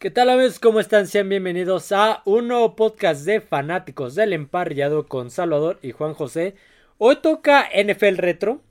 ¿Qué 0.00 0.10
tal 0.10 0.30
amigos? 0.30 0.58
¿Cómo 0.58 0.80
están? 0.80 1.06
Sean 1.06 1.28
bienvenidos 1.28 1.92
a 1.92 2.22
un 2.24 2.48
nuevo 2.48 2.74
podcast 2.74 3.26
de 3.26 3.42
fanáticos 3.42 4.14
del 4.14 4.32
emparrillado 4.32 5.06
con 5.06 5.30
Salvador 5.30 5.78
y 5.82 5.92
Juan 5.92 6.14
José. 6.14 6.54
Hoy 6.96 7.16
toca 7.16 7.68
NFL 7.68 8.16
Retro. 8.16 8.62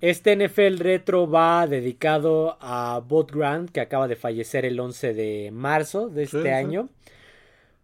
Este 0.00 0.36
NFL 0.36 0.78
Retro 0.78 1.28
va 1.28 1.66
dedicado 1.66 2.58
a 2.60 3.02
Bob 3.04 3.32
Grant, 3.32 3.70
que 3.70 3.80
acaba 3.80 4.06
de 4.06 4.14
fallecer 4.14 4.64
el 4.64 4.78
11 4.78 5.14
de 5.14 5.50
marzo 5.52 6.08
de 6.08 6.22
este 6.22 6.52
año. 6.52 6.90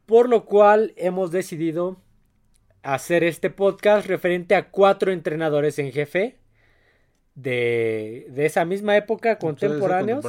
Por 0.07 0.29
lo 0.29 0.45
cual 0.45 0.93
hemos 0.95 1.33
decidido 1.33 2.01
hacer 2.85 3.25
este 3.25 3.51
podcast 3.51 4.07
referente 4.07 4.55
a 4.55 4.71
cuatro 4.71 5.11
entrenadores 5.11 5.81
en 5.81 5.91
jefe 5.91 6.37
de, 7.35 8.31
esa 8.37 8.65
misma 8.65 8.97
época, 8.97 9.37
contemporáneos 9.41 10.25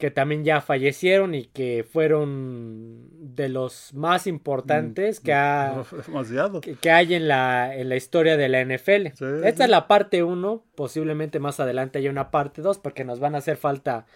que 0.00 0.10
también 0.10 0.44
ya 0.44 0.62
fallecieron 0.62 1.34
y 1.34 1.44
que 1.44 1.84
fueron 1.84 3.10
de 3.12 3.50
los 3.50 3.92
más 3.92 4.26
importantes 4.26 5.20
que, 5.20 5.32
que, 6.80 6.90
hay 6.90 7.14
en 7.14 7.28
la, 7.28 7.76
en 7.76 7.90
la 7.90 7.96
historia 7.96 8.38
de 8.38 8.48
la 8.48 8.64
NFL. 8.64 9.06
Esta 9.44 9.64
es 9.64 9.70
la 9.70 9.86
parte 9.86 10.24
1, 10.24 10.64
posiblemente 10.74 11.38
más 11.38 11.60
adelante 11.60 11.98
haya 11.98 12.10
una 12.10 12.30
parte 12.30 12.62
2 12.62 12.78
porque 12.78 13.04
nos 13.04 13.20
van 13.20 13.34
a 13.34 13.38
hacer 13.38 13.58
falta 13.58 14.06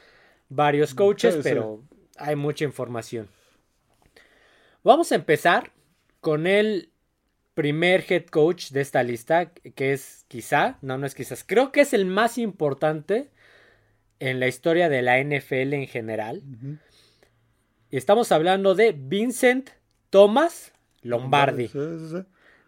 varios 0.49 0.95
coaches, 0.95 1.39
pero 1.43 1.83
hay 2.17 2.35
mucha 2.35 2.65
información. 2.65 3.29
Vamos 4.83 5.13
a 5.13 5.17
empezar 5.17 5.71
con 6.21 6.47
el 6.47 6.89
primer 7.53 8.05
head 8.09 8.25
coach 8.25 8.71
de 8.71 8.81
esta 8.81 9.03
lista, 9.03 9.53
que 9.53 9.93
es 9.93 10.25
quizá, 10.29 10.79
no, 10.81 10.97
no 10.97 11.07
es 11.07 11.15
quizás, 11.15 11.45
creo 11.45 11.73
que 11.73 11.83
es 11.83 11.93
el 11.93 12.07
más 12.07 12.39
importante 12.39 13.31
en 14.31 14.41
la 14.41 14.49
historia 14.49 14.89
de 14.89 15.03
la 15.03 15.23
NFL 15.23 15.75
en 15.75 15.87
general. 15.87 16.43
Y 17.91 17.97
estamos 17.97 18.33
hablando 18.33 18.75
de 18.75 18.93
Vincent 18.97 19.71
Thomas 20.09 20.73
Lombardi. 21.03 21.71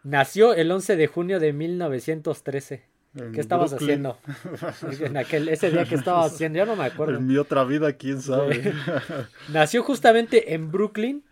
Nació 0.03 0.53
el 0.53 0.71
11 0.71 0.97
de 0.97 1.07
junio 1.07 1.41
de 1.41 1.53
1913. 1.55 2.85
¿Qué 3.33 3.41
estabas 3.41 3.73
haciendo? 3.73 4.19
En 5.01 5.17
aquel, 5.17 5.49
ese 5.49 5.71
día 5.71 5.87
que 5.87 5.95
estabas 5.95 6.35
haciendo, 6.35 6.59
yo 6.59 6.67
no 6.67 6.77
me 6.77 6.85
acuerdo. 6.85 7.17
En 7.17 7.27
mi 7.27 7.39
otra 7.39 7.65
vida, 7.65 7.95
quién 7.95 8.21
sabe. 8.21 8.75
Nació 9.49 9.83
justamente 9.83 10.53
en 10.53 10.71
Brooklyn, 10.71 11.25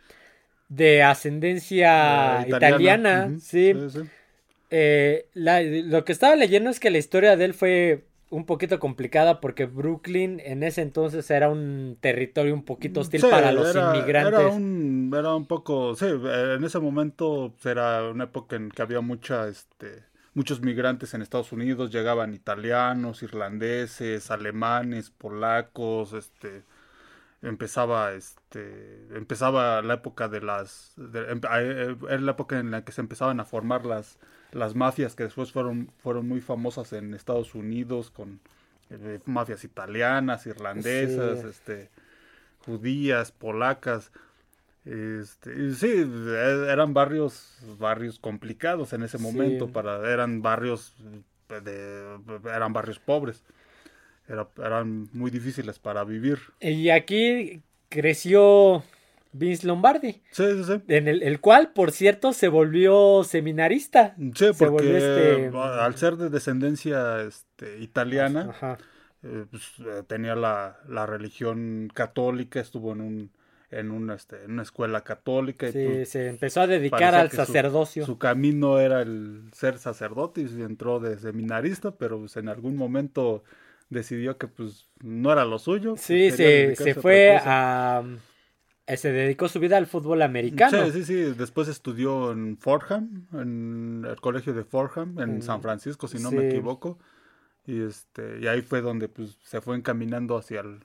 de 0.71 1.03
ascendencia 1.03 2.41
ah, 2.41 2.49
italiana. 2.49 3.31
Sí. 3.39 3.75
Eh, 4.71 5.27
lo 5.35 6.05
que 6.07 6.13
estaba 6.13 6.35
leyendo 6.35 6.71
es 6.71 6.81
que 6.81 6.91
la 6.91 6.99
historia 6.99 7.37
de 7.37 7.45
él 7.45 7.53
fue 7.53 8.05
un 8.35 8.47
poquito 8.47 8.81
complicada 8.81 9.41
porque 9.41 9.67
Brooklyn 9.67 10.41
en 10.45 10.65
ese 10.65 10.83
entonces 10.83 11.31
era 11.31 11.49
un 11.49 11.97
territorio 12.01 12.53
un 12.53 12.65
poquito 12.65 13.01
hostil 13.01 13.21
para 13.21 13.53
los 13.53 13.75
inmigrantes. 13.77 14.41
Era 14.41 14.49
un, 14.49 15.15
era 15.17 15.35
un 15.37 15.47
poco, 15.47 15.95
sí, 15.95 16.07
en 16.07 16.65
ese 16.65 16.81
momento 16.81 17.55
era 17.65 18.11
una 18.11 18.25
época 18.25 18.57
en 18.57 18.71
que 18.71 18.83
había 18.83 19.01
mucha, 19.01 19.47
este, 19.47 20.03
muchos 20.35 20.61
migrantes 20.63 21.15
en 21.15 21.23
Estados 21.23 21.53
Unidos, 21.53 21.93
llegaban 21.93 22.35
italianos, 22.35 23.23
irlandeses, 23.23 24.33
alemanes, 24.33 25.11
polacos, 25.11 26.13
este, 26.13 26.65
empezaba, 27.41 28.15
este, 28.15 29.07
empezaba 29.15 29.81
la 29.83 29.95
época 29.95 30.27
de 30.27 30.41
las, 30.41 30.97
em, 30.99 31.41
eh, 31.53 31.97
era 32.09 32.21
la 32.21 32.33
época 32.33 32.59
en 32.59 32.73
la 32.73 32.85
que 32.85 32.91
se 32.91 33.01
empezaban 33.01 33.39
a 33.39 33.45
formar 33.45 33.87
las 33.87 34.19
las 34.55 34.75
mafias 34.75 35.15
que 35.15 35.25
después 35.25 35.53
fueron, 35.53 35.91
fueron 35.99 36.29
muy 36.29 36.41
famosas 36.41 36.93
en 36.93 37.13
Estados 37.13 37.55
Unidos 37.55 38.11
con 38.11 38.41
eh, 38.91 39.19
mafias 39.27 39.65
italianas, 39.65 40.47
irlandesas, 40.47 41.45
este, 41.45 41.91
judías, 42.65 43.33
polacas. 43.33 44.13
Este, 44.85 45.73
sí, 45.75 45.89
e, 45.89 46.67
eran 46.71 46.95
barrios, 46.95 47.59
barrios 47.79 48.19
complicados 48.19 48.93
en 48.93 49.03
ese 49.03 49.19
momento, 49.19 49.69
para, 49.69 50.11
eran 50.13 50.43
barrios 50.43 50.95
de, 51.49 52.19
eran 52.45 52.73
barrios 52.73 52.99
pobres. 52.99 53.43
eran 54.29 55.09
muy 55.13 55.31
difíciles 55.31 55.79
para 55.79 56.05
vivir. 56.05 56.39
Y 56.61 56.91
aquí 56.91 57.63
creció 57.89 58.83
Vince 59.35 59.67
Lombardi. 59.67 60.23
Sí, 60.31 60.45
sí, 60.45 60.65
sí. 60.65 60.83
En 60.87 61.09
el, 61.09 61.41
cual, 61.41 61.73
por 61.73 61.91
cierto, 61.91 62.33
se 62.33 62.47
volvió 62.47 63.25
seminarista. 63.25 64.15
Sí, 64.35 64.47
porque 64.57 64.97
este, 64.97 65.51
al 65.57 65.97
ser 65.97 66.17
de 66.17 66.31
descendencia 66.31 67.23
este, 67.23 67.81
italiana, 67.81 68.55
eh, 69.25 69.45
pues, 69.51 69.73
eh, 69.81 70.05
tenía 70.07 70.37
la, 70.37 71.07
religión 71.07 71.91
católica, 71.93 72.61
estuvo 72.61 72.93
en 72.93 73.01
un 73.01 73.31
en 73.73 73.91
una, 73.91 74.15
este, 74.15 74.45
en 74.45 74.53
una 74.53 74.63
escuela 74.63 75.01
católica. 75.01 75.67
sí, 75.73 75.85
pues, 75.85 76.11
se 76.11 76.29
empezó 76.29 76.61
a 76.61 76.69
dedicar 76.69 77.17
al 77.17 77.33
sacerdocio. 77.33 78.07
Su, 78.07 78.19
camino 78.19 78.79
era 78.79 79.03
el 79.03 79.49
ser 79.53 79.79
sacerdote 79.79 80.43
y 80.43 80.63
entró 80.63 81.01
de 81.01 81.19
seminarista, 81.19 81.91
pero 81.91 82.21
pues, 82.21 82.37
en 82.37 82.49
algún 82.49 82.77
momento 82.77 83.43
decidió 83.91 84.39
que 84.39 84.47
pues 84.47 84.87
no 85.03 85.33
era 85.33 85.45
lo 85.45 85.59
suyo. 85.59 85.97
Sí, 85.97 86.31
se, 86.31 86.77
se 86.77 86.95
fue 86.95 87.37
a 87.37 88.05
eh, 88.05 88.17
se 88.87 89.13
dedicó 89.13 89.49
su 89.49 89.61
vida 89.61 89.77
al 89.77 89.87
fútbol 89.87 90.23
americano. 90.23 90.85
Sí, 90.87 90.93
sí, 90.93 91.05
sí. 91.05 91.35
Después 91.37 91.69
estudió 91.69 92.33
en 92.33 92.59
Fordham, 92.59 93.27
en 93.33 94.05
el 94.09 94.21
colegio 94.21 94.53
de 94.53 94.65
Fordham, 94.65 95.19
en 95.19 95.43
San 95.43 95.63
Francisco, 95.63 96.07
si 96.07 96.19
no 96.19 96.31
me 96.31 96.49
equivoco. 96.49 96.99
Y 97.67 97.83
este, 97.83 98.41
y 98.41 98.47
ahí 98.47 98.61
fue 98.61 98.83
donde 98.83 99.09
pues 99.09 99.39
se 99.43 99.63
fue 99.63 99.77
encaminando 99.77 100.37
hacia 100.37 100.61
el, 100.61 100.81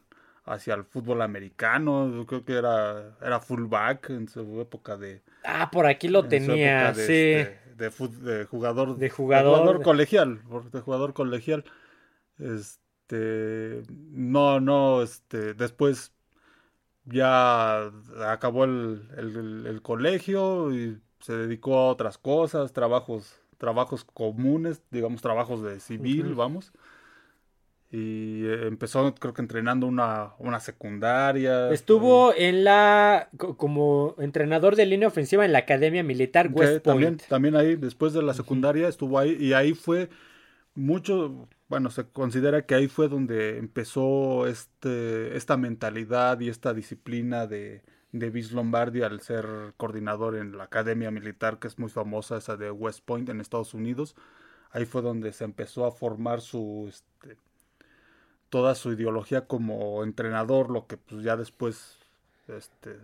hacia 0.46 0.76
el 0.76 0.86
fútbol 0.86 1.22
americano. 1.22 2.10
Yo 2.16 2.26
creo 2.26 2.46
que 2.46 2.54
era, 2.54 3.18
era 3.22 3.42
fullback 3.42 4.10
en 4.12 4.30
su 4.30 4.62
época 4.62 4.96
de. 4.96 5.22
Ah, 5.44 5.70
por 5.72 5.86
aquí 5.86 6.08
lo 6.08 6.26
tenía, 6.26 6.94
sí. 6.94 7.02
Este, 7.02 7.60
de, 7.76 8.46
jugador. 8.46 8.98
De 8.98 9.10
jugador. 9.10 9.82
colegial. 9.82 10.42
De 10.72 10.80
jugador 10.80 11.14
colegial. 11.14 11.66
Este. 12.38 13.84
No, 13.90 14.62
no, 14.62 15.02
este. 15.02 15.54
Después 15.54 16.14
ya 17.12 17.92
acabó 18.28 18.66
el, 18.66 19.80
colegio 19.82 20.74
y 20.74 20.98
se 21.20 21.34
dedicó 21.34 21.78
a 21.78 21.90
otras 21.90 22.18
cosas, 22.18 22.74
trabajos, 22.74 23.40
trabajos 23.58 24.06
comunes, 24.06 24.82
digamos 24.92 25.22
trabajos 25.22 25.62
de 25.62 25.80
civil, 25.80 26.34
vamos. 26.36 26.72
Y 27.92 28.46
eh, 28.46 28.68
empezó 28.68 29.16
creo 29.16 29.34
que 29.34 29.42
entrenando 29.42 29.88
una, 29.88 30.34
una 30.38 30.60
secundaria. 30.60 31.72
Estuvo 31.72 32.36
en 32.36 32.64
la 32.64 33.30
como 33.58 34.14
entrenador 34.20 34.76
de 34.76 34.86
línea 34.86 35.08
ofensiva 35.08 35.44
en 35.44 35.54
la 35.54 35.60
Academia 35.60 36.04
Militar 36.04 36.50
West 36.52 36.84
Point. 36.84 36.84
También, 36.84 37.18
también 37.30 37.56
ahí, 37.56 37.76
después 37.76 38.14
de 38.14 38.22
la 38.22 38.36
secundaria, 38.36 38.88
estuvo 38.88 39.18
ahí 39.18 39.36
y 39.40 39.54
ahí 39.54 39.74
fue 39.74 40.10
mucho, 40.76 41.48
bueno, 41.70 41.92
se 41.92 42.10
considera 42.10 42.66
que 42.66 42.76
ahí 42.76 42.88
fue 42.88 43.08
donde 43.10 43.58
empezó 43.58 44.48
este, 44.48 45.38
esta 45.38 45.56
mentalidad 45.58 46.40
y 46.40 46.50
esta 46.50 46.74
disciplina 46.74 47.48
de, 47.48 47.84
de 48.12 48.30
Vince 48.32 48.56
Lombardi 48.56 49.04
al 49.04 49.22
ser 49.22 49.46
coordinador 49.78 50.36
en 50.36 50.58
la 50.58 50.66
Academia 50.66 51.12
Militar, 51.12 51.60
que 51.60 51.68
es 51.68 51.78
muy 51.80 51.90
famosa, 51.90 52.38
esa 52.38 52.58
de 52.58 52.72
West 52.72 53.02
Point 53.06 53.30
en 53.30 53.40
Estados 53.40 53.74
Unidos. 53.74 54.16
Ahí 54.72 54.86
fue 54.86 55.02
donde 55.02 55.32
se 55.34 55.46
empezó 55.46 55.86
a 55.86 55.92
formar 55.92 56.42
su 56.42 56.88
este, 56.90 57.38
toda 58.50 58.76
su 58.76 58.92
ideología 58.92 59.48
como 59.48 60.04
entrenador, 60.04 60.72
lo 60.72 60.88
que 60.88 60.98
pues 60.98 61.24
ya 61.24 61.38
después 61.38 61.98
este, 62.48 62.98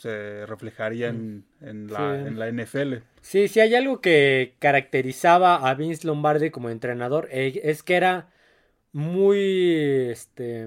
se 0.00 0.46
reflejaría 0.46 1.12
mm. 1.12 1.42
en, 1.60 1.86
la, 1.92 2.50
NFL. 2.50 2.94
Sí, 3.20 3.48
sí, 3.48 3.60
hay 3.60 3.74
algo 3.74 4.00
que 4.00 4.54
caracterizaba 4.58 5.68
a 5.68 5.74
Vince 5.74 6.06
Lombardi 6.06 6.50
como 6.50 6.70
entrenador, 6.70 7.28
eh, 7.30 7.60
es 7.64 7.82
que 7.82 7.96
era 7.96 8.28
muy, 8.92 10.08
este, 10.10 10.66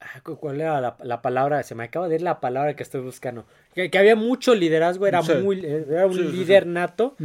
ah, 0.00 0.20
¿cuál 0.22 0.60
era 0.60 0.98
la, 1.02 1.22
palabra? 1.22 1.62
Se 1.62 1.74
me 1.74 1.84
acaba 1.84 2.08
de 2.08 2.16
ir 2.16 2.22
la 2.22 2.40
palabra 2.40 2.76
que 2.76 2.82
estoy 2.82 3.00
buscando. 3.00 3.46
Que, 3.74 3.90
había 3.98 4.16
mucho 4.16 4.54
liderazgo, 4.54 5.06
era, 5.06 5.22
muy, 5.22 5.64
era 5.64 6.06
un 6.06 6.32
líder 6.32 6.66
nato. 6.66 7.16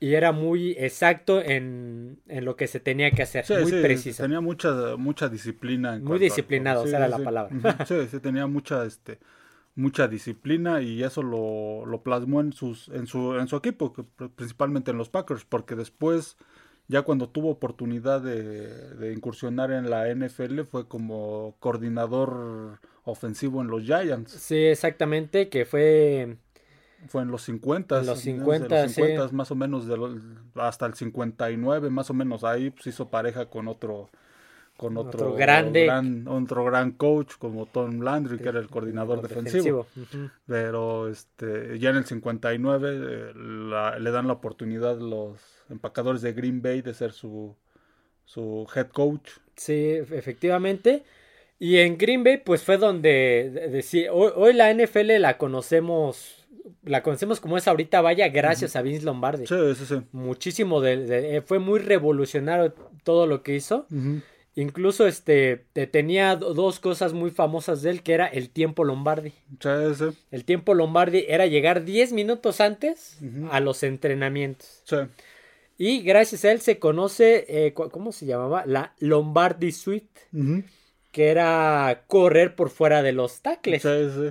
Y 0.00 0.16
era 0.16 0.32
muy 0.32 0.72
exacto 0.72 1.40
en, 1.40 2.18
lo 2.26 2.56
que 2.56 2.66
se 2.66 2.78
tenía 2.78 3.10
que 3.12 3.22
hacer, 3.22 3.46
muy 3.62 3.72
preciso. 3.80 4.22
Tenía 4.22 4.42
mucha, 4.42 4.96
mucha 4.98 5.30
disciplina. 5.30 5.98
muy 5.98 6.18
disciplinado, 6.18 6.84
esa 6.84 6.98
era 6.98 7.08
la 7.08 7.20
palabra. 7.20 7.86
Sí, 7.86 7.94
sí, 8.10 8.20
tenía 8.20 8.46
mucha, 8.46 8.84
este, 8.84 9.18
mucha 9.76 10.08
disciplina 10.08 10.80
y 10.82 11.02
eso 11.02 11.22
lo, 11.22 11.86
lo 11.86 12.02
plasmó 12.02 12.40
en, 12.40 12.52
sus, 12.52 12.88
en, 12.88 13.06
su, 13.06 13.34
en 13.34 13.48
su 13.48 13.56
equipo, 13.56 13.92
principalmente 14.36 14.90
en 14.90 14.98
los 14.98 15.08
Packers, 15.08 15.44
porque 15.44 15.74
después, 15.74 16.36
ya 16.86 17.02
cuando 17.02 17.28
tuvo 17.28 17.50
oportunidad 17.50 18.20
de, 18.20 18.94
de, 18.94 19.12
incursionar 19.12 19.72
en 19.72 19.90
la 19.90 20.12
NFL, 20.14 20.60
fue 20.62 20.86
como 20.86 21.56
coordinador 21.58 22.78
ofensivo 23.02 23.60
en 23.62 23.68
los 23.68 23.82
Giants. 23.82 24.30
Sí, 24.30 24.56
exactamente, 24.56 25.48
que 25.48 25.64
fue... 25.64 26.36
Fue 27.06 27.20
en 27.20 27.30
los 27.30 27.42
50, 27.42 28.00
en 28.00 28.06
los 28.06 28.20
50, 28.20 29.28
más 29.32 29.50
o 29.50 29.54
menos, 29.54 29.86
de 29.86 29.98
hasta 30.54 30.86
el 30.86 30.94
59, 30.94 31.90
más 31.90 32.08
o 32.08 32.14
menos, 32.14 32.44
ahí 32.44 32.70
pues 32.70 32.86
hizo 32.86 33.10
pareja 33.10 33.50
con 33.50 33.68
otro 33.68 34.08
con 34.76 34.96
otro, 34.96 35.34
grande 35.34 35.84
gran, 35.84 36.26
otro 36.26 36.64
gran 36.64 36.92
coach 36.92 37.34
como 37.38 37.66
Tom 37.66 38.00
Landry 38.00 38.38
que 38.38 38.48
era 38.48 38.58
el 38.58 38.68
coordinador 38.68 39.22
defensivo, 39.22 39.86
pero 40.46 41.08
este 41.08 41.78
ya 41.78 41.90
en 41.90 41.96
el 41.96 42.04
59 42.04 42.88
eh, 42.92 43.32
le 44.00 44.10
dan 44.10 44.26
la 44.26 44.32
oportunidad 44.32 44.98
los 44.98 45.38
empacadores 45.70 46.22
de 46.22 46.32
Green 46.32 46.60
Bay 46.60 46.82
de 46.82 46.92
ser 46.92 47.12
su 47.12 47.56
su 48.24 48.66
head 48.74 48.88
coach. 48.88 49.30
Sí 49.56 49.92
efectivamente. 50.10 51.04
Y 51.60 51.76
en 51.76 51.96
Green 51.96 52.24
Bay 52.24 52.38
pues 52.38 52.64
fue 52.64 52.76
donde 52.76 53.68
decía 53.70 54.12
hoy, 54.12 54.32
hoy 54.34 54.54
la 54.54 54.74
NFL 54.74 55.20
la 55.20 55.38
conocemos 55.38 56.44
la 56.82 57.02
conocemos 57.02 57.40
como 57.40 57.56
es 57.56 57.68
ahorita, 57.68 58.00
vaya, 58.00 58.28
gracias 58.28 58.76
a 58.76 58.82
Vince 58.82 59.04
Lombardi. 59.04 59.46
Sí, 59.46 59.54
sí, 59.76 59.86
sí. 59.86 60.00
Muchísimo 60.12 60.80
de, 60.80 61.42
fue 61.46 61.58
muy 61.58 61.78
revolucionario 61.78 62.74
todo 63.04 63.26
lo 63.26 63.42
que 63.42 63.54
hizo. 63.54 63.86
Incluso 64.56 65.06
este 65.06 65.64
tenía 65.90 66.36
dos 66.36 66.78
cosas 66.78 67.12
muy 67.12 67.30
famosas 67.30 67.82
de 67.82 67.90
él, 67.90 68.02
que 68.02 68.12
era 68.12 68.26
el 68.26 68.50
tiempo 68.50 68.84
Lombardi. 68.84 69.32
Sí, 69.60 69.68
sí. 69.96 70.04
El 70.30 70.44
tiempo 70.44 70.74
Lombardi 70.74 71.24
era 71.28 71.46
llegar 71.46 71.84
10 71.84 72.12
minutos 72.12 72.60
antes 72.60 73.18
a 73.50 73.60
los 73.60 73.82
entrenamientos. 73.82 74.82
Sí. 74.84 74.96
Y 75.76 76.02
gracias 76.02 76.44
a 76.44 76.52
él 76.52 76.60
se 76.60 76.78
conoce, 76.78 77.46
eh, 77.48 77.74
¿cómo 77.74 78.12
se 78.12 78.26
llamaba? 78.26 78.64
La 78.64 78.94
Lombardi 79.00 79.72
Suite 79.72 80.20
que 81.14 81.28
era 81.28 82.02
correr 82.08 82.56
por 82.56 82.70
fuera 82.70 83.00
de 83.00 83.12
los 83.12 83.40
tacles. 83.40 83.86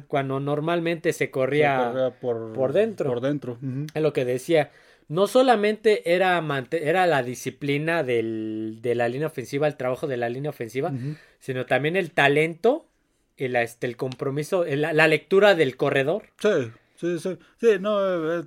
Cuando 0.08 0.42
normalmente 0.42 1.14
se 1.14 1.32
corría, 1.32 2.14
por, 2.20 2.52
por, 2.52 2.74
dentro. 2.74 3.10
Por 3.10 3.22
dentro. 3.22 3.58
Es 3.94 4.02
lo 4.02 4.12
que 4.12 4.26
decía. 4.26 4.70
No 5.08 5.28
solamente 5.28 6.14
era, 6.14 6.44
era 6.72 7.08
la 7.08 7.24
disciplina 7.24 8.04
del, 8.04 8.80
de 8.82 8.96
la 8.96 9.08
línea 9.10 9.28
ofensiva, 9.28 9.68
el 9.68 9.76
trabajo 9.76 10.08
de 10.08 10.18
la 10.18 10.30
línea 10.30 10.50
ofensiva, 10.50 10.94
sino 11.40 11.66
también 11.66 11.96
el 11.96 12.12
talento 12.12 12.88
y 13.38 13.48
la, 13.48 13.64
este, 13.64 13.88
el 13.88 13.98
compromiso, 13.98 14.66
la, 14.66 15.08
lectura 15.08 15.56
del 15.56 15.76
corredor. 15.76 16.24
Sí, 16.40 16.72
sí, 16.96 17.20
sí. 17.20 17.38
Sí, 17.60 17.68
no, 17.80 18.40
eh, 18.40 18.44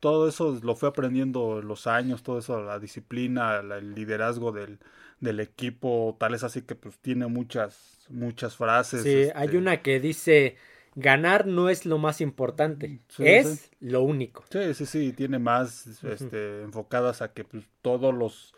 todo 0.00 0.28
eso 0.28 0.58
lo 0.62 0.74
fue 0.76 0.88
aprendiendo 0.88 1.62
los 1.62 1.86
años, 1.86 2.22
todo 2.22 2.38
eso, 2.38 2.62
la 2.62 2.78
disciplina, 2.78 3.60
el 3.60 3.94
liderazgo 3.94 4.52
del, 4.52 4.78
del 5.22 5.38
equipo, 5.40 6.16
tal 6.18 6.34
es 6.34 6.42
así 6.42 6.62
que 6.62 6.74
pues 6.74 6.98
tiene 6.98 7.28
muchas, 7.28 8.06
muchas 8.10 8.56
frases. 8.56 9.04
Sí, 9.04 9.30
hay 9.34 9.46
este 9.46 9.56
una 9.56 9.80
que 9.80 10.00
dice, 10.00 10.56
ganar 10.94 11.46
no 11.46 11.68
es 11.68 11.86
lo 11.86 11.98
más 11.98 12.20
importante, 12.20 13.00
es 13.18 13.70
lo 13.80 14.02
único. 14.02 14.44
Sí, 14.50 14.74
sí, 14.74 14.86
sí, 14.86 15.12
tiene 15.12 15.38
más 15.38 15.86
este, 16.02 16.62
enfocadas 16.62 17.22
a 17.22 17.32
que 17.32 17.44
pues, 17.44 17.64
todos 17.80 18.14
los 18.14 18.54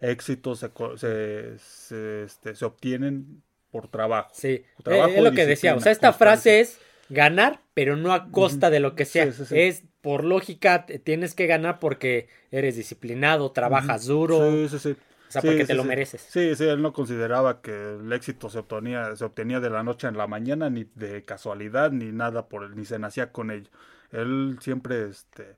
éxitos 0.00 0.60
se, 0.60 1.58
se, 1.58 2.24
este, 2.24 2.54
se 2.54 2.64
obtienen 2.64 3.42
por 3.70 3.88
trabajo. 3.88 4.30
Sí, 4.32 4.64
es 4.84 5.22
lo 5.22 5.32
que 5.32 5.46
decía, 5.46 5.74
o 5.74 5.80
sea, 5.80 5.92
esta 5.92 6.12
frase 6.12 6.60
es 6.60 6.78
ganar, 7.08 7.60
pero 7.74 7.96
no 7.96 8.12
a 8.12 8.30
costa 8.30 8.70
de 8.70 8.80
lo 8.80 8.94
que 8.94 9.04
sea. 9.04 9.28
es 9.50 9.84
por 10.00 10.24
lógica, 10.24 10.86
tienes 10.86 11.34
que 11.34 11.46
ganar 11.46 11.78
porque 11.78 12.28
eres 12.50 12.76
disciplinado, 12.76 13.50
trabajas 13.52 14.06
duro. 14.06 14.50
Sí, 14.50 14.68
sí, 14.68 14.78
sí. 14.78 14.96
O 15.28 15.32
sea, 15.32 15.42
porque 15.42 15.64
te 15.64 15.74
lo 15.74 15.84
mereces. 15.84 16.20
Sí, 16.20 16.54
sí, 16.54 16.64
él 16.64 16.82
no 16.82 16.92
consideraba 16.92 17.60
que 17.60 17.94
el 17.94 18.12
éxito 18.12 18.48
se 18.48 18.60
obtenía, 18.60 19.14
se 19.16 19.24
obtenía 19.24 19.60
de 19.60 19.70
la 19.70 19.82
noche 19.82 20.06
en 20.06 20.16
la 20.16 20.26
mañana, 20.26 20.70
ni 20.70 20.84
de 20.94 21.24
casualidad, 21.24 21.90
ni 21.90 22.12
nada 22.12 22.48
por 22.48 22.64
él, 22.64 22.76
ni 22.76 22.84
se 22.84 22.98
nacía 22.98 23.32
con 23.32 23.50
ello. 23.50 23.70
Él 24.12 24.58
siempre, 24.60 25.08
este, 25.08 25.56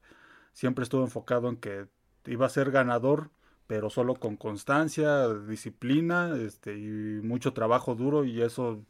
siempre 0.52 0.84
estuvo 0.84 1.02
enfocado 1.02 1.48
en 1.48 1.56
que 1.56 1.86
iba 2.24 2.46
a 2.46 2.50
ser 2.50 2.70
ganador, 2.70 3.30
pero 3.66 3.90
solo 3.90 4.14
con 4.14 4.36
constancia, 4.36 5.28
disciplina, 5.28 6.34
este, 6.38 6.78
y 6.78 7.20
mucho 7.22 7.52
trabajo 7.52 7.94
duro, 7.94 8.24
y 8.24 8.40
eso 8.40 8.82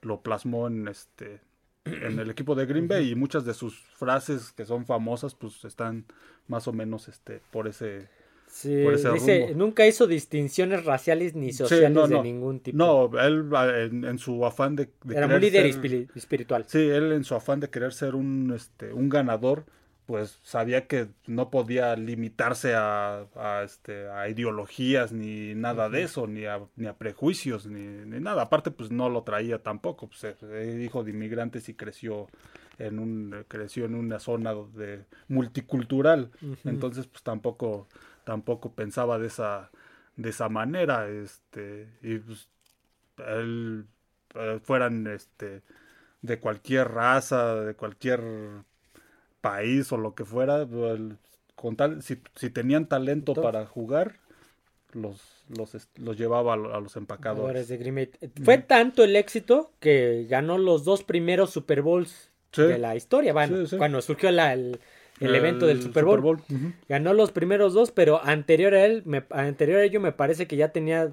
lo 0.00 0.22
plasmó 0.22 0.66
en 0.66 0.88
este 0.88 1.40
en 1.84 2.18
el 2.18 2.30
equipo 2.30 2.54
de 2.54 2.66
Green 2.66 2.86
Bay 2.86 3.10
y 3.10 3.14
muchas 3.14 3.44
de 3.44 3.54
sus 3.54 3.76
frases 3.96 4.52
que 4.52 4.64
son 4.64 4.86
famosas 4.86 5.34
pues 5.34 5.64
están 5.64 6.06
más 6.46 6.68
o 6.68 6.72
menos 6.72 7.08
este 7.08 7.40
por 7.50 7.66
ese 7.66 8.08
Sí, 8.52 8.84
dice, 9.14 9.54
nunca 9.56 9.86
hizo 9.86 10.06
distinciones 10.06 10.84
raciales 10.84 11.34
ni 11.34 11.54
sociales 11.54 12.10
de 12.10 12.22
ningún 12.22 12.60
tipo. 12.60 12.76
No, 12.76 13.10
él 13.18 13.48
en, 14.04 14.18
su 14.18 14.44
afán 14.44 14.76
de, 14.76 14.90
Era 15.10 15.26
un 15.26 15.40
líder 15.40 15.64
espiritual. 15.64 16.66
Sí, 16.68 16.78
él 16.78 17.12
en 17.12 17.24
su 17.24 17.34
afán 17.34 17.60
de 17.60 17.70
querer 17.70 17.94
ser 17.94 18.14
un, 18.14 18.52
este, 18.54 18.92
un 18.92 19.08
ganador, 19.08 19.64
pues 20.04 20.38
sabía 20.42 20.86
que 20.86 21.08
no 21.26 21.48
podía 21.48 21.96
limitarse 21.96 22.74
a, 22.74 23.24
a, 23.36 23.62
este, 23.64 24.10
a 24.10 24.28
ideologías 24.28 25.12
ni 25.12 25.54
nada 25.54 25.88
de 25.88 26.02
eso, 26.02 26.26
ni 26.26 26.44
a, 26.44 26.60
ni 26.76 26.88
a 26.88 26.92
prejuicios, 26.92 27.66
ni, 27.66 27.86
ni, 28.04 28.20
nada. 28.20 28.42
Aparte, 28.42 28.70
pues 28.70 28.90
no 28.90 29.08
lo 29.08 29.22
traía 29.22 29.62
tampoco. 29.62 30.08
Pues, 30.08 30.24
es 30.24 30.78
hijo 30.78 31.04
de 31.04 31.12
inmigrantes 31.12 31.70
y 31.70 31.74
creció 31.74 32.28
en 32.78 32.98
un 32.98 33.44
creció 33.48 33.86
en 33.86 33.94
una 33.94 34.18
zona 34.18 34.54
de 34.74 35.04
multicultural. 35.28 36.30
Entonces, 36.64 37.06
pues 37.06 37.22
tampoco 37.22 37.88
tampoco 38.24 38.72
pensaba 38.72 39.18
de 39.18 39.28
esa, 39.28 39.70
de 40.16 40.30
esa 40.30 40.48
manera, 40.48 41.08
este, 41.08 41.88
y 42.02 42.18
pues, 42.18 42.48
él, 43.26 43.86
eh, 44.34 44.60
fueran, 44.62 45.06
este, 45.06 45.62
de 46.22 46.38
cualquier 46.38 46.88
raza, 46.88 47.56
de 47.56 47.74
cualquier 47.74 48.22
país 49.40 49.92
o 49.92 49.96
lo 49.96 50.14
que 50.14 50.24
fuera, 50.24 50.66
con 51.54 51.76
tal, 51.76 52.02
si, 52.02 52.20
si 52.36 52.50
tenían 52.50 52.86
talento 52.86 53.34
para 53.34 53.66
jugar, 53.66 54.16
los, 54.92 55.44
los, 55.48 55.88
los 55.96 56.16
llevaba 56.16 56.54
a, 56.54 56.56
los 56.56 56.96
empacadores. 56.96 57.68
De 57.68 58.10
Fue 58.44 58.58
tanto 58.58 59.04
el 59.04 59.16
éxito 59.16 59.72
que 59.80 60.26
ganó 60.28 60.58
los 60.58 60.84
dos 60.84 61.02
primeros 61.02 61.50
Super 61.50 61.82
Bowls 61.82 62.30
de 62.56 62.78
la 62.78 62.94
historia. 62.94 63.32
Bueno, 63.32 63.64
cuando 63.78 64.02
surgió 64.02 64.30
la, 64.30 64.52
el, 64.52 64.78
el, 65.20 65.34
evento 65.34 65.66
del 65.66 65.82
Super 65.82 66.04
Bowl. 66.04 66.42
Ganó 66.88 67.14
los 67.14 67.32
primeros 67.32 67.74
dos, 67.74 67.90
pero 67.90 68.24
anterior 68.24 68.74
a 68.74 68.84
él, 68.84 69.02
me, 69.04 69.24
anterior 69.30 69.80
a 69.80 69.84
ello 69.84 70.00
me 70.00 70.12
parece 70.12 70.46
que 70.46 70.56
ya 70.56 70.68
tenía 70.68 71.12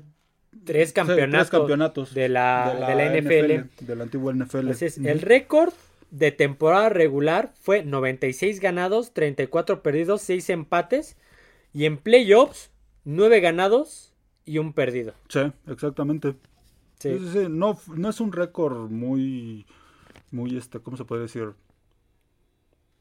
tres 0.66 0.94
campeonatos, 0.94 2.14
de, 2.14 2.30
la, 2.30 2.74
de, 2.74 2.96
la, 2.96 3.20
NFL, 3.20 3.86
Del 3.86 4.02
antiguo 4.02 4.34
NFL. 4.34 4.70
el 5.06 5.22
récord 5.22 5.74
de 6.12 6.32
temporada 6.32 6.90
regular 6.90 7.54
fue 7.62 7.84
96 7.84 8.60
ganados, 8.60 9.14
34 9.14 9.84
perdidos, 9.84 10.22
6 10.24 10.50
empates. 10.50 11.18
Y 11.72 11.86
en 11.86 11.98
playoffs, 11.98 12.72
9 13.06 13.42
ganados 13.42 14.14
y 14.46 14.58
un 14.58 14.74
perdido. 14.74 15.14
Sí, 15.28 15.42
exactamente. 15.68 16.34
Sí. 16.98 17.18
Sí, 17.20 17.30
sí, 17.32 17.46
no, 17.50 17.80
no 17.96 18.10
es 18.10 18.20
un 18.20 18.32
récord 18.32 18.90
muy, 18.90 19.66
muy, 20.32 20.58
este, 20.58 20.80
¿cómo 20.80 20.98
se 20.98 21.06
puede 21.06 21.24
decir? 21.24 21.54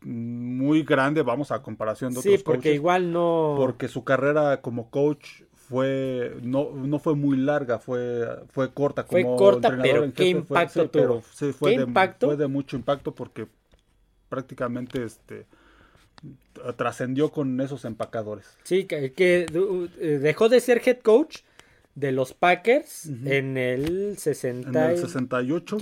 Muy 0.02 0.82
grande, 0.82 1.22
vamos, 1.22 1.50
a 1.50 1.62
comparación 1.62 2.12
de 2.12 2.20
otros 2.20 2.34
Sí, 2.34 2.42
porque 2.44 2.74
igual 2.74 3.12
no... 3.12 3.54
Porque 3.56 3.88
su 3.88 4.04
carrera 4.04 4.60
como 4.60 4.90
coach 4.90 5.42
fue 5.68 6.34
no, 6.42 6.70
no 6.72 6.98
fue 6.98 7.14
muy 7.14 7.36
larga, 7.36 7.78
fue, 7.78 8.26
fue 8.50 8.72
corta 8.72 9.04
como 9.04 9.36
fue 9.36 9.36
corta, 9.36 9.76
pero 9.80 10.12
qué 10.14 10.28
impacto 10.28 10.88
tuvo. 10.88 11.20
fue, 11.20 11.76
de, 11.76 12.14
fue 12.18 12.36
de 12.36 12.46
mucho 12.46 12.76
impacto 12.76 13.14
porque 13.14 13.46
prácticamente 14.30 15.04
este 15.04 15.46
trascendió 16.76 17.30
con 17.30 17.60
esos 17.60 17.84
empacadores. 17.84 18.46
Sí, 18.64 18.84
que, 18.84 19.12
que, 19.12 19.46
eh, 20.00 20.18
dejó 20.20 20.48
de 20.48 20.60
ser 20.60 20.82
head 20.84 20.98
coach 21.00 21.40
de 21.94 22.12
los 22.12 22.32
Packers 22.32 23.06
en 23.06 23.56
el 23.56 24.16
60 24.16 24.68
en 24.68 24.90
el 24.92 24.98
68 24.98 25.78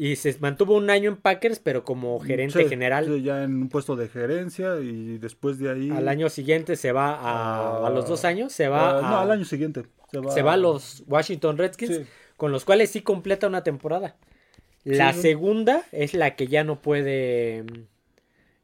y 0.00 0.14
se 0.14 0.38
mantuvo 0.38 0.76
un 0.76 0.90
año 0.90 1.10
en 1.10 1.16
Packers, 1.16 1.58
pero 1.58 1.82
como 1.82 2.20
gerente 2.20 2.68
general. 2.68 3.06
Sí, 3.06 3.22
ya 3.22 3.42
en 3.42 3.62
un 3.62 3.68
puesto 3.68 3.96
de 3.96 4.08
gerencia 4.08 4.78
y 4.80 5.18
después 5.18 5.58
de 5.58 5.70
ahí. 5.72 5.90
Al 5.90 6.08
año 6.08 6.30
siguiente 6.30 6.76
se 6.76 6.92
va 6.92 7.16
a. 7.16 7.84
a 7.84 7.90
los 7.90 8.08
dos 8.08 8.24
años 8.24 8.52
se 8.52 8.68
va. 8.68 9.02
no, 9.02 9.18
al 9.18 9.30
año 9.32 9.44
siguiente. 9.44 9.82
Se 10.32 10.42
va, 10.42 10.52
a 10.52 10.56
los 10.56 11.02
Washington 11.08 11.58
Redskins, 11.58 12.02
con 12.36 12.52
los 12.52 12.64
cuales 12.64 12.90
sí 12.90 13.02
completa 13.02 13.48
una 13.48 13.64
temporada. 13.64 14.16
La 14.84 15.12
segunda 15.12 15.82
es 15.90 16.14
la 16.14 16.36
que 16.36 16.46
ya 16.46 16.62
no 16.62 16.80
puede. 16.80 17.64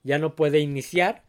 Ya 0.04 0.18
no 0.18 0.36
puede 0.36 0.60
iniciar 0.60 1.24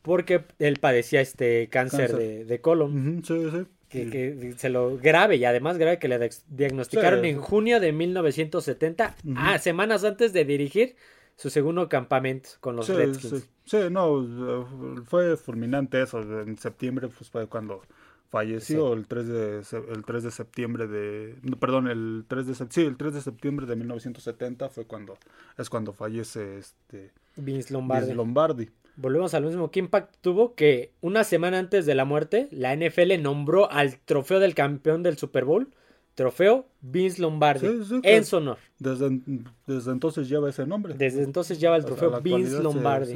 porque 0.00 0.44
él 0.58 0.78
padecía 0.80 1.20
este 1.20 1.68
cáncer, 1.68 2.16
De, 2.16 2.44
de, 2.46 2.60
colon. 2.62 3.22
sí, 3.24 3.34
sí 3.50 3.66
que, 3.90 4.54
se 4.56 4.68
lo 4.68 4.96
grave 4.96 5.36
y 5.36 5.44
además 5.44 5.76
grave 5.76 5.98
que 5.98 6.08
le 6.08 6.30
diagnosticaron 6.48 7.24
en 7.24 7.38
junio 7.38 7.80
de 7.80 7.92
1970, 7.92 9.16
ah, 9.36 9.58
semanas 9.58 10.04
antes 10.04 10.32
de 10.32 10.44
dirigir 10.44 10.96
su 11.36 11.50
segundo 11.50 11.88
campamento 11.88 12.50
con 12.60 12.76
los 12.76 12.88
Redskins. 12.88 13.48
Sí, 13.64 13.78
no, 13.90 14.66
fue 15.06 15.36
fulminante 15.36 16.02
eso. 16.02 16.20
En 16.20 16.56
septiembre 16.58 17.08
pues, 17.08 17.30
fue 17.30 17.46
cuando 17.46 17.82
falleció 18.30 18.92
el 18.92 19.06
3 19.06 19.28
de 19.28 19.62
el 19.92 20.04
3 20.04 20.22
de 20.22 20.30
septiembre 20.30 20.86
de 20.86 21.34
perdón, 21.58 21.88
el 21.88 22.24
3 22.28 22.46
de 22.46 22.54
sí, 22.54 22.82
el 22.82 22.96
3 22.96 23.14
de 23.14 23.20
septiembre 23.20 23.66
de 23.66 23.74
1970 23.74 24.68
fue 24.68 24.84
cuando 24.84 25.18
es 25.58 25.68
cuando 25.68 25.92
fallece 25.92 26.58
este 26.58 27.10
Vince 27.36 27.72
Lombardi. 27.72 28.02
Vince 28.02 28.14
Lombardi 28.14 28.70
volvemos 28.96 29.34
al 29.34 29.44
mismo. 29.44 29.70
¿Qué 29.70 29.80
impacto 29.80 30.18
tuvo? 30.20 30.54
Que 30.54 30.92
una 31.00 31.24
semana 31.24 31.58
antes 31.58 31.86
de 31.86 31.94
la 31.94 32.04
muerte, 32.04 32.48
la 32.50 32.74
NFL 32.74 33.20
nombró 33.22 33.70
al 33.70 33.98
trofeo 33.98 34.40
del 34.40 34.54
campeón 34.54 35.02
del 35.02 35.16
Super 35.16 35.44
Bowl 35.44 35.68
trofeo 36.14 36.66
Vince 36.82 37.22
Lombardi 37.22 37.66
en 38.02 38.24
su 38.24 38.36
honor. 38.36 38.58
Desde, 38.78 39.20
desde 39.66 39.90
entonces 39.90 40.28
lleva 40.28 40.50
ese 40.50 40.66
nombre. 40.66 40.94
Desde 40.94 41.22
entonces 41.22 41.58
lleva 41.58 41.76
el 41.76 41.84
trofeo 41.84 42.20
Vince 42.20 42.62
Lombardi. 42.62 43.14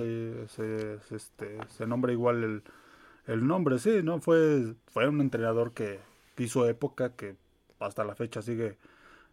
Se, 0.48 0.98
este, 1.10 1.58
se, 1.68 1.86
nombra 1.86 2.12
igual 2.12 2.42
el, 2.44 2.62
el, 3.26 3.46
nombre, 3.46 3.78
sí, 3.78 4.00
¿no? 4.02 4.20
Fue, 4.20 4.74
fue 4.86 5.08
un 5.08 5.20
entrenador 5.20 5.72
que 5.72 5.98
hizo 6.38 6.66
época, 6.66 7.14
que 7.14 7.36
hasta 7.78 8.04
la 8.04 8.14
fecha 8.14 8.40
sigue 8.40 8.78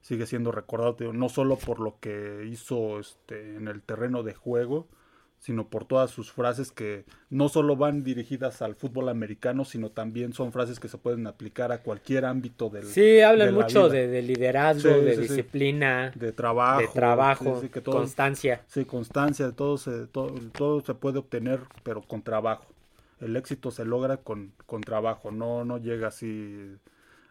sigue 0.01 0.25
siendo 0.25 0.51
recordado 0.51 1.13
no 1.13 1.29
solo 1.29 1.57
por 1.57 1.79
lo 1.79 1.99
que 1.99 2.47
hizo 2.51 2.99
este, 2.99 3.55
en 3.55 3.67
el 3.67 3.81
terreno 3.81 4.23
de 4.23 4.33
juego, 4.33 4.87
sino 5.41 5.67
por 5.67 5.85
todas 5.85 6.11
sus 6.11 6.31
frases 6.31 6.71
que 6.71 7.03
no 7.31 7.49
solo 7.49 7.75
van 7.75 8.03
dirigidas 8.03 8.61
al 8.61 8.75
fútbol 8.75 9.09
americano, 9.09 9.65
sino 9.65 9.89
también 9.89 10.33
son 10.33 10.51
frases 10.51 10.79
que 10.79 10.87
se 10.87 10.99
pueden 10.99 11.25
aplicar 11.25 11.71
a 11.71 11.79
cualquier 11.79 12.25
ámbito 12.25 12.69
del 12.69 12.85
Sí, 12.85 13.21
hablan 13.21 13.55
mucho 13.55 13.89
de, 13.89 14.21
liderazgo, 14.21 14.89
de 14.89 15.17
disciplina, 15.17 16.11
de 16.13 16.31
trabajo, 16.31 16.81
de 16.81 16.87
trabajo, 16.89 17.61
constancia. 17.83 18.61
Sí, 18.67 18.85
constancia, 18.85 19.51
todo 19.51 19.79
se, 19.79 20.05
todo, 20.05 20.31
todo 20.55 20.81
se 20.81 20.93
puede 20.93 21.17
obtener, 21.17 21.61
pero 21.81 22.03
con 22.03 22.21
trabajo. 22.21 22.67
El 23.19 23.35
éxito 23.35 23.71
se 23.71 23.83
logra 23.83 24.17
con, 24.17 24.53
con 24.67 24.81
trabajo, 24.81 25.31
no, 25.31 25.65
no 25.65 25.79
llega 25.79 26.09
así 26.09 26.77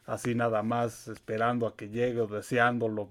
así 0.05 0.35
nada 0.35 0.64
más 0.64 1.07
esperando 1.07 1.69
a 1.69 1.76
que 1.76 1.88
llegue 1.88 2.21
o 2.21 2.26
deseándolo 2.26 3.09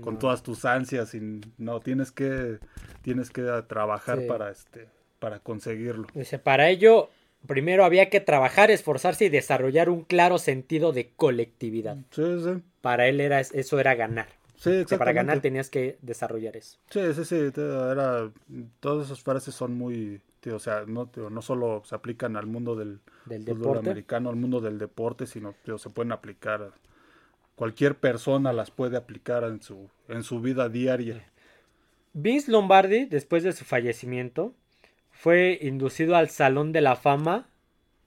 con 0.00 0.18
todas 0.18 0.42
tus 0.42 0.64
ansias 0.64 1.14
y 1.14 1.40
no 1.58 1.80
tienes 1.80 2.12
que 2.12 2.58
tienes 3.02 3.30
que 3.30 3.42
trabajar 3.66 4.26
para 4.26 4.50
este 4.50 4.88
para 5.18 5.40
conseguirlo. 5.40 6.06
Dice, 6.14 6.38
para 6.38 6.68
ello 6.68 7.10
primero 7.46 7.84
había 7.84 8.10
que 8.10 8.20
trabajar, 8.20 8.70
esforzarse 8.70 9.26
y 9.26 9.28
desarrollar 9.28 9.88
un 9.90 10.02
claro 10.04 10.38
sentido 10.38 10.92
de 10.92 11.10
colectividad. 11.16 11.96
Sí, 12.10 12.22
sí. 12.42 12.62
Para 12.80 13.08
él 13.08 13.20
era 13.20 13.40
eso 13.40 13.80
era 13.80 13.94
ganar. 13.94 14.28
Sí, 14.56 14.70
exactamente. 14.70 14.98
para 14.98 15.12
ganar 15.12 15.40
tenías 15.40 15.70
que 15.70 15.98
desarrollar 16.02 16.56
eso. 16.56 16.78
Sí, 16.90 17.00
sí, 17.14 17.24
sí, 17.24 17.50
era 17.56 18.30
todas 18.80 19.06
esas 19.06 19.22
frases 19.22 19.54
son 19.54 19.74
muy 19.74 20.20
o 20.48 20.58
sea, 20.58 20.84
no, 20.86 21.10
no 21.30 21.42
solo 21.42 21.82
se 21.84 21.94
aplican 21.94 22.36
al 22.36 22.46
mundo 22.46 22.74
del, 22.74 23.00
deporte 23.26 23.90
americano, 23.90 24.30
al 24.30 24.36
mundo 24.36 24.60
del 24.60 24.78
deporte, 24.78 25.26
sino 25.26 25.54
se 25.76 25.90
pueden 25.90 26.12
aplicar, 26.12 26.72
cualquier 27.60 27.96
persona 27.96 28.54
las 28.54 28.70
puede 28.70 28.96
aplicar 28.96 29.44
en 29.44 29.60
su, 29.60 29.90
en 30.08 30.22
su 30.22 30.40
vida 30.40 30.70
diaria. 30.70 31.22
Vince 32.14 32.50
Lombardi, 32.50 33.04
después 33.04 33.42
de 33.42 33.52
su 33.52 33.66
fallecimiento, 33.66 34.54
fue 35.10 35.58
inducido 35.60 36.16
al 36.16 36.30
Salón 36.30 36.72
de 36.72 36.80
la 36.80 36.96
Fama 36.96 37.50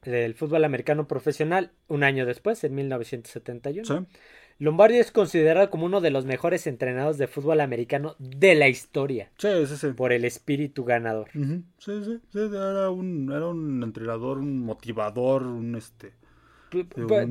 del 0.01 0.33
fútbol 0.33 0.65
americano 0.65 1.07
profesional 1.07 1.69
un 1.87 2.03
año 2.03 2.25
después, 2.25 2.63
en 2.63 2.73
1971. 2.73 3.85
¿Sí? 3.85 4.17
Lombardi 4.57 4.97
es 4.97 5.11
considerado 5.11 5.69
como 5.69 5.85
uno 5.85 6.01
de 6.01 6.09
los 6.09 6.25
mejores 6.25 6.65
entrenados 6.65 7.19
de 7.19 7.27
fútbol 7.27 7.61
americano 7.61 8.15
de 8.17 8.55
la 8.55 8.69
historia. 8.69 9.29
Sí, 9.37 9.49
sí, 9.67 9.77
sí. 9.77 9.87
Por 9.89 10.13
el 10.13 10.25
espíritu 10.25 10.83
ganador. 10.83 11.29
Sí, 11.31 11.63
sí, 12.03 12.19
sí. 12.31 12.39
Era 12.39 12.89
un, 12.89 13.31
era 13.31 13.45
un 13.45 13.83
entrenador, 13.83 14.39
un 14.39 14.61
motivador, 14.61 15.43
un 15.43 15.75
este. 15.75 16.13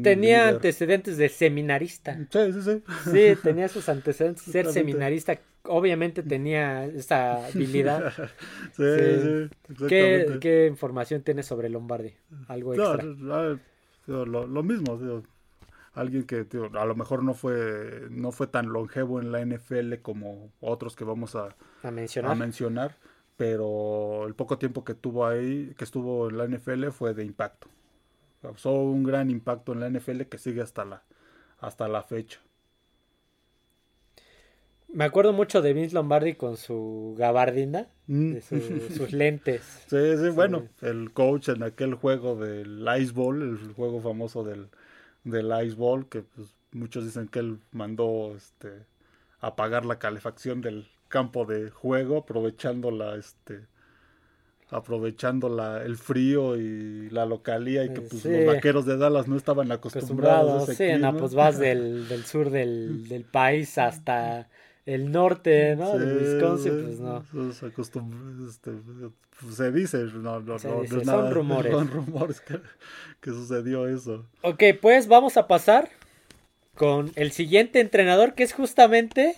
Tenía 0.03 0.49
antecedentes 0.49 1.17
de 1.17 1.29
seminarista. 1.29 2.17
Sí, 2.31 2.53
sí, 2.53 2.63
sí. 2.63 2.83
Sí, 3.11 3.41
tenía 3.43 3.69
sus 3.69 3.89
antecedentes 3.89 4.47
de 4.47 4.53
ser 4.53 4.73
seminarista. 4.73 5.39
Obviamente 5.65 6.23
tenía 6.23 6.85
esa 6.87 7.47
habilidad. 7.47 8.13
sí, 8.73 8.83
sí. 8.83 9.85
¿Qué, 9.89 10.39
¿Qué, 10.41 10.67
información 10.67 11.23
tienes 11.23 11.47
sobre 11.47 11.69
Lombardi? 11.69 12.15
Algo 12.49 12.75
extra. 12.75 13.05
lo, 14.07 14.27
lo, 14.27 14.63
mismo, 14.63 14.99
alguien 15.95 16.25
que 16.25 16.47
a 16.75 16.85
lo 16.85 16.95
mejor 16.95 17.23
no 17.23 17.35
fue 17.35 18.07
no 18.11 18.33
fue 18.33 18.47
tan 18.47 18.73
longevo 18.73 19.21
en 19.21 19.31
la 19.31 19.45
NFL 19.45 19.97
como 20.03 20.51
otros 20.61 20.97
que 20.97 21.05
vamos 21.05 21.37
a, 21.37 21.55
mencionar. 21.91 22.37
mencionar. 22.37 22.97
pero 23.37 24.27
el 24.27 24.35
poco 24.35 24.59
tiempo 24.59 24.85
que 24.85 24.95
tuvo 24.95 25.27
ahí 25.27 25.75
que 25.77 25.85
estuvo 25.85 26.31
en 26.31 26.39
la 26.39 26.47
NFL 26.47 26.89
fue 26.89 27.15
de 27.15 27.25
impacto 27.25 27.69
causó 28.43 28.73
un 28.73 29.05
gran 29.05 29.31
impacto 29.31 29.73
en 29.73 29.81
la 29.81 29.89
NFL 29.89 30.23
que 30.23 30.39
sigue 30.39 30.61
hasta 30.61 30.85
la 30.85 31.03
hasta 31.61 31.89
la 31.89 32.03
fecha 32.03 32.41
me 34.93 35.05
acuerdo 35.05 35.33
mucho 35.33 35.63
de 35.63 35.73
Vince 35.73 35.95
Lombardi 35.95 36.35
con 36.35 36.57
su 36.57 37.15
gabardina, 37.19 37.89
mm. 38.07 38.37
sus 38.41 39.13
lentes. 39.13 39.63
Sí, 39.89 40.17
sí, 40.19 40.29
bueno, 40.29 40.69
el 40.83 41.13
coach 41.13 41.49
en 41.49 41.63
aquel 41.63 41.95
juego 41.95 42.37
del 42.37 42.87
Ice 43.01 43.13
Ball, 43.13 43.43
el 43.43 43.73
juego 43.73 44.01
famoso 44.01 44.45
del, 44.45 44.69
del 45.25 45.51
Ice 45.65 45.77
Ball, 45.77 46.09
que 46.09 46.23
pues, 46.23 46.55
muchos 46.73 47.05
dicen 47.05 47.29
que 47.29 47.39
él 47.39 47.59
mandó 47.73 48.35
este, 48.37 48.85
apagar 49.41 49.87
la 49.87 49.99
calefacción 49.99 50.61
del 50.61 50.87
campo 51.09 51.47
de 51.47 51.71
juego, 51.71 52.19
aprovechando 52.19 52.91
la, 52.91 53.17
este, 53.17 53.61
aprovechando 54.73 55.49
la, 55.49 55.83
el 55.83 55.97
frío 55.97 56.57
y 56.57 57.11
la 57.11 57.27
localía 57.27 57.85
y 57.85 57.93
que 57.93 58.01
pues, 58.01 58.25
los 58.25 58.47
vaqueros 58.47 58.87
de 58.87 58.97
Dallas 58.97 59.29
no 59.29 59.37
estaban 59.37 59.71
acostumbrados. 59.71 60.69
a 60.69 60.73
ese 60.73 60.97
sí, 60.97 61.03
pues 61.19 61.35
vas 61.35 61.59
del, 61.61 62.09
del 62.09 62.25
sur 62.25 62.51
del, 62.51 63.07
del 63.07 63.25
país 63.25 63.77
hasta 63.77 64.49
el 64.87 65.13
norte, 65.13 65.77
¿no? 65.77 65.97
de 65.97 66.17
Wisconsin, 66.17 66.83
pues 66.85 67.01
no. 67.01 67.23
Este, 68.49 68.73
pues, 69.41 69.55
se 69.55 69.71
dice, 69.71 69.99
no, 70.15 70.41
no, 70.41 70.57
no, 70.57 70.57
no 70.57 71.05
son 71.05 71.31
rumores. 71.35 71.73
Son 71.73 71.89
rumores 71.89 72.41
que, 72.41 72.59
que, 73.21 73.31
sucedió 73.31 73.87
eso. 73.87 74.27
Ok, 74.41 74.63
pues 74.81 75.07
vamos 75.07 75.37
a 75.37 75.47
pasar 75.47 75.91
con 76.75 77.13
el 77.15 77.33
siguiente 77.33 77.81
entrenador 77.81 78.33
que 78.35 78.43
es 78.43 78.55
justamente 78.55 79.37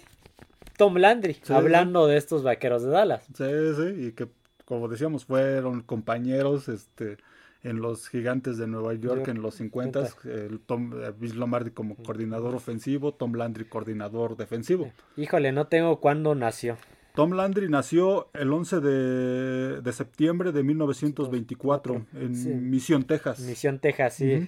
Tom 0.76 0.96
Landry, 0.96 1.38
hablando 1.48 2.06
de 2.06 2.18
estos 2.18 2.44
vaqueros 2.44 2.84
de 2.84 2.90
Dallas. 2.90 3.24
Sí, 3.36 3.44
sí, 3.76 4.06
y 4.06 4.12
que 4.12 4.28
como 4.64 4.88
decíamos 4.88 5.24
fueron 5.24 5.82
compañeros, 5.82 6.68
este 6.68 7.18
en 7.64 7.80
los 7.80 8.08
Gigantes 8.08 8.58
de 8.58 8.66
Nueva 8.66 8.92
York 8.92 9.26
en 9.28 9.40
los 9.40 9.54
50, 9.54 10.06
el 10.24 10.60
Tom 10.60 10.92
eh, 11.02 11.14
Lombardi 11.34 11.70
como 11.70 11.96
coordinador 11.96 12.54
ofensivo, 12.54 13.14
Tom 13.14 13.32
Landry 13.32 13.64
coordinador 13.64 14.36
defensivo. 14.36 14.92
Híjole, 15.16 15.50
no 15.50 15.66
tengo 15.66 15.98
cuándo 15.98 16.34
nació. 16.34 16.76
Tom 17.14 17.32
Landry 17.32 17.70
nació 17.70 18.28
el 18.34 18.52
11 18.52 18.80
de, 18.80 19.92
septiembre 19.92 20.52
de 20.52 20.62
1924 20.62 22.06
en 22.14 22.70
Misión, 22.70 23.04
Texas. 23.04 23.40
Misión, 23.40 23.78
Texas, 23.78 24.14
sí. 24.14 24.46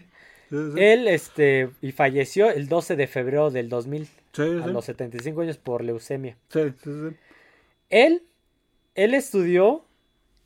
Él 0.51 1.09
este 1.09 1.71
y 1.81 1.93
falleció 1.93 2.51
el 2.51 2.69
12 2.69 2.97
de 2.97 3.07
febrero 3.07 3.51
del 3.51 3.69
2000 3.69 4.09
a 4.63 4.67
los 4.67 4.85
75 4.85 5.41
años 5.41 5.57
por 5.57 5.83
leucemia. 5.83 6.37
Sí, 6.51 6.73
sí, 6.83 6.91
sí. 6.91 7.17
Él 7.89 8.23
él 8.97 9.15
estudió 9.15 9.86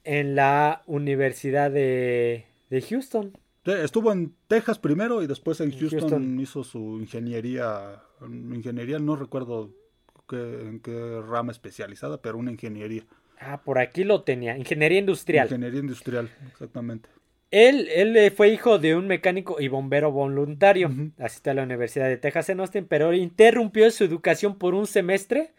en 0.05 0.35
la 0.35 0.83
Universidad 0.87 1.71
de 1.71 2.47
de 2.71 2.81
Houston. 2.81 3.37
Estuvo 3.65 4.11
en 4.11 4.35
Texas 4.47 4.79
primero 4.79 5.23
y 5.23 5.27
después 5.27 5.61
en 5.61 5.77
Houston, 5.79 6.41
hizo 6.41 6.65
su 6.65 6.99
ingeniería, 6.99 8.03
ingeniería 8.23 8.99
no 8.99 9.17
recuerdo 9.17 9.75
en 10.33 10.81
qué 10.81 11.21
rama 11.21 11.53
especializada, 11.53 12.23
pero 12.23 12.39
una 12.39 12.53
ingeniería. 12.53 13.05
Ah, 13.39 13.61
por 13.63 13.79
aquí 13.79 14.05
lo 14.05 14.23
tenía, 14.23 14.57
ingeniería 14.57 14.99
industrial. 14.99 15.47
Ingeniería 15.49 15.81
industrial, 15.81 16.31
exactamente. 16.51 17.11
Él, 17.51 17.89
él 17.89 18.17
eh, 18.17 18.31
fue 18.31 18.49
hijo 18.49 18.79
de 18.79 18.95
un 18.95 19.09
mecánico 19.09 19.61
y 19.61 19.67
bombero 19.67 20.13
voluntario. 20.13 20.91
Asistió 21.19 21.51
a 21.51 21.57
la 21.57 21.65
Universidad 21.65 22.07
de 22.07 22.17
Texas 22.17 22.49
en 22.49 22.61
Austin, 22.61 22.87
pero 22.87 23.13
interrumpió 23.13 23.91
su 23.91 24.05
educación 24.05 24.57
por 24.57 24.75
un 24.75 24.87
semestre 24.87 25.53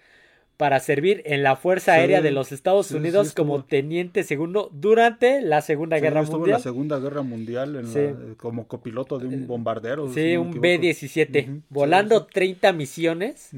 para 0.58 0.80
servir 0.80 1.24
en 1.26 1.42
la 1.42 1.56
Fuerza 1.56 1.94
Aérea 1.94 2.22
de 2.22 2.30
los 2.30 2.52
Estados 2.52 2.92
Unidos 2.92 3.34
como 3.34 3.64
teniente 3.64 4.24
segundo 4.24 4.70
durante 4.72 5.42
la 5.42 5.62
Segunda 5.62 6.00
Guerra 6.00 6.22
Mundial. 6.22 6.46
en 6.46 6.52
la 6.52 6.60
Segunda 6.60 7.00
Guerra 7.00 7.24
Mundial 7.24 7.84
eh, 7.96 8.16
como 8.38 8.68
copiloto 8.68 9.18
de 9.18 9.28
un 9.28 9.34
eh, 9.34 9.46
bombardero. 9.48 10.14
Sí, 10.14 10.38
un 10.38 10.62
B-17, 10.62 11.64
volando 11.70 12.28
30 12.28 12.74
misiones 12.74 13.50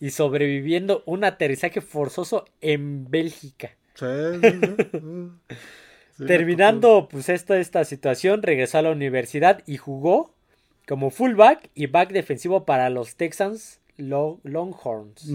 y 0.00 0.10
sobreviviendo 0.10 1.04
un 1.06 1.22
aterrizaje 1.22 1.80
forzoso 1.80 2.44
en 2.60 3.08
Bélgica. 3.08 3.76
Terminando 6.26 7.08
pues 7.08 7.28
esta, 7.28 7.58
esta 7.58 7.84
situación, 7.84 8.42
regresó 8.42 8.78
a 8.78 8.82
la 8.82 8.90
universidad 8.90 9.62
y 9.66 9.76
jugó 9.76 10.34
como 10.88 11.10
fullback 11.10 11.70
y 11.74 11.86
back 11.86 12.10
defensivo 12.10 12.64
para 12.64 12.90
los 12.90 13.14
Texans 13.14 13.80
Longhorns 13.96 15.30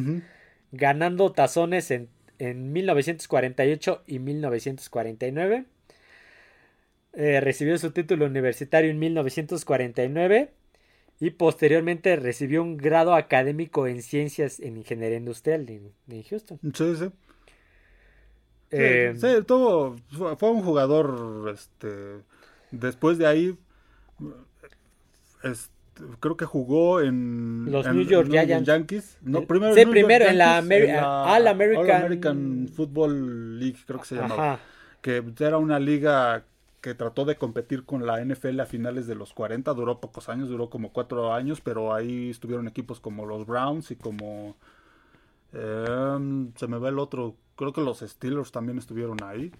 ganando 0.73 1.31
tazones 1.31 1.91
en, 1.91 2.09
en 2.39 2.73
1948 2.73 4.03
y 4.07 4.19
1949. 4.19 5.65
Eh, 7.13 7.39
recibió 7.39 7.77
su 7.77 7.91
título 7.91 8.25
universitario 8.25 8.89
en 8.89 8.97
1949 8.97 10.51
y 11.19 11.29
posteriormente 11.29 12.15
recibió 12.15 12.63
un 12.63 12.75
grado 12.75 13.13
académico 13.13 13.85
en 13.85 14.01
ciencias 14.01 14.59
en 14.59 14.77
ingeniería 14.77 15.19
industrial 15.19 15.69
en, 15.69 16.23
Houston. 16.23 16.59
Sí, 16.73 16.95
sí. 16.95 17.11
Eh, 18.71 19.13
sí, 19.15 19.27
tuvo, 19.45 19.95
fue 20.37 20.49
un 20.49 20.63
jugador, 20.63 21.53
este, 21.53 22.23
después 22.71 23.19
de 23.19 23.27
ahí, 23.27 23.57
creo 26.19 26.37
que 26.37 26.45
jugó 26.45 27.01
en 27.01 27.65
los 27.69 27.85
en, 27.85 27.95
New 27.95 28.05
York 28.05 28.27
en 28.33 28.45
Giants. 28.47 28.67
Yankees. 28.67 29.17
No, 29.21 29.43
primero, 29.45 29.73
sí, 29.73 29.79
New 29.85 29.85
York 29.85 29.91
primero 29.91 30.25
en 30.25 30.37
la 30.37 30.59
Yankees, 30.61 30.79
Ameri- 30.79 30.89
en 30.97 31.03
All 31.03 31.47
American- 31.47 31.77
All 31.85 31.91
American 31.91 32.67
Football 32.75 33.59
League, 33.59 33.77
creo 33.85 33.99
que 33.99 34.05
se 34.05 34.15
llamaba. 34.15 34.53
Ajá. 34.53 34.59
Que 35.01 35.23
era 35.39 35.57
una 35.57 35.79
liga 35.79 36.45
que 36.81 36.93
trató 36.95 37.23
de 37.25 37.35
competir 37.37 37.85
con 37.85 38.05
la 38.05 38.21
NFL 38.23 38.59
a 38.59 38.65
finales 38.65 39.07
de 39.07 39.15
los 39.15 39.33
40, 39.33 39.73
duró 39.73 39.99
pocos 40.01 40.27
años, 40.29 40.49
duró 40.49 40.69
como 40.69 40.91
cuatro 40.91 41.33
años, 41.33 41.61
pero 41.61 41.93
ahí 41.93 42.29
estuvieron 42.29 42.67
equipos 42.67 42.99
como 42.99 43.25
los 43.25 43.45
Browns 43.45 43.91
y 43.91 43.95
como... 43.95 44.57
em, 45.53 46.51
se 46.55 46.67
me 46.67 46.77
va 46.77 46.89
el 46.89 46.99
otro, 46.99 47.35
creo 47.55 47.73
que 47.73 47.81
los 47.81 47.99
Steelers 47.99 48.51
también 48.51 48.77
estuvieron 48.77 49.17
ahí. 49.23 49.51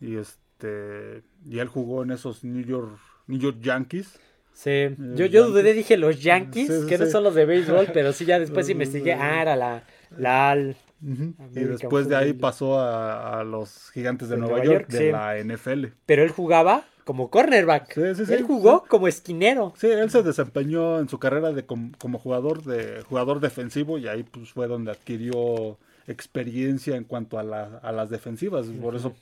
Y 0.00 0.16
este 0.16 1.22
y 1.44 1.58
él 1.58 1.68
jugó 1.68 2.02
en 2.02 2.10
esos 2.10 2.44
New 2.44 2.64
York, 2.64 2.98
New 3.26 3.38
York 3.38 3.58
Yankees. 3.60 4.18
Sí, 4.62 4.94
yo, 5.14 5.24
yo 5.24 5.48
dudé, 5.48 5.72
dije 5.72 5.96
los 5.96 6.20
Yankees, 6.22 6.66
Sí, 6.66 6.80
sí, 6.82 6.86
que 6.86 6.98
no 6.98 7.06
son 7.06 7.24
los 7.24 7.34
de 7.34 7.46
béisbol, 7.46 7.88
pero 7.94 8.12
sí 8.12 8.26
ya 8.26 8.38
después 8.38 8.68
investigué, 8.68 9.14
ah, 9.14 9.40
era 9.40 9.56
la, 9.56 9.84
la 10.18 10.50
Al. 10.50 10.76
Y 11.02 11.60
después 11.60 12.08
de 12.10 12.16
ahí 12.16 12.34
pasó 12.34 12.78
a, 12.78 13.40
a 13.40 13.44
los 13.44 13.90
gigantes 13.92 14.28
de, 14.28 14.34
De 14.34 14.40
Nueva, 14.42 14.58
Nueva 14.58 14.70
York, 14.70 14.88
York, 14.90 15.02
de 15.02 15.12
la 15.12 15.38
NFL. 15.38 15.86
Pero 16.04 16.22
él 16.22 16.28
jugaba 16.30 16.84
como 17.04 17.30
cornerback. 17.30 17.94
Sí, 17.94 18.14
sí, 18.14 18.26
sí, 18.26 18.34
él 18.34 18.42
jugó 18.42 18.84
como 18.86 19.08
esquinero. 19.08 19.72
Sí, 19.78 19.86
él 19.86 20.10
se 20.10 20.22
desempeñó 20.22 21.00
en 21.00 21.08
su 21.08 21.18
carrera 21.18 21.52
de 21.52 21.64
com- 21.64 21.92
como 21.98 22.18
jugador 22.18 22.62
de 22.62 23.00
jugador 23.08 23.40
defensivo 23.40 23.96
y 23.96 24.08
ahí 24.08 24.24
pues 24.24 24.50
fue 24.52 24.66
donde 24.68 24.90
adquirió 24.90 25.78
experiencia 26.06 26.96
en 26.96 27.04
cuanto 27.04 27.38
a, 27.38 27.42
la- 27.44 27.78
a 27.82 27.92
las 27.92 28.10
defensivas. 28.10 28.66
Por 28.66 28.94
eso 28.94 29.14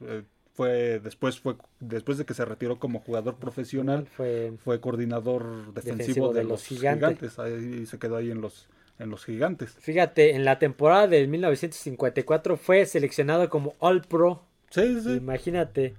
eh, 0.00 0.22
fue 0.58 0.98
después 0.98 1.38
fue 1.38 1.54
después 1.78 2.18
de 2.18 2.24
que 2.26 2.34
se 2.34 2.44
retiró 2.44 2.80
como 2.80 2.98
jugador 2.98 3.36
profesional 3.36 4.06
Fue 4.08 4.52
fue 4.64 4.80
coordinador 4.80 5.72
defensivo, 5.72 5.96
Defensivo 5.96 6.32
de, 6.32 6.40
de 6.40 6.44
los 6.48 6.64
gigantes. 6.64 7.18
gigantes. 7.30 7.38
Ahí 7.38 7.86
se 7.86 7.98
quedó 8.00 8.16
ahí 8.16 8.32
en 8.32 8.40
los 8.40 8.66
en 8.98 9.08
los 9.10 9.24
gigantes. 9.24 9.76
Fíjate, 9.78 10.32
en 10.34 10.44
la 10.44 10.58
temporada 10.58 11.06
del 11.06 11.28
1954 11.28 12.56
fue 12.56 12.84
seleccionado 12.86 13.48
como 13.48 13.74
All 13.78 14.02
Pro. 14.02 14.42
Sí, 14.70 15.00
sí. 15.00 15.12
Imagínate. 15.12 15.94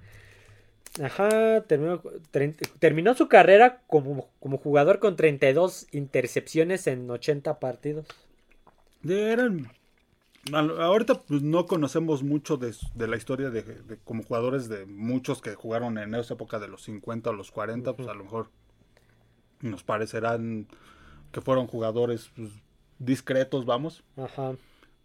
Ajá, 1.01 1.61
terminó, 1.61 2.01
terminó 2.79 3.13
su 3.13 3.29
carrera 3.29 3.81
como, 3.87 4.27
como 4.41 4.57
jugador 4.57 4.99
con 4.99 5.15
32 5.15 5.87
intercepciones 5.93 6.87
en 6.87 7.09
80 7.09 7.59
partidos. 7.59 8.05
De- 9.01 9.31
eran 9.31 9.71
ahorita 10.53 11.21
pues, 11.21 11.41
no 11.41 11.65
conocemos 11.65 12.23
mucho 12.23 12.57
de, 12.57 12.73
la 13.07 13.17
historia 13.17 13.49
de, 13.49 13.61
de 13.63 13.97
como 14.03 14.23
jugadores 14.23 14.69
de 14.69 14.85
muchos 14.85 15.41
que 15.41 15.55
jugaron 15.55 15.97
en 15.97 16.15
esa 16.15 16.33
época 16.33 16.59
de 16.59 16.67
los 16.67 16.83
50 16.83 17.29
o 17.29 17.33
los 17.33 17.51
40 17.51 17.95
pues 17.95 18.07
a 18.07 18.13
lo 18.13 18.23
mejor 18.23 18.49
nos 19.61 19.83
parecerán 19.83 20.67
que 21.31 21.41
fueron 21.41 21.67
jugadores 21.67 22.31
pues, 22.35 22.51
discretos 22.97 23.65
vamos 23.65 24.03
Ajá. 24.17 24.53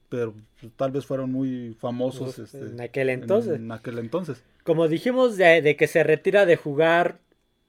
pero 0.08 0.34
pues, 0.60 0.72
tal 0.76 0.92
vez 0.92 1.04
fueron 1.06 1.32
muy 1.32 1.76
famosos 1.80 2.38
este, 2.38 2.58
en 2.58 2.80
aquel 2.80 3.10
entonces. 3.10 3.56
en 3.56 3.70
aquel 3.72 3.98
entonces 3.98 4.42
Como 4.62 4.88
dijimos 4.88 5.36
de, 5.36 5.62
de 5.62 5.76
que 5.76 5.86
se 5.86 6.02
retira 6.04 6.46
de 6.46 6.56
jugar 6.56 7.18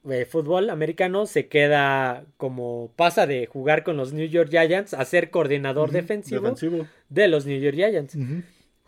eh, 0.09 0.25
fútbol 0.25 0.69
americano, 0.69 1.25
se 1.25 1.47
queda 1.47 2.25
como 2.37 2.91
pasa 2.95 3.25
de 3.27 3.45
jugar 3.45 3.83
con 3.83 3.97
los 3.97 4.13
New 4.13 4.27
York 4.27 4.49
Giants 4.49 4.93
a 4.93 5.03
ser 5.05 5.29
coordinador 5.29 5.91
defensivo, 5.91 6.41
defensivo. 6.41 6.87
de 7.09 7.27
los 7.27 7.45
New 7.45 7.59
York 7.59 7.75
Giants. 7.75 8.17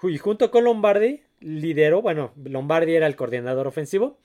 Y 0.03 0.17
junto 0.17 0.51
con 0.51 0.63
Lombardi, 0.63 1.21
lideró, 1.39 2.01
bueno, 2.01 2.33
Lombardi 2.43 2.95
era 2.95 3.07
el 3.07 3.15
coordinador 3.15 3.67
ofensivo, 3.67 4.19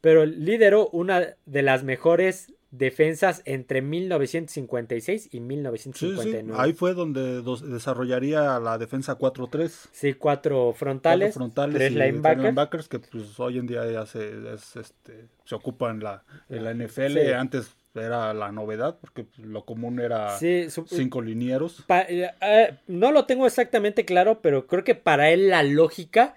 pero 0.00 0.26
lideró 0.26 0.88
una 0.88 1.36
de 1.46 1.62
las 1.62 1.84
mejores 1.84 2.52
defensas 2.72 3.42
entre 3.44 3.82
1956 3.82 5.26
y 5.26 5.28
Sí, 5.28 5.30
sí, 5.36 5.40
1959. 5.40 6.54
ahí 6.58 6.72
fue 6.72 6.94
donde 6.94 7.42
desarrollaría 7.42 8.58
la 8.58 8.78
defensa 8.78 9.16
4-3 9.16 9.88
Sí, 9.92 10.14
cuatro 10.14 10.72
frontales, 10.72 11.28
cuatro 11.34 11.40
frontales 11.40 11.76
tres 11.76 11.92
linebackers. 11.92 12.38
linebackers 12.42 12.88
que 12.88 12.98
pues 12.98 13.38
hoy 13.38 13.58
en 13.58 13.66
día 13.66 13.90
ya 13.90 14.06
se, 14.06 14.54
es, 14.54 14.76
este, 14.76 15.28
se 15.44 15.54
ocupa 15.54 15.90
en 15.90 16.00
la, 16.02 16.24
en 16.48 16.64
la 16.64 16.72
NFL. 16.72 17.12
Sí. 17.26 17.32
Antes 17.32 17.76
era 17.94 18.32
la 18.32 18.50
novedad 18.52 18.96
porque 19.00 19.26
lo 19.36 19.66
común 19.66 20.00
era 20.00 20.38
Sí, 20.38 20.70
su- 20.70 20.86
cinco 20.86 21.20
linieros. 21.20 21.84
Pa- 21.86 22.06
eh, 22.08 22.30
eh, 22.40 22.78
no 22.86 23.12
lo 23.12 23.26
tengo 23.26 23.46
exactamente 23.46 24.06
claro, 24.06 24.40
pero 24.40 24.66
creo 24.66 24.82
que 24.82 24.94
para 24.94 25.30
él 25.30 25.50
la 25.50 25.62
lógica 25.62 26.34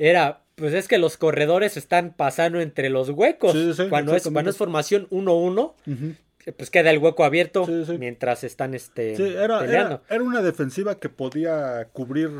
era, 0.00 0.42
pues 0.56 0.74
es 0.74 0.88
que 0.88 0.98
los 0.98 1.16
corredores 1.16 1.76
están 1.76 2.12
pasando 2.16 2.60
entre 2.60 2.90
los 2.90 3.10
huecos. 3.10 3.52
Sí, 3.52 3.72
sí, 3.74 3.88
cuando, 3.88 4.16
es, 4.16 4.24
cuando 4.28 4.50
es 4.50 4.56
formación 4.56 5.06
1-1, 5.10 5.74
Ujú. 5.86 6.14
eh, 6.46 6.52
pues 6.52 6.70
queda 6.70 6.90
el 6.90 6.98
hueco 6.98 7.24
abierto 7.24 7.66
Sí, 7.66 7.96
mientras 7.98 8.42
están 8.42 8.74
este, 8.74 9.16
Sí, 9.16 9.22
era, 9.22 9.60
peleando. 9.60 10.02
era, 10.06 10.14
era 10.16 10.24
una 10.24 10.42
defensiva 10.42 10.98
que 10.98 11.08
podía 11.10 11.86
cubrir 11.92 12.30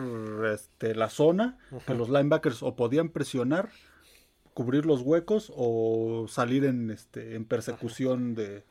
este, 0.52 0.94
la 0.94 1.10
zona, 1.10 1.58
que 1.86 1.94
los 1.94 2.08
linebackers 2.08 2.62
o 2.62 2.74
podían 2.74 3.10
presionar, 3.10 3.68
cubrir 4.54 4.86
los 4.86 5.02
huecos 5.02 5.52
o 5.54 6.26
salir 6.28 6.64
en, 6.64 6.90
este, 6.90 7.34
en 7.36 7.44
persecución 7.44 8.34
de, 8.34 8.64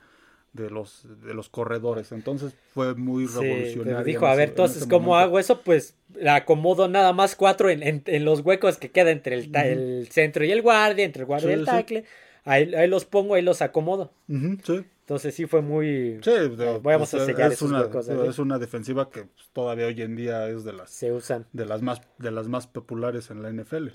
de, 0.56 0.70
los, 0.70 1.06
de 1.24 1.34
los 1.34 1.50
corredores. 1.50 2.12
Entonces 2.12 2.54
fue 2.74 2.96
muy 2.96 3.26
revolucionario. 3.28 4.04
dijo, 4.04 4.26
a 4.26 4.36
ver, 4.36 4.46
en 4.46 4.50
entonces, 4.50 4.84
¿cómo 4.84 5.08
momento. 5.10 5.16
hago 5.18 5.40
eso? 5.40 5.62
Pues 5.62 5.96
la 6.16 6.36
acomodo 6.36 6.88
nada 6.88 7.14
más 7.14 7.36
cuatro 7.36 7.70
en, 7.70 7.84
en- 7.84 8.04
en 8.06 8.26
los 8.26 8.40
huecos 8.42 8.78
que 8.78 8.90
queda 8.92 9.12
entre 9.12 9.36
el, 9.36 9.50
Ujú. 9.50 9.58
el 9.60 10.08
centro 10.12 10.44
y 10.46 10.52
el 10.52 10.62
guardia, 10.62 11.06
entre 11.06 11.22
el 11.22 11.26
guardia 11.28 11.50
y 11.52 11.54
Sí, 11.54 11.60
el 11.60 11.66
sí. 11.66 11.72
tackle. 11.72 12.06
Ahí, 12.48 12.74
ahí 12.76 12.88
los 12.88 13.06
pongo, 13.06 13.34
ahí 13.36 13.42
los 13.42 13.62
acomodo. 13.62 14.12
Sí. 14.28 14.86
Entonces 15.02 15.36
sí 15.36 15.46
fue 15.46 15.62
muy... 15.62 16.20
Sí, 16.24 16.32
de- 16.32 16.80
Vamos 16.82 17.14
a 17.14 17.18
pues, 17.18 17.26
sellar 17.28 17.48
es 17.52 17.58
esos 17.58 17.70
una, 17.70 17.82
huecos, 17.82 18.10
¿eh? 18.10 18.18
es 18.28 18.40
una 18.40 18.58
defensiva 18.60 19.10
que 19.10 19.24
pues, 19.24 19.50
todavía 19.54 19.86
hoy 19.88 20.02
en 20.02 20.16
día 20.16 20.48
es 20.50 20.64
de 20.64 20.74
las 20.74 20.90
Se 20.90 21.12
usan. 21.12 21.46
de 21.54 21.66
las 21.66 21.82
más 21.84 22.02
de 22.18 22.32
las 22.32 22.48
más 22.48 22.66
populares 22.68 23.30
en 23.30 23.42
la 23.44 23.50
NFL. 23.52 23.90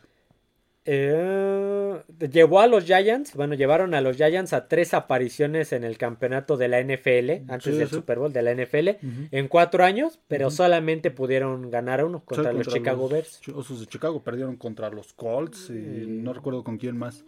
Eh, 0.87 2.01
llevó 2.31 2.61
a 2.61 2.67
los 2.67 2.85
Giants, 2.85 3.35
bueno, 3.35 3.55
llevaron 3.55 3.93
a 3.95 4.01
los 4.01 4.17
Giants 4.17 4.53
a 4.53 4.67
tres 4.67 4.95
apariciones 4.95 5.73
en 5.73 5.85
el 5.85 5.99
campeonato 5.99 6.57
de 6.57 6.69
la 6.69 6.81
NFL, 6.81 7.43
antes 7.53 7.73
Sí, 7.75 7.79
del 7.79 7.89
sí. 7.89 7.95
Super 7.97 8.19
Bowl 8.19 8.33
de 8.33 8.43
la 8.43 8.53
NFL, 8.53 8.97
en 9.31 9.49
cuatro 9.49 9.85
años, 9.85 10.19
pero 10.29 10.51
solamente 10.51 11.11
pudieron 11.11 11.71
ganar 11.71 12.05
uno 12.05 12.25
contra 12.25 12.53
Sí, 12.53 12.59
los 12.59 12.69
Chicago 12.69 13.09
Bears. 13.09 13.41
Chi- 13.41 13.53
Osos 13.53 13.81
de 13.81 13.87
Chicago 13.87 14.23
perdieron 14.23 14.57
contra 14.57 14.91
los 14.91 15.13
Colts 15.13 15.71
y 15.71 15.75
Y- 15.75 16.07
no 16.23 16.33
recuerdo 16.33 16.65
con 16.65 16.79
quién 16.79 16.97
más. 16.97 17.25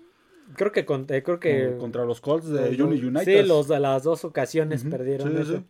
Creo 0.56 0.72
que, 0.72 0.84
con- 0.84 1.06
eh, 1.08 1.22
creo 1.22 1.38
que 1.38 1.68
Con- 1.70 1.78
contra 1.78 2.04
los 2.04 2.20
Colts 2.20 2.48
de 2.48 2.72
los- 2.72 2.80
Uni 2.88 3.00
United. 3.02 3.42
Sí, 3.42 3.46
los 3.46 3.68
las 3.68 4.02
dos 4.02 4.24
ocasiones 4.24 4.82
Ujú, 4.82 4.90
perdieron 4.90 5.30
sí, 5.30 5.42
eso. 5.42 5.56
sí. 5.58 5.64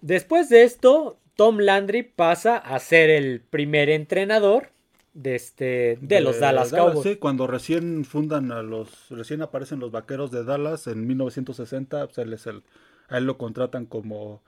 Después 0.00 0.48
de 0.48 0.64
esto, 0.64 1.18
Tom 1.36 1.58
Landry 1.58 2.02
pasa 2.02 2.56
a 2.56 2.78
ser 2.78 3.08
el 3.10 3.40
primer 3.40 3.88
entrenador 3.88 4.70
de 5.14 5.34
este 5.34 5.98
de, 6.00 6.20
los 6.20 6.40
Dallas 6.40 6.70
Cowboys. 6.72 7.02
Sí, 7.02 7.16
cuando 7.16 7.46
recién 7.46 8.04
fundan 8.04 8.50
a 8.52 8.62
los, 8.62 9.08
recién 9.10 9.42
aparecen 9.42 9.78
los 9.80 9.90
vaqueros 9.90 10.30
de 10.30 10.44
Dallas 10.44 10.86
en 10.86 11.06
1960, 11.06 12.06
pues 12.06 12.18
él 12.18 12.32
es 12.32 12.46
el, 12.46 12.62
a 13.08 13.18
él 13.18 13.24
lo 13.24 13.36
contratan 13.38 13.86
como, 13.86 14.42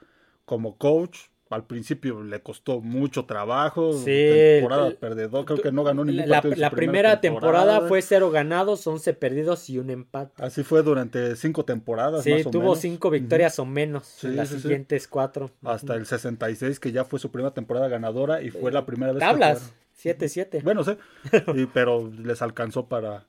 como 0.45 0.77
coach. 0.79 1.19
Al 1.51 1.67
principio 1.67 2.21
le 2.23 2.41
costó 2.43 2.81
mucho 2.81 3.27
trabajo, 3.27 3.93
Sí, 3.93 4.27
temporada 4.59 4.89
el- 4.89 4.97
perdedor, 4.97 5.45
creo 5.45 5.61
que 5.61 5.71
no 5.71 5.85
ganó 5.85 6.05
ningún 6.05 6.29
La, 6.29 6.41
partido 6.43 6.71
primera 6.71 7.21
temporada. 7.21 7.83
fue 7.83 8.03
cero 8.03 8.31
ganados, 8.31 8.85
11 8.87 9.13
perdidos 9.13 9.69
y 9.71 9.79
un 9.79 9.91
empate. 9.91 10.43
Así 10.43 10.65
fue 10.65 10.83
durante 10.83 11.37
cinco 11.37 11.65
temporadas. 11.65 12.25
Sí, 12.25 12.33
más 12.33 12.47
o 12.47 12.51
tuvo 12.51 12.63
menos. 12.63 12.79
cinco 12.81 13.11
victorias 13.11 13.59
o 13.61 13.67
menos 13.67 14.05
Sí, 14.07 14.29
en 14.29 14.37
las 14.37 14.49
sí, 14.49 14.59
siguientes 14.59 15.07
cuatro. 15.07 15.51
Hasta 15.63 15.95
el 15.95 16.07
66, 16.07 16.81
que 16.81 16.91
ya 16.91 17.05
fue 17.05 17.21
su 17.21 17.31
primera 17.31 17.53
temporada 17.55 17.87
ganadora 17.89 18.43
y 18.43 18.51
fue 18.51 18.73
la 18.73 18.85
primera 18.87 19.13
vez 19.13 19.21
que 19.23 19.27
Tablas, 19.29 19.59
jugaron. 19.59 19.84
7-7. 19.97 20.63
Bueno, 20.63 20.85
sí, 20.85 20.93
y- 21.55 21.67
pero 21.67 22.11
les 22.11 22.43
alcanzó 22.43 22.87
para, 22.89 23.27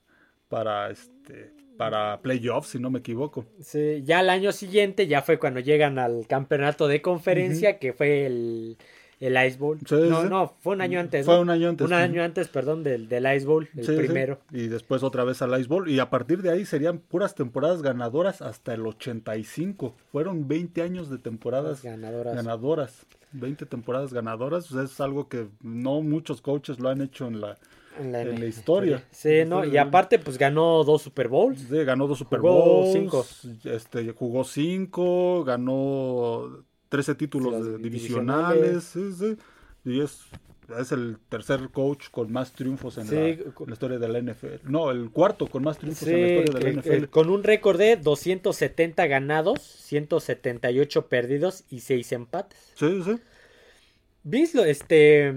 para, 0.48 0.90
este, 0.90 1.52
para 1.76 2.20
playoffs, 2.20 2.68
si 2.70 2.78
no 2.78 2.90
me 2.90 2.98
equivoco. 3.00 3.44
Sí, 3.60 4.02
ya 4.04 4.20
el 4.20 4.30
año 4.30 4.52
siguiente 4.52 5.06
ya 5.06 5.22
fue 5.22 5.38
cuando 5.38 5.60
llegan 5.60 5.98
al 5.98 6.26
campeonato 6.26 6.88
de 6.88 7.02
conferencia, 7.02 7.78
que 7.78 7.92
fue 7.92 8.26
el, 8.26 8.76
el 9.20 9.46
Ice 9.46 9.56
Bowl. 9.58 9.78
Sí, 9.86 9.94
no, 9.94 10.22
sí. 10.22 10.28
no, 10.28 10.54
fue 10.60 10.74
un 10.74 10.80
año 10.82 11.00
antes. 11.00 11.24
Fue 11.24 11.34
¿no? 11.36 11.40
un 11.40 11.50
año 11.50 11.68
antes. 11.70 11.86
Un 11.86 11.92
año 11.94 12.22
antes, 12.22 12.48
perdón, 12.48 12.82
del, 12.82 13.08
del 13.08 13.24
Ice 13.36 13.46
Bowl, 13.46 13.68
el 13.76 13.84
Sí, 13.86 13.92
sí. 13.92 13.98
primero. 13.98 14.38
Y 14.52 14.66
después 14.68 15.02
otra 15.02 15.24
vez 15.24 15.40
al 15.42 15.58
Ice 15.58 15.68
Bowl. 15.68 15.88
Y 15.88 15.98
a 16.00 16.10
partir 16.10 16.42
de 16.42 16.50
ahí 16.50 16.64
serían 16.66 16.98
puras 16.98 17.34
temporadas 17.34 17.80
ganadoras 17.82 18.42
hasta 18.42 18.74
el 18.74 18.86
85. 18.86 19.94
Fueron 20.12 20.48
20 20.48 20.82
años 20.82 21.08
de 21.10 21.18
temporadas 21.18 21.82
Ganadoras. 21.82 22.34
ganadoras. 22.36 23.06
20 23.32 23.66
temporadas 23.66 24.12
ganadoras. 24.12 24.68
Pues 24.70 24.90
es 24.90 25.00
algo 25.00 25.28
que 25.28 25.48
no 25.62 26.00
muchos 26.02 26.40
coaches 26.40 26.78
lo 26.80 26.88
han 26.88 27.00
hecho 27.00 27.26
en 27.26 27.40
la, 27.40 27.58
en 27.98 28.12
la, 28.12 28.22
en 28.22 28.38
la 28.40 28.46
historia. 28.46 29.04
Sí, 29.10 29.44
¿no? 29.46 29.64
Y 29.64 29.76
aparte, 29.78 30.18
pues 30.18 30.38
ganó 30.38 30.84
dos 30.84 31.02
Super 31.02 31.28
Bowls. 31.28 31.60
Sí, 31.68 31.84
ganó 31.84 32.06
dos 32.06 32.18
Super 32.18 32.40
Jugó 32.40 32.82
Bowls. 32.82 32.92
cinco. 32.92 33.26
Este, 33.64 34.12
jugó 34.12 34.44
cinco, 34.44 35.44
ganó 35.44 36.64
13 36.88 37.14
títulos 37.14 37.82
divisionales. 37.82 37.82
divisionales. 37.82 38.84
Sí, 38.84 39.12
sí. 39.12 39.36
Y 39.84 40.00
es 40.00 40.26
es 40.78 40.92
el 40.92 41.18
tercer 41.28 41.68
coach 41.70 42.08
con 42.10 42.32
más 42.32 42.52
triunfos 42.52 42.98
en, 42.98 43.06
la, 43.14 43.72
historia 43.72 43.98
de 43.98 44.08
la 44.08 44.20
NFL. 44.20 44.68
No, 44.68 44.90
el 44.90 45.10
cuarto 45.10 45.46
con 45.46 45.62
más 45.62 45.78
triunfos 45.78 46.08
en 46.08 46.20
la 46.20 46.28
historia 46.28 46.60
de 46.60 46.72
la 46.72 46.80
NFL. 46.80 47.04
con 47.06 47.30
un 47.30 47.44
récord 47.44 47.78
de 47.78 47.96
270 47.96 49.06
ganados, 49.06 49.62
178 49.62 51.08
perdidos 51.08 51.64
y 51.70 51.80
6 51.80 52.12
empates. 52.12 52.72
Sí, 52.74 53.02
sí. 53.04 53.16
Vince, 54.24 54.68
este, 54.68 55.34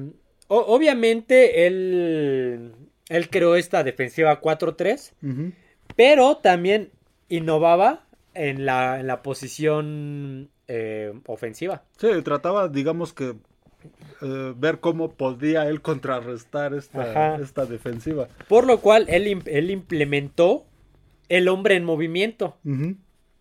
obviamente 0.47 1.67
él, 1.67 2.73
él 3.07 3.29
creó 3.29 3.55
esta 3.55 3.83
defensiva 3.83 4.41
4-3, 4.41 5.53
pero 5.95 6.37
también 6.37 6.89
innovaba 7.27 8.07
en 8.33 8.65
la, 8.65 8.99
en 8.99 9.05
la 9.05 9.21
posición 9.21 10.49
eh, 10.69 11.11
ofensiva. 11.25 11.83
Sí, 11.97 12.07
trataba, 12.23 12.69
digamos 12.69 13.11
que, 13.11 13.35
eh, 14.21 14.53
ver 14.55 14.79
cómo 14.79 15.11
podía 15.11 15.67
él 15.67 15.81
contrarrestar 15.81 16.73
esta, 16.73 17.37
esta, 17.37 17.65
defensiva. 17.65 18.27
Por 18.47 18.67
lo 18.67 18.79
cual, 18.79 19.05
él, 19.09 19.41
él 19.45 19.71
implementó 19.71 20.65
el 21.27 21.47
hombre 21.47 21.75
en 21.75 21.85
movimiento. 21.85 22.57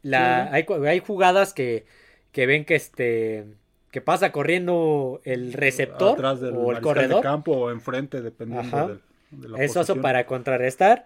la, 0.02 0.52
hay, 0.52 0.64
hay, 0.86 1.00
jugadas 1.00 1.52
que, 1.52 1.84
que 2.32 2.46
ven 2.46 2.64
que 2.64 2.76
este 2.76 3.46
que 3.90 4.00
pasa 4.00 4.32
corriendo 4.32 5.20
el 5.24 5.52
receptor 5.52 6.18
o 6.54 6.72
el 6.72 6.80
corredor. 6.80 7.16
De 7.16 7.22
campo 7.22 7.52
o 7.52 7.70
enfrente, 7.70 8.22
dependiendo 8.22 9.00
de, 9.30 9.48
la 9.48 9.62
Eso 9.62 9.84
para 10.00 10.24
contrarrestar. 10.24 11.04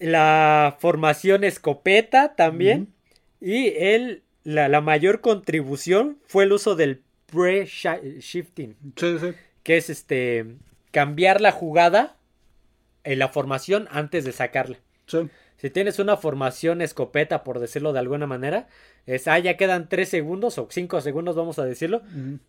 La 0.00 0.76
formación 0.80 1.44
escopeta 1.44 2.34
también. 2.34 2.88
Y 3.40 3.68
él, 3.76 4.23
la, 4.44 4.80
mayor 4.80 5.20
contribución 5.20 6.18
fue 6.26 6.44
el 6.44 6.52
uso 6.52 6.76
del 6.76 7.02
pre-shifting. 7.26 8.76
Que 9.62 9.76
es 9.76 9.90
este 9.90 10.46
cambiar 10.90 11.40
la 11.40 11.50
jugada 11.50 12.16
en 13.02 13.18
la 13.18 13.28
formación 13.28 13.88
antes 13.90 14.24
de 14.24 14.32
sacarla. 14.32 14.78
Si 15.56 15.70
tienes 15.70 15.98
una 15.98 16.16
formación 16.16 16.82
escopeta, 16.82 17.42
por 17.42 17.58
decirlo 17.58 17.92
de 17.92 17.98
alguna 17.98 18.26
manera, 18.26 18.68
es, 19.06 19.28
ah, 19.28 19.38
ya 19.38 19.56
quedan 19.56 19.88
tres 19.88 20.08
segundos 20.08 20.58
o 20.58 20.68
cinco 20.70 21.00
segundos, 21.00 21.36
vamos 21.36 21.58
a 21.58 21.64
decirlo, 21.64 22.02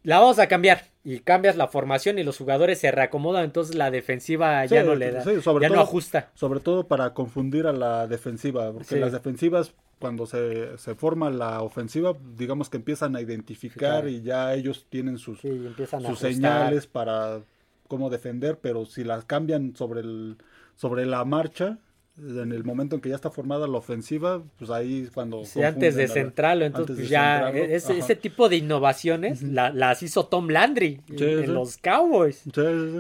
la 0.04 0.20
vamos 0.20 0.40
a 0.40 0.48
cambiar 0.48 0.86
y 1.04 1.20
cambias 1.20 1.56
la 1.56 1.68
formación 1.68 2.20
y 2.20 2.24
los 2.24 2.38
jugadores 2.38 2.80
se 2.80 2.92
reacomodan, 2.92 3.46
entonces 3.46 3.76
la 3.76 3.92
defensiva 3.92 4.66
ya 4.66 4.84
no 4.84 4.96
le 4.96 5.12
da, 5.12 5.24
ya 5.24 5.70
no 5.70 5.80
ajusta. 5.80 6.32
Sobre 6.34 6.60
todo 6.60 6.88
para 6.88 7.14
confundir 7.14 7.68
a 7.68 7.74
la 7.74 8.08
defensiva, 8.08 8.72
porque 8.74 8.98
las 8.98 9.12
defensivas 9.12 9.74
cuando 10.00 10.26
se, 10.26 10.78
se, 10.78 10.96
forma 10.96 11.30
la 11.30 11.62
ofensiva, 11.62 12.16
digamos 12.38 12.70
que 12.70 12.78
empiezan 12.78 13.16
a 13.16 13.22
identificar 13.22 14.08
y 14.08 14.22
ya 14.22 14.54
ellos 14.54 14.86
tienen 14.90 15.18
sus, 15.18 15.40
sus 15.40 16.20
señales 16.20 16.88
para 16.88 17.42
cómo 17.88 18.10
defender, 18.10 18.60
pero 18.60 18.86
si 18.86 19.04
las 19.04 19.26
cambian 19.26 19.76
sobre 19.76 20.02
el 20.02 20.38
sobre 20.76 21.06
la 21.06 21.24
marcha, 21.24 21.80
en 22.18 22.52
el 22.52 22.64
momento 22.64 22.96
en 22.96 23.02
que 23.02 23.10
ya 23.10 23.16
está 23.16 23.30
formada 23.30 23.68
la 23.68 23.78
ofensiva, 23.78 24.42
pues 24.58 24.70
ahí 24.70 25.10
cuando... 25.14 25.44
Sí, 25.44 25.62
antes 25.62 25.96
de 25.96 26.08
centrarlo, 26.08 26.66
entonces 26.66 26.96
pues 26.96 27.10
ya 27.10 27.50
ese, 27.50 27.98
ese, 27.98 28.16
tipo 28.16 28.48
de 28.48 28.58
innovaciones 28.58 29.42
las 29.42 30.02
hizo 30.02 30.26
Tom 30.26 30.50
Landry 30.50 31.02
en, 31.10 31.54
los 31.54 31.78
Cowboys. 31.78 32.44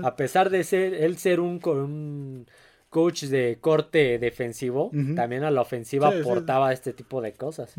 a 0.03 0.15
pesar 0.15 0.49
de 0.49 0.63
ser 0.63 0.93
él 0.95 1.17
ser 1.17 1.39
un, 1.39 1.61
un 1.63 2.47
coach 2.95 3.23
de 3.23 3.57
corte 3.59 4.19
defensivo, 4.19 4.89
también 5.17 5.43
a 5.43 5.51
la 5.51 5.59
ofensiva 5.59 6.07
aportaba 6.07 6.71
este 6.71 6.93
tipo 6.93 7.21
de 7.21 7.33
cosas. 7.33 7.75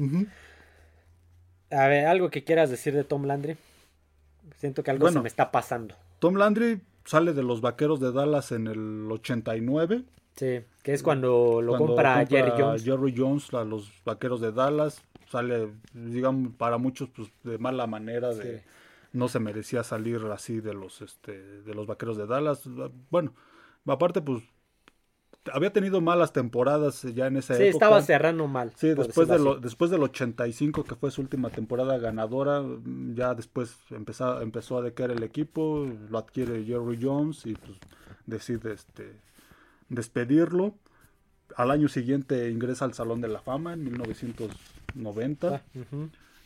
A 1.71 1.89
ver, 1.89 2.05
algo 2.05 2.29
que 2.29 2.45
quieras 2.45 2.69
decir 2.69 2.93
de 2.93 3.03
Tom 3.03 3.25
Landry. 3.25 3.57
Siento 4.59 4.83
que 4.83 4.91
algo 4.91 5.11
se 5.11 5.19
me 5.19 5.29
está 5.29 5.51
pasando. 5.51 5.95
Tom 6.19 6.35
Landry 6.35 6.83
sale 7.07 7.33
de 7.33 7.43
los 7.43 7.63
Vaqueros 7.63 7.99
de 7.99 8.13
Dallas 8.13 8.53
en 8.53 8.67
el 8.67 9.11
89 9.11 10.05
Sí, 10.35 10.61
que 10.83 10.93
es 10.93 11.03
cuando 11.03 11.63
lo 11.63 11.79
compra, 11.79 12.27
Jerry 12.27 12.53
Jones. 12.59 12.85
Jerry 12.85 13.15
Jones 13.17 13.55
a 13.55 13.65
los 13.65 13.91
vaqueros 14.05 14.43
de 14.43 14.53
Dallas. 14.53 15.03
Sale, 15.31 15.71
digamos, 15.95 16.53
para 16.59 16.77
muchos, 16.77 17.09
pues 17.09 17.31
de 17.43 17.57
mala 17.57 17.87
manera, 17.87 18.35
de 18.35 18.63
no 19.15 19.29
se 19.29 19.41
merecía 19.41 19.83
salir 19.83 20.21
así 20.31 20.61
de 20.61 20.75
los, 20.75 21.01
este, 21.01 21.63
de 21.63 21.75
los 21.75 21.87
vaqueros 21.87 22.19
de 22.19 22.27
Dallas. 22.27 22.69
Bueno, 23.09 23.33
aparte, 23.87 24.21
pues 24.21 24.43
había 25.53 25.73
tenido 25.73 26.01
malas 26.01 26.33
temporadas 26.33 27.03
ya 27.15 27.27
en 27.27 27.37
esa 27.37 27.55
época. 27.55 27.65
Sí, 27.65 27.69
estaba 27.69 28.03
cerrando 28.03 28.47
mal. 28.47 28.73
Sí, 28.77 28.89
después, 28.95 29.29
de 29.29 29.39
lo, 29.39 29.57
después 29.57 29.91
del 29.91 30.03
85, 30.03 30.85
que 30.85 30.95
fue 30.95 31.11
su 31.11 31.21
última 31.21 31.51
temporada 31.51 31.99
ganadora, 31.99 32.63
ya 33.15 33.35
después 33.35 33.77
empezó, 33.91 34.41
empezó 34.41 34.79
a 34.79 34.83
decaer 34.83 35.11
el 35.11 35.23
equipo, 35.23 35.87
lo 36.09 36.19
adquiere 36.19 36.65
Jerry 36.65 36.99
Jones 37.01 37.47
y 37.47 37.55
pues 37.55 37.79
decide 38.27 38.73
este, 38.73 39.13
despedirlo. 39.89 40.75
Al 41.57 41.71
año 41.71 41.89
siguiente 41.89 42.51
ingresa 42.51 42.85
al 42.85 42.95
Salón 42.95 43.21
de 43.21 43.29
la 43.29 43.41
Fama 43.41 43.73
en 43.75 43.85
1990. 43.85 45.49
Ah, 45.49 45.61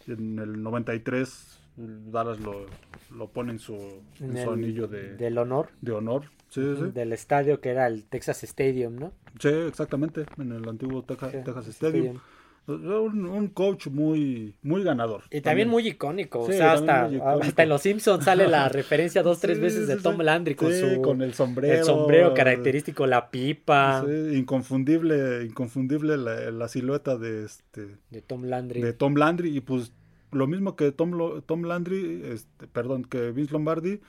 en 0.06 0.38
el 0.38 0.62
93 0.62 1.59
Dallas 1.76 2.40
lo, 2.40 2.66
lo 3.14 3.28
pone 3.28 3.52
en 3.52 3.58
su, 3.58 3.76
anillo 4.20 4.86
de, 4.86 5.16
del 5.16 5.38
honor. 5.38 5.70
De 5.80 5.92
honor, 5.92 6.24
Del 6.54 7.12
estadio 7.12 7.60
que 7.60 7.70
era 7.70 7.86
el 7.86 8.04
Texas 8.04 8.42
Stadium, 8.44 8.96
¿no? 8.96 9.12
Sí, 9.38 9.48
exactamente, 9.48 10.26
en 10.38 10.52
el 10.52 10.68
antiguo 10.68 11.02
Texas, 11.02 11.68
Stadium 11.68 12.18
un, 12.66 13.48
coach 13.48 13.88
muy, 13.88 14.54
muy 14.62 14.82
ganador. 14.82 15.24
Y 15.30 15.40
también, 15.40 15.68
muy 15.68 15.86
icónico. 15.88 16.40
o 16.40 16.52
sea, 16.52 16.72
hasta, 16.72 17.10
hasta 17.40 17.62
en 17.62 17.68
Los 17.68 17.82
Simpsons 17.82 18.24
sale 18.24 18.48
la 18.48 18.68
referencia 18.68 19.22
dos, 19.22 19.40
tres 19.40 19.60
veces 19.60 19.88
de 19.88 19.96
Tom 19.96 20.18
Landry 20.20 20.54
con 20.54 20.72
su 20.72 21.00
con 21.02 21.22
el 21.22 21.34
sombrero. 21.34 21.78
El 21.78 21.84
sombrero 21.84 22.34
característico, 22.34 23.06
la 23.06 23.30
pipa. 23.30 24.04
inconfundible, 24.32 25.44
inconfundible 25.44 26.16
la, 26.16 26.68
silueta 26.68 27.16
de 27.16 27.44
este. 27.44 27.96
De 28.10 28.22
Tom 28.22 28.44
Landry. 28.44 28.80
De 28.80 28.92
Tom 28.92 29.14
Landry. 29.14 29.56
Y 29.56 29.60
pues 29.60 29.92
lo 30.32 30.46
mismo 30.46 30.76
que 30.76 30.92
Tom, 30.92 31.42
Tom 31.46 31.62
Landry, 31.62 32.22
este, 32.24 32.66
perdón, 32.66 33.04
que 33.04 33.30
Vince 33.30 33.52
Lombardi. 33.52 34.00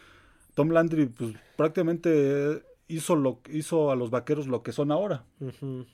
Tom 0.53 0.69
Landry, 0.69 1.05
pues 1.05 1.33
prácticamente 1.55 2.61
hizo, 2.87 3.15
lo, 3.15 3.39
hizo 3.49 3.91
a 3.91 3.95
los 3.95 4.09
vaqueros 4.09 4.47
lo 4.47 4.63
que 4.63 4.71
son 4.71 4.91
ahora. 4.91 5.23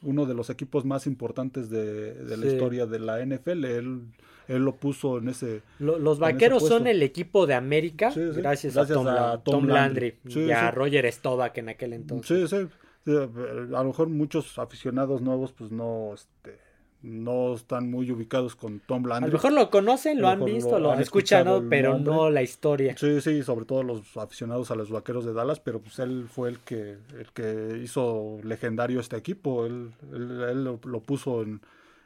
Uno 0.01 0.25
de 0.25 0.33
los 0.33 0.49
equipos 0.49 0.85
más 0.85 1.07
importantes 1.07 1.69
de, 1.69 2.15
la 2.37 2.45
historia 2.45 2.85
de 2.85 2.99
la 2.99 3.23
NFL. 3.23 3.65
Él, 3.65 4.01
él 4.47 4.63
lo 4.63 4.75
puso 4.75 5.19
en 5.19 5.29
ese. 5.29 5.61
los 5.79 6.19
vaqueros 6.19 6.67
son 6.67 6.87
el 6.87 7.03
equipo 7.03 7.45
de 7.45 7.53
América 7.53 8.11
gracias, 8.15 8.77
a 8.77 9.41
Tom, 9.43 9.67
Landry, 9.67 10.15
y 10.25 10.51
a 10.51 10.71
Roger 10.71 11.11
Staubach 11.11 11.57
en 11.57 11.69
aquel 11.69 11.93
entonces. 11.93 12.49
Sí, 12.49 12.57
sí. 12.57 12.67
A 13.11 13.83
lo 13.83 13.85
mejor 13.85 14.09
muchos 14.09 14.59
aficionados 14.59 15.21
nuevos, 15.21 15.53
pues 15.53 15.71
no. 15.71 16.13
Este, 16.13 16.66
no 17.01 17.53
están 17.53 17.89
muy 17.91 18.11
ubicados 18.11 18.55
con 18.55 18.79
Tom 18.79 19.05
Landry. 19.05 19.25
A 19.25 19.27
lo 19.27 19.33
mejor 19.33 19.53
lo 19.53 19.69
conocen, 19.69 20.19
lo 20.19 20.27
han 20.27 20.43
visto, 20.43 20.79
lo, 20.79 20.91
han 20.91 20.99
escuchado, 20.99 21.63
pero 21.69 21.99
no 21.99 22.29
la 22.29 22.41
historia. 22.41 22.97
Sí, 22.97 23.21
sí, 23.21 23.43
sobre 23.43 23.65
todo 23.65 23.83
los 23.83 24.17
aficionados 24.17 24.71
a 24.71 24.75
los 24.75 24.89
vaqueros 24.89 25.25
de 25.25 25.33
Dallas, 25.33 25.59
pero 25.59 25.79
pues 25.79 25.99
él 25.99 26.27
fue 26.29 26.49
el 26.49 26.59
que, 26.59 26.97
el 27.17 27.31
que 27.33 27.79
hizo 27.83 28.39
legendario 28.43 28.99
este 28.99 29.15
equipo. 29.17 29.65
Él, 29.65 29.91
él, 30.11 30.63
lo, 30.63 31.01
puso 31.01 31.43
en, 31.43 31.61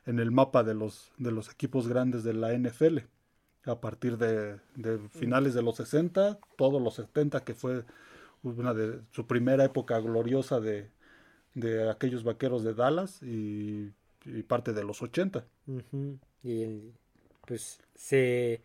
en, 0.06 0.20
el 0.20 0.32
mapa 0.32 0.64
de 0.64 0.74
los, 0.74 1.12
de 1.18 1.32
los 1.32 1.50
equipos 1.50 1.88
grandes 1.88 2.24
de 2.24 2.34
la 2.34 2.54
NFL. 2.54 3.00
A 3.66 3.80
partir 3.80 4.18
de, 4.18 4.58
de 4.76 4.98
finales 5.10 5.54
de 5.54 5.62
los 5.62 5.76
60, 5.76 6.40
todos 6.58 6.82
los 6.82 6.96
70, 6.96 7.44
que 7.44 7.54
fue 7.54 7.86
una 8.42 8.74
de 8.74 9.02
su 9.12 9.28
primera 9.28 9.64
época 9.64 10.00
gloriosa 10.00 10.60
de, 10.60 10.90
de 11.54 11.90
aquellos 11.90 12.24
vaqueros 12.24 12.64
de 12.64 12.74
Dallas 12.74 13.22
y 13.22 13.92
y 14.26 14.44
parte 14.44 14.74
de 14.74 14.84
los 14.84 15.02
80. 15.02 15.46
Y 16.44 16.66
pues 17.46 17.80
se, 17.96 18.62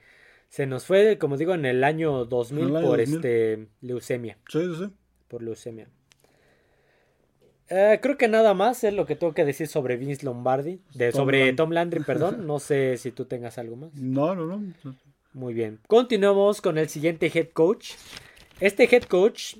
se 0.49 0.67
nos 0.67 0.85
fue, 0.85 1.19
como 1.19 1.37
digo, 1.37 1.55
en 1.55 1.65
el 1.65 1.85
año 1.85 2.25
2000 2.25 2.73
por 2.83 3.01
este 3.01 3.69
leucemia. 3.81 4.39
Sí, 4.49 4.61
sí. 4.77 4.91
Por 5.29 5.43
leucemia. 5.43 5.89
Eh, 7.69 7.99
creo 8.01 8.17
que 8.17 8.29
nada 8.29 8.55
más 8.55 8.85
es 8.85 8.95
lo 8.95 9.07
que 9.07 9.17
tengo 9.17 9.35
que 9.35 9.45
decir 9.45 9.67
sobre 9.67 9.97
Vince 9.97 10.25
Lombardi, 10.25 10.81
de, 10.95 11.11
sobre 11.11 11.53
Tom 11.53 11.73
Landry, 11.73 12.05
perdón. 12.05 12.37
No 12.47 12.61
sé 12.61 12.97
si 12.97 13.11
tú 13.11 13.25
tengas 13.25 13.59
algo 13.59 13.77
más. 13.77 13.95
No, 13.95 14.35
no, 14.35 14.47
no. 14.47 14.63
Muy 15.33 15.53
bien. 15.53 15.81
Continuamos 15.89 16.61
con 16.61 16.79
el 16.79 16.89
siguiente 16.89 17.31
head 17.35 17.49
coach. 17.49 17.93
Este 18.61 18.85
head 18.85 19.03
coach 19.03 19.57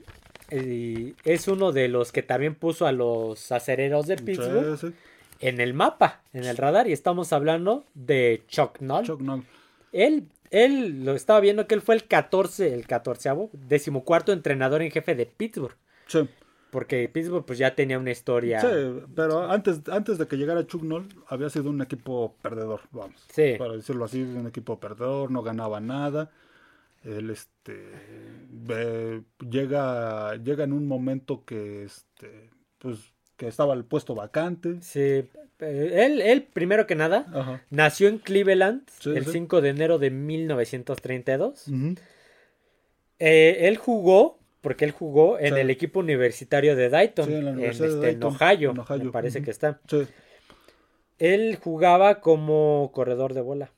eh, 0.51 1.15
es 1.25 1.49
uno 1.49 1.73
de 1.73 1.89
los 1.89 2.13
que 2.13 2.23
también 2.23 2.55
puso 2.55 2.87
a 2.87 2.93
los 2.93 3.51
acereros 3.51 4.07
de 4.07 4.17
Pittsburgh. 4.17 4.79
Sí, 4.79 4.89
sí 4.89 4.95
en 5.41 5.61
el 5.61 5.75
mapa, 5.75 6.23
en 6.33 6.45
el 6.45 6.57
radar, 6.57 6.89
y 6.89 6.93
estamos 6.93 7.33
hablando 7.33 7.85
de 7.95 8.45
Chuck 8.49 8.81
Noll. 8.81 9.05
Chuck 9.05 9.21
Noll. 9.21 9.45
Él, 9.93 10.29
él 10.51 11.05
lo 11.05 11.15
estaba 11.15 11.41
viendo 11.41 11.67
que 11.67 11.75
él 11.75 11.83
fue 11.83 11.95
el 11.95 12.05
14, 12.05 12.73
el 12.73 12.87
14 12.87 13.31
decimocuarto 13.53 14.33
entrenador 14.33 14.83
en 14.83 14.91
jefe 14.91 15.15
de 15.15 15.27
Pittsburgh. 15.27 15.77
Sí. 16.07 16.29
Porque 16.71 17.09
Pittsburgh 17.09 17.45
pues 17.45 17.59
ya 17.59 17.75
tenía 17.75 17.99
una 17.99 18.11
historia. 18.11 18.61
Sí, 18.61 18.67
pero 19.15 19.51
antes, 19.51 19.81
antes 19.91 20.19
de 20.19 20.27
que 20.27 20.37
llegara 20.37 20.67
Chuck 20.67 20.83
Noll 20.83 21.09
había 21.29 21.49
sido 21.49 21.71
un 21.71 21.81
equipo 21.81 22.37
perdedor, 22.43 22.83
vamos. 22.91 23.25
Sí. 23.33 23.55
Para 23.57 23.75
decirlo 23.75 24.05
así, 24.05 24.23
un 24.23 24.47
equipo 24.47 24.79
perdedor, 24.79 25.31
no 25.31 25.43
ganaba 25.43 25.81
nada. 25.81 26.31
Él 27.05 27.31
este 27.31 29.25
llega 29.49 30.35
llega 30.37 30.65
en 30.65 30.73
un 30.73 30.89
momento 30.89 31.45
que 31.45 31.85
este 31.85 32.51
pues 32.79 32.99
que 33.37 33.49
estaba 33.49 33.75
el 33.75 33.85
puesto 33.85 34.15
vacante. 34.15 34.77
Sí, 34.81 35.29
él, 35.61 36.21
él 36.21 36.43
primero 36.53 36.87
que 36.87 36.95
nada 36.95 37.63
nació 37.71 38.09
en 38.09 38.19
Cleveland 38.19 38.83
el 39.05 39.27
5 39.27 39.61
de 39.61 39.69
enero 39.69 39.99
de 39.99 40.11
1932. 40.11 41.67
Eh, 43.19 43.57
él 43.61 43.77
jugó 43.77 44.39
porque 44.61 44.85
él 44.85 44.91
jugó 44.91 45.39
en 45.39 45.57
el 45.57 45.71
equipo 45.71 46.01
universitario 46.01 46.75
de 46.75 46.89
Dayton, 46.89 47.33
en, 47.33 47.61
este, 47.61 48.19
Ohio, 48.25 48.75
me 48.75 49.11
parece 49.13 49.41
que 49.43 49.53
está. 49.53 49.81
Él 51.19 51.57
jugaba 51.63 52.21
como 52.21 52.91
corredor 52.93 53.33
de 53.33 53.43
bola. 53.43 53.71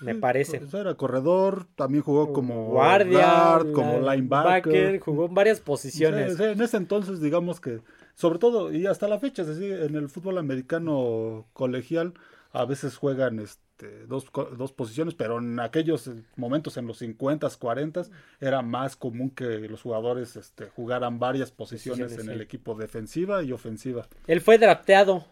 Me 0.00 0.14
parece. 0.14 0.60
Era 0.72 0.94
corredor, 0.94 1.66
también 1.74 2.02
jugó 2.02 2.32
como 2.32 2.66
guardia, 2.66 3.58
como 3.74 4.00
linebacker. 4.00 5.00
Jugó 5.00 5.26
en 5.26 5.34
varias 5.34 5.60
posiciones. 5.60 6.38
en 6.38 6.60
ese 6.60 6.76
entonces, 6.76 7.20
digamos 7.20 7.60
que, 7.60 7.80
sobre 8.14 8.38
todo, 8.38 8.72
y 8.72 8.86
hasta 8.86 9.08
la 9.08 9.18
fecha, 9.18 9.42
es 9.42 9.48
decir, 9.48 9.72
en 9.72 9.94
el 9.96 10.08
fútbol 10.08 10.38
americano 10.38 11.46
colegial, 11.52 12.14
a 12.52 12.64
veces 12.64 12.96
juegan 12.96 13.38
este, 13.38 14.06
dos, 14.06 14.26
dos, 14.56 14.72
posiciones, 14.72 15.14
pero 15.14 15.38
en 15.38 15.60
aquellos 15.60 16.10
momentos, 16.36 16.76
en 16.76 16.86
los 16.86 16.98
50, 16.98 17.48
40, 17.58 18.02
era 18.40 18.62
más 18.62 18.96
común 18.96 19.30
que 19.30 19.44
los 19.68 19.82
jugadores 19.82 20.36
este, 20.36 20.68
jugaran 20.70 21.18
varias 21.18 21.50
posiciones, 21.50 22.18
en 22.18 22.30
el 22.30 22.40
equipo 22.40 22.74
defensiva 22.74 23.42
y 23.42 23.52
ofensiva. 23.52 24.06
Él 24.26 24.40
fue 24.40 24.58
drafteado 24.58 25.26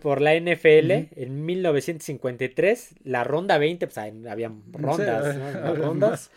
por 0.00 0.20
la 0.20 0.34
NFL 0.34 0.90
en 1.16 1.44
1953, 1.44 2.94
la 3.04 3.24
ronda 3.24 3.58
20, 3.58 3.86
pues 3.86 3.98
había 3.98 4.52
rondas, 4.72 5.76
rondas. 5.78 6.30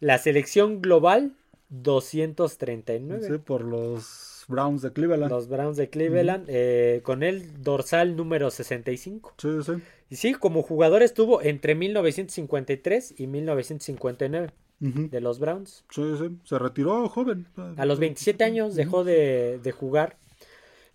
La 0.00 0.18
selección 0.18 0.82
global 0.82 1.32
239. 1.70 3.26
Sí, 3.26 3.38
por 3.38 3.62
los 3.62 4.44
Browns 4.48 4.82
de 4.82 4.92
Cleveland. 4.92 5.30
Los 5.30 5.48
Browns 5.48 5.76
de 5.76 5.88
Cleveland, 5.88 6.46
eh, 6.48 7.00
con 7.02 7.22
el 7.22 7.62
dorsal 7.62 8.16
número 8.16 8.50
65. 8.50 9.34
Sí, 9.38 9.48
sí. 9.64 9.72
Y 10.08 10.16
sí, 10.16 10.34
como 10.34 10.62
jugador 10.62 11.02
estuvo 11.02 11.42
entre 11.42 11.74
1953 11.74 13.14
y 13.18 13.26
1959 13.26 14.50
de 14.78 15.20
los 15.22 15.38
Browns. 15.38 15.84
Sí, 15.90 16.02
sí, 16.18 16.36
se 16.44 16.58
retiró 16.58 17.08
joven. 17.08 17.46
A 17.76 17.86
los 17.86 17.98
27 17.98 18.44
años 18.44 18.74
dejó 18.74 19.04
de, 19.04 19.58
de 19.62 19.72
jugar. 19.72 20.16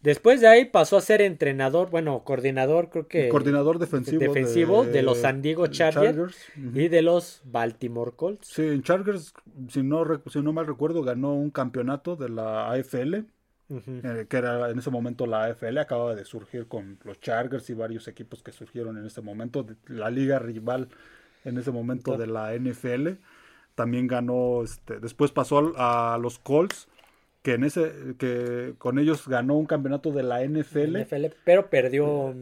Después 0.01 0.41
de 0.41 0.47
ahí 0.47 0.65
pasó 0.65 0.97
a 0.97 1.01
ser 1.01 1.21
entrenador, 1.21 1.91
bueno, 1.91 2.23
coordinador, 2.23 2.89
creo 2.89 3.07
que. 3.07 3.29
Coordinador 3.29 3.77
defensivo. 3.77 4.19
Defensivo 4.19 4.83
de, 4.83 5.03
los 5.03 5.19
San 5.19 5.41
Diego 5.43 5.67
Chargers, 5.67 6.35
y 6.55 6.87
de 6.87 7.01
los 7.03 7.41
Baltimore 7.45 8.11
Colts. 8.15 8.47
Sí, 8.47 8.63
en 8.63 8.81
Chargers, 8.81 9.33
si 9.69 9.83
no, 9.83 10.03
si 10.27 10.41
no 10.41 10.53
mal 10.53 10.65
recuerdo, 10.65 11.03
ganó 11.03 11.35
un 11.35 11.51
campeonato 11.51 12.15
de 12.15 12.29
la 12.29 12.71
AFL, 12.71 13.25
eh, 13.69 14.25
que 14.27 14.37
era 14.37 14.71
en 14.71 14.79
ese 14.79 14.89
momento 14.89 15.27
la 15.27 15.45
AFL, 15.45 15.77
acababa 15.77 16.15
de 16.15 16.25
surgir 16.25 16.67
con 16.67 16.97
los 17.03 17.19
Chargers 17.19 17.69
y 17.69 17.75
varios 17.75 18.07
equipos 18.07 18.41
que 18.41 18.51
surgieron 18.51 18.97
en 18.97 19.05
ese 19.05 19.21
momento, 19.21 19.67
la 19.87 20.09
liga 20.09 20.39
rival 20.39 20.89
en 21.45 21.59
ese 21.59 21.71
momento 21.71 22.17
de 22.17 22.25
la 22.25 22.55
NFL. 22.55 23.19
También 23.75 24.07
ganó, 24.07 24.63
este, 24.63 24.99
después 24.99 25.31
pasó 25.31 25.73
a 25.77 26.17
los 26.19 26.39
Colts 26.39 26.87
que 27.41 27.54
en 27.54 27.63
ese 27.63 27.91
que 28.17 28.75
con 28.77 28.99
ellos 28.99 29.27
ganó 29.27 29.58
un 29.58 29.65
campeonato 29.65 30.12
de 30.12 30.23
la 30.23 30.43
NFL, 30.45 30.97
pero 31.43 31.69
perdió 31.69 32.34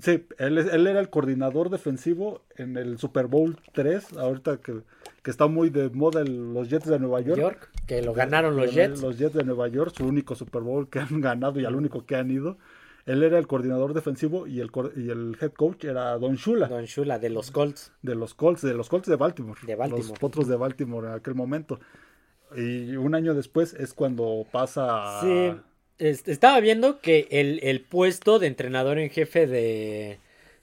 Sí, 0.00 0.26
él, 0.38 0.56
él, 0.58 0.86
era 0.86 0.98
el 0.98 1.10
coordinador 1.10 1.68
defensivo 1.68 2.40
en 2.56 2.78
el 2.78 2.98
Super 2.98 3.26
Bowl 3.26 3.58
3, 3.74 4.14
ahorita 4.16 4.56
que, 4.56 4.80
está 5.26 5.46
muy 5.46 5.68
de 5.68 5.90
moda 5.90 6.24
los 6.24 6.70
Jets 6.70 6.86
de 6.86 6.98
Nueva 6.98 7.20
York. 7.20 7.70
que 7.86 8.00
lo 8.00 8.14
ganaron 8.14 8.56
los 8.56 8.72
Jets. 8.72 9.02
Los 9.02 9.18
Jets 9.18 9.34
de 9.34 9.44
Nueva 9.44 9.68
York, 9.68 9.92
su 9.94 10.06
único 10.06 10.34
Super 10.34 10.62
Bowl 10.62 10.88
que 10.88 11.00
han 11.00 11.20
ganado 11.20 11.60
y 11.60 11.66
al 11.66 11.76
único 11.76 12.06
que 12.06 12.16
han 12.16 12.30
ido. 12.30 12.56
Él 13.04 13.22
era 13.22 13.38
el 13.38 13.46
coordinador 13.46 13.92
defensivo 13.92 14.46
y 14.46 14.60
el, 14.60 14.70
y 14.96 15.10
el 15.10 15.36
head 15.38 15.52
coach 15.52 15.84
era 15.84 16.16
Don 16.16 16.36
Shula. 16.36 16.68
Don 16.68 16.86
Shula, 16.86 17.18
de 17.18 17.28
los 17.28 17.50
Colts. 17.50 17.92
De 18.00 18.14
los 18.14 18.32
Colts, 18.32 18.62
de 18.62 18.72
los 18.72 18.88
Colts 18.88 19.08
de 19.10 19.16
Baltimore. 19.16 19.60
De 19.66 19.74
Baltimore. 19.74 20.08
Los 20.08 20.18
potros 20.18 20.48
de 20.48 20.56
Baltimore 20.56 21.08
en 21.08 21.12
aquel 21.12 21.34
momento. 21.34 21.78
Y 22.56 22.96
un 22.96 23.14
año 23.14 23.34
después 23.34 23.74
es 23.74 23.94
cuando 23.94 24.46
pasa. 24.50 25.20
Sí, 25.20 25.52
estaba 25.98 26.60
viendo 26.60 27.00
que 27.00 27.28
el, 27.30 27.80
puesto 27.82 28.38
de 28.38 28.46
entrenador 28.46 28.98
en 28.98 29.10
jefe 29.10 29.46
de, 29.46 30.18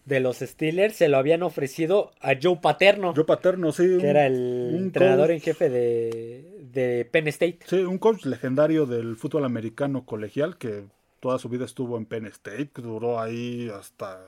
de, 0.06 0.20
los 0.20 0.38
Steelers 0.40 0.96
se 0.96 1.08
lo 1.08 1.18
habían 1.18 1.44
ofrecido 1.44 2.12
a 2.22 2.34
Joe 2.42 2.58
Paterno. 2.62 3.14
Joe 3.16 3.26
Paterno, 3.26 3.72
sí. 3.72 3.98
Que 4.00 4.08
era 4.08 4.28
el 4.28 4.76
entrenador 4.78 5.32
en 5.32 5.40
jefe 5.40 5.70
de, 5.70 6.68
de 6.72 7.06
Penn 7.06 7.28
State. 7.28 7.60
Sí, 7.66 7.78
un 7.78 7.98
coach 7.98 8.26
legendario 8.26 8.86
del 8.86 9.16
fútbol 9.16 9.46
americano 9.46 10.06
colegial 10.06 10.58
que 10.58 10.84
toda 11.20 11.40
su 11.40 11.50
vida 11.50 11.66
estuvo 11.66 11.98
en 11.98 12.06
Penn 12.06 12.26
State, 12.26 12.72
que 12.74 12.82
duró 12.82 13.20
ahí 13.20 13.70
hasta 13.70 14.20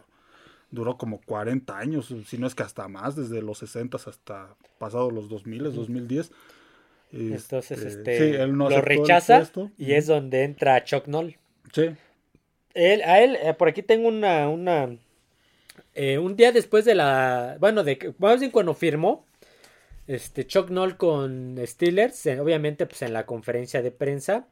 duró 0.73 0.97
como 0.97 1.21
40 1.21 1.77
años, 1.77 2.13
si 2.25 2.37
no 2.39 2.47
es 2.47 2.55
que 2.55 2.63
hasta 2.63 2.87
más, 2.87 3.15
desde 3.15 3.43
los 3.43 3.59
60 3.59 3.95
hasta 3.95 4.55
pasados 4.79 5.13
los 5.13 5.29
2000, 5.29 5.75
2010. 5.75 6.31
Entonces, 7.13 7.83
este, 7.83 8.31
este 8.31 8.47
lo 8.47 8.81
rechaza 8.81 9.47
y 9.77 9.93
es 9.93 10.07
donde 10.07 10.43
entra 10.43 10.83
Chuck 10.83 11.07
Noll. 11.07 11.37
Sí. 11.71 11.91
Él, 12.73 13.01
a 13.03 13.21
él, 13.21 13.37
eh, 13.41 13.53
por 13.53 13.67
aquí 13.67 13.83
tengo 13.83 14.07
una, 14.07 14.49
una, 14.49 14.97
eh, 15.93 16.17
un 16.17 16.35
día 16.35 16.51
después 16.51 16.85
de 16.85 16.95
la, 16.95 17.57
bueno, 17.59 17.83
de, 17.83 18.13
más 18.17 18.39
bien 18.39 18.51
cuando 18.51 18.73
firmó, 18.73 19.27
este, 20.07 20.47
Chuck 20.47 20.71
Noll 20.71 20.97
con 20.97 21.55
Steelers, 21.63 22.25
eh, 22.25 22.39
obviamente, 22.39 22.87
pues 22.87 23.03
en 23.03 23.13
la 23.13 23.27
conferencia 23.27 23.83
de 23.83 23.91
prensa, 23.91 24.47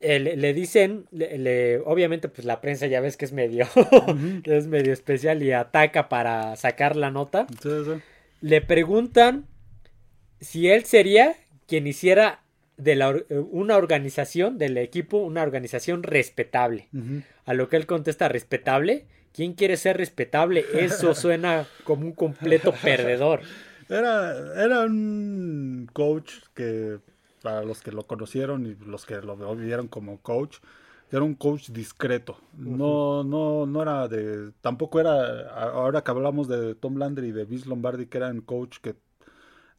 le 0.00 0.54
dicen, 0.54 1.06
le, 1.10 1.80
obviamente, 1.80 2.28
pues 2.28 2.46
la 2.46 2.60
prensa 2.60 2.86
ya 2.86 3.00
ves 3.00 3.16
que 3.16 3.26
es 3.26 3.32
medio, 3.32 3.66
es 4.44 4.66
medio 4.66 4.92
especial 4.92 5.42
y 5.42 5.52
ataca 5.52 6.08
para 6.08 6.56
sacar 6.56 6.96
la 6.96 7.10
nota. 7.10 7.46
Le 8.40 8.60
preguntan 8.60 9.46
si 10.40 10.68
él 10.68 10.84
sería 10.84 11.34
quien 11.66 11.86
hiciera 11.86 12.42
de 12.76 12.94
la, 12.94 13.14
una 13.50 13.76
organización 13.76 14.56
del 14.56 14.78
equipo 14.78 15.18
una 15.18 15.42
organización 15.42 16.02
respetable. 16.02 16.88
A 17.44 17.54
lo 17.54 17.68
que 17.68 17.76
él 17.76 17.86
contesta 17.86 18.28
respetable. 18.28 19.06
¿Quién 19.32 19.52
quiere 19.52 19.76
ser 19.76 19.96
respetable? 19.98 20.64
Eso 20.74 21.14
suena 21.14 21.66
como 21.84 22.06
un 22.06 22.12
completo 22.12 22.72
perdedor. 22.82 23.42
Era, 23.88 24.64
era 24.64 24.80
un 24.80 25.88
coach 25.92 26.32
que, 26.54 26.98
para 27.42 27.62
los 27.62 27.80
que 27.80 27.92
lo 27.92 28.04
conocieron 28.06 28.66
y 28.66 28.74
los 28.84 29.06
que 29.06 29.16
lo 29.20 29.36
vieron 29.56 29.88
como 29.88 30.20
coach, 30.20 30.58
era 31.10 31.22
un 31.22 31.34
coach 31.34 31.70
discreto. 31.70 32.38
No, 32.56 33.24
no, 33.24 33.66
no 33.66 33.82
era 33.82 34.08
de. 34.08 34.52
Tampoco 34.60 35.00
era. 35.00 35.48
Ahora 35.50 36.02
que 36.02 36.10
hablamos 36.10 36.48
de 36.48 36.74
Tom 36.74 36.96
Landry 36.96 37.28
y 37.28 37.32
de 37.32 37.44
Vince 37.44 37.68
Lombardi, 37.68 38.06
que 38.06 38.18
eran 38.18 38.40
coach 38.42 38.78
que 38.82 38.94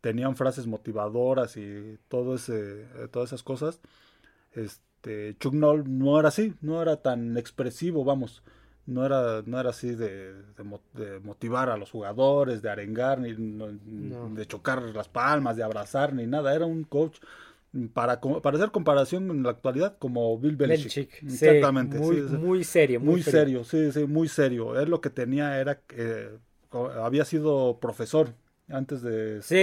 tenían 0.01 0.35
frases 0.35 0.67
motivadoras 0.67 1.57
y 1.57 1.97
todo 2.07 2.35
ese, 2.35 2.81
eh, 2.81 3.07
todas 3.11 3.29
esas 3.29 3.43
cosas. 3.43 3.79
Este, 4.53 5.35
Chuck 5.39 5.53
Noll 5.53 5.83
no 5.87 6.19
era 6.19 6.29
así, 6.29 6.53
no 6.61 6.81
era 6.81 6.97
tan 6.97 7.37
expresivo, 7.37 8.03
vamos. 8.03 8.43
No 8.85 9.05
era, 9.05 9.43
no 9.45 9.59
era 9.59 9.69
así 9.69 9.93
de, 9.93 10.33
de, 10.33 11.19
motivar 11.21 11.69
a 11.69 11.77
los 11.77 11.91
jugadores, 11.91 12.63
de 12.63 12.71
arengar, 12.71 13.19
ni 13.19 13.33
de 13.33 14.45
chocar 14.47 14.81
las 14.81 15.07
palmas, 15.07 15.55
de 15.55 15.63
abrazar, 15.63 16.11
ni 16.13 16.25
nada. 16.25 16.55
Era 16.55 16.65
un 16.65 16.85
coach 16.85 17.19
para, 17.93 18.19
para 18.19 18.57
hacer 18.57 18.71
comparación 18.71 19.29
en 19.29 19.43
la 19.43 19.51
actualidad 19.51 19.95
como 19.99 20.35
Bill 20.39 20.55
Belichick. 20.55 21.21
Exactamente. 21.21 21.99
muy, 21.99 22.21
muy, 22.21 22.63
serio. 22.63 22.99
Muy, 22.99 23.21
serio. 23.21 23.63
sí, 23.63 23.91
sí, 23.91 24.05
muy 24.05 24.27
serio. 24.27 24.79
Él 24.79 24.89
lo 24.89 25.01
que 25.01 25.11
tenía 25.11 25.59
era 25.59 25.75
que 25.75 26.29
había 26.71 27.25
sido 27.25 27.77
profesor 27.79 28.33
antes 28.69 29.01
de... 29.01 29.41
Sí. 29.41 29.55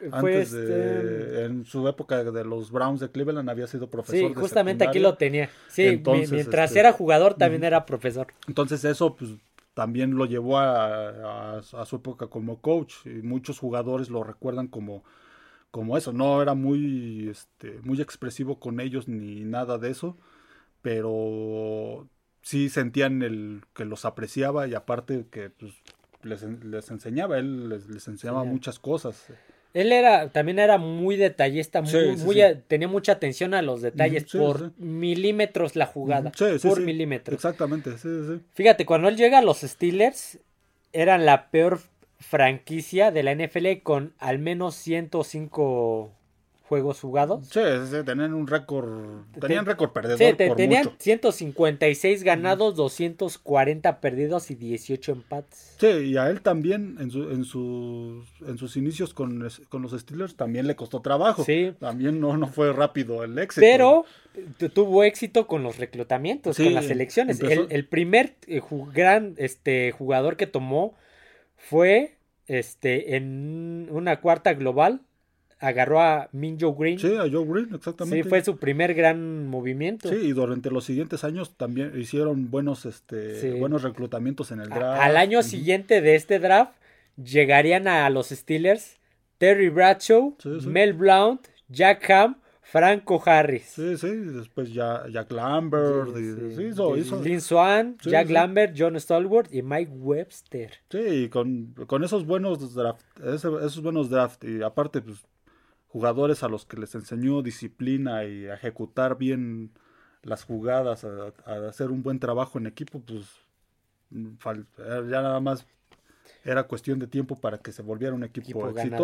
Este, 0.00 0.10
antes 0.12 0.52
de, 0.52 1.44
en 1.44 1.64
su 1.64 1.88
época 1.88 2.22
de 2.22 2.44
los 2.44 2.70
Browns 2.70 3.00
de 3.00 3.10
Cleveland 3.10 3.48
había 3.48 3.66
sido 3.66 3.88
profesor. 3.88 4.28
Sí, 4.28 4.34
justamente 4.34 4.86
aquí 4.86 4.98
lo 4.98 5.14
tenía. 5.14 5.48
Sí, 5.68 6.02
mientras 6.04 6.70
este, 6.70 6.80
era 6.80 6.92
jugador 6.92 7.34
también 7.34 7.64
era 7.64 7.86
profesor. 7.86 8.26
Entonces 8.46 8.84
eso 8.84 9.16
pues 9.16 9.30
también 9.72 10.14
lo 10.16 10.26
llevó 10.26 10.58
a, 10.58 11.58
a, 11.58 11.84
su 11.86 11.96
época 11.96 12.26
como 12.26 12.60
coach 12.60 12.94
y 13.06 13.22
muchos 13.22 13.58
jugadores 13.58 14.10
lo 14.10 14.22
recuerdan 14.22 14.68
como 14.68 15.02
como 15.70 15.96
eso. 15.96 16.12
No 16.12 16.42
era 16.42 16.54
muy 16.54 17.28
este 17.30 17.80
muy 17.82 18.00
expresivo 18.00 18.60
con 18.60 18.80
ellos 18.80 19.08
ni 19.08 19.44
nada 19.44 19.78
de 19.78 19.90
eso, 19.90 20.16
pero 20.82 22.06
sí 22.42 22.68
sentían 22.68 23.22
el 23.22 23.62
que 23.74 23.84
los 23.84 24.04
apreciaba 24.04 24.68
y 24.68 24.74
aparte 24.74 25.26
que 25.30 25.50
pues, 25.50 25.72
les, 26.28 26.42
les 26.42 26.90
enseñaba, 26.90 27.38
él 27.38 27.68
les, 27.68 28.08
enseñaba 28.08 28.44
muchas 28.44 28.78
cosas. 28.78 29.26
Él 29.74 29.92
era, 29.92 30.30
también 30.30 30.58
era 30.58 30.78
muy 30.78 31.16
detallista, 31.16 31.82
muy, 31.82 32.40
tenía 32.66 32.88
mucha 32.88 33.12
atención 33.12 33.52
a 33.52 33.60
los 33.60 33.82
detalles, 33.82 34.24
por 34.24 34.72
milímetros 34.78 35.76
la 35.76 35.86
jugada, 35.86 36.32
por 36.62 36.80
milímetros. 36.80 37.34
Exactamente, 37.34 37.92
Fíjate, 38.54 38.86
cuando 38.86 39.08
él 39.08 39.16
llega 39.16 39.38
a 39.38 39.42
los 39.42 39.58
Steelers, 39.58 40.38
eran 40.92 41.26
la 41.26 41.50
peor 41.50 41.80
franquicia 42.18 43.10
de 43.10 43.22
la 43.22 43.34
NFL 43.34 43.82
con 43.82 44.14
al 44.18 44.38
menos 44.38 44.74
105 44.76 46.15
juegos 46.68 47.00
jugados. 47.00 47.46
Sí, 47.48 47.60
sí, 47.90 47.96
tenían 48.04 48.34
un 48.34 48.46
récord, 48.46 49.22
tenían 49.40 49.64
récord 49.66 49.90
perdedor 49.92 50.18
Sí, 50.18 50.32
por 50.48 50.56
tenían 50.56 50.84
mucho. 50.86 50.96
156 50.98 52.22
ganados, 52.24 52.74
240 52.74 54.00
perdidos 54.00 54.50
y 54.50 54.54
18 54.56 55.12
empates. 55.12 55.76
Sí, 55.78 55.86
y 55.86 56.16
a 56.16 56.28
él 56.28 56.40
también 56.40 56.96
en, 57.00 57.10
su, 57.10 57.30
en, 57.30 57.44
sus, 57.44 58.26
en 58.48 58.58
sus 58.58 58.76
inicios 58.76 59.14
con, 59.14 59.48
con 59.68 59.82
los 59.82 59.92
Steelers 59.92 60.36
también 60.36 60.66
le 60.66 60.74
costó 60.76 61.00
trabajo. 61.00 61.44
Sí. 61.44 61.72
También 61.78 62.20
no, 62.20 62.36
no 62.36 62.48
fue 62.48 62.72
rápido 62.72 63.22
el 63.22 63.38
éxito. 63.38 63.60
Pero 63.64 64.04
tu- 64.58 64.68
tuvo 64.68 65.04
éxito 65.04 65.46
con 65.46 65.62
los 65.62 65.78
reclutamientos, 65.78 66.56
Sí, 66.56 66.64
con 66.64 66.74
las 66.74 66.86
selecciones. 66.86 67.40
empezó- 67.40 67.62
El, 67.62 67.72
el 67.72 67.86
primer 67.86 68.34
eh, 68.48 68.60
gran 68.92 69.34
este, 69.38 69.92
jugador 69.92 70.36
que 70.36 70.46
tomó 70.46 70.94
fue 71.56 72.16
este, 72.48 73.16
en 73.16 73.88
una 73.90 74.20
cuarta 74.20 74.54
global. 74.54 75.00
Agarró 75.58 76.02
a 76.02 76.28
Minjo 76.32 76.74
Green. 76.74 76.98
Sí, 76.98 77.14
a 77.16 77.28
Joe 77.30 77.46
Green, 77.46 77.74
exactamente. 77.74 78.22
Sí, 78.24 78.28
fue 78.28 78.44
su 78.44 78.58
primer 78.58 78.92
gran 78.94 79.46
movimiento. 79.46 80.08
Sí, 80.10 80.16
y 80.16 80.32
durante 80.32 80.70
los 80.70 80.84
siguientes 80.84 81.24
años 81.24 81.56
también 81.56 81.98
hicieron 81.98 82.50
buenos, 82.50 82.84
este, 82.84 83.40
Sí. 83.40 83.50
buenos 83.58 83.82
reclutamientos 83.82 84.50
en 84.52 84.60
el 84.60 84.68
draft. 84.68 85.00
Al 85.00 85.16
año 85.16 85.42
siguiente 85.42 86.00
de 86.02 86.14
este 86.14 86.38
draft 86.38 86.72
llegarían 87.16 87.88
a 87.88 88.08
los 88.10 88.28
Steelers 88.28 88.98
Terry 89.38 89.68
Bradshaw, 89.70 90.36
Sí, 90.42 90.60
sí. 90.60 90.66
Mel 90.68 90.92
Blount, 90.92 91.46
Jack 91.68 92.10
Ham, 92.10 92.36
Franco 92.62 93.22
Harris. 93.24 93.64
Sí, 93.76 93.96
sí, 93.96 94.08
después 94.10 94.72
ya 94.74 95.04
Jack 95.10 95.30
Lambert. 95.32 96.08
sí, 96.14 96.62
hizo- 96.64 96.96
hizo- 96.96 97.22
Lynn 97.22 97.40
Swan, 97.40 97.96
Jack. 98.02 98.28
Lambert, 98.28 98.74
John 98.76 98.98
Stallworth 99.00 99.54
y 99.54 99.62
Mike 99.62 99.92
Webster. 99.92 100.72
sí, 100.90 100.98
y 100.98 101.28
con, 101.28 101.74
con 101.86 102.02
esos 102.04 102.26
buenos 102.26 102.74
draft, 102.74 103.02
esos 103.24 103.82
buenos 103.82 104.10
draft 104.10 104.42
y 104.44 104.62
aparte 104.62 105.00
pues 105.00 105.24
jugadores 105.96 106.42
a 106.42 106.48
los 106.48 106.66
que 106.66 106.76
les 106.76 106.94
enseñó 106.94 107.40
disciplina 107.40 108.24
y 108.24 108.46
a 108.48 108.54
ejecutar 108.54 109.16
bien 109.16 109.70
las 110.22 110.44
jugadas, 110.44 111.04
a, 111.04 111.32
a 111.46 111.68
hacer 111.68 111.90
un 111.90 112.02
buen 112.02 112.18
trabajo 112.18 112.58
en 112.58 112.66
equipo, 112.66 113.00
pues 113.00 113.24
fal- 114.38 114.66
ya 114.76 115.22
nada 115.22 115.40
más 115.40 115.64
era 116.44 116.64
cuestión 116.64 116.98
de 116.98 117.06
tiempo 117.06 117.36
para 117.36 117.56
que 117.58 117.72
se 117.72 117.80
volviera 117.80 118.14
un 118.14 118.24
equipo, 118.24 118.46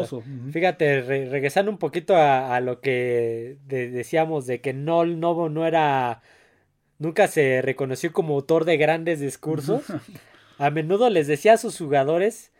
exitoso. 0.04 0.22
Fíjate, 0.52 1.00
re- 1.00 1.30
regresando 1.30 1.70
un 1.70 1.78
poquito 1.78 2.14
a, 2.14 2.54
a 2.54 2.60
lo 2.60 2.80
que 2.82 3.56
de- 3.66 3.90
decíamos 3.90 4.46
de 4.46 4.60
que 4.60 4.74
no, 4.74 5.06
no, 5.06 5.48
no 5.48 5.66
era, 5.66 6.20
nunca 6.98 7.26
se 7.26 7.62
reconoció 7.62 8.12
como 8.12 8.34
autor 8.34 8.66
de 8.66 8.76
grandes 8.76 9.18
discursos. 9.18 9.84
A 10.58 10.68
menudo 10.70 11.08
les 11.08 11.26
decía 11.26 11.54
a 11.54 11.56
sus 11.56 11.78
jugadores 11.78 12.51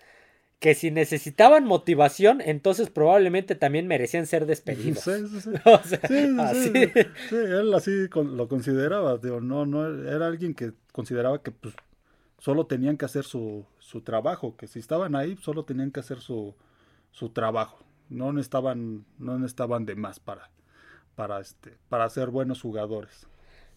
que 0.62 0.75
si 0.77 0.90
necesitaban 0.92 1.64
motivación, 1.64 2.40
entonces 2.40 2.88
probablemente 2.88 3.57
también 3.57 3.88
merecían 3.88 4.27
ser 4.27 4.46
despedidos. 4.46 5.01
Sí, 5.01 5.12
sí, 5.29 5.40
sí. 5.40 5.51
O 5.64 5.79
sea, 5.83 5.98
Sí, 6.09 6.14
sí, 6.25 6.35
así. 6.38 6.70
sí, 6.72 7.03
sí, 7.31 7.37
él 7.37 7.75
así 7.75 7.90
lo 8.14 8.48
consideraba, 8.48 9.18
digo, 9.18 9.40
no, 9.40 9.66
no, 9.66 9.85
era 10.09 10.29
alguien 10.29 10.55
que 10.55 10.72
consideraba 10.92 11.42
que 11.42 11.51
pues 11.51 11.75
solo 12.38 12.66
tenían 12.66 12.96
que 12.96 13.05
hacer 13.05 13.25
su, 13.25 13.66
su 13.81 14.03
trabajo, 14.03 14.57
que 14.57 14.68
si 14.68 14.79
estaban 14.79 15.16
ahí 15.16 15.37
solo 15.42 15.64
tenían 15.64 15.90
que 15.90 16.01
hacer 16.01 16.20
su, 16.20 16.55
su 17.11 17.31
trabajo, 17.31 17.85
no 18.09 18.33
necesitaban, 18.33 19.05
no 19.18 19.38
necesitaban 19.38 19.85
de 19.85 19.96
más 19.96 20.20
para, 20.20 20.48
para 21.16 21.40
este, 21.40 21.77
para 21.88 22.09
ser 22.09 22.31
buenos 22.31 22.62
jugadores. 22.62 23.27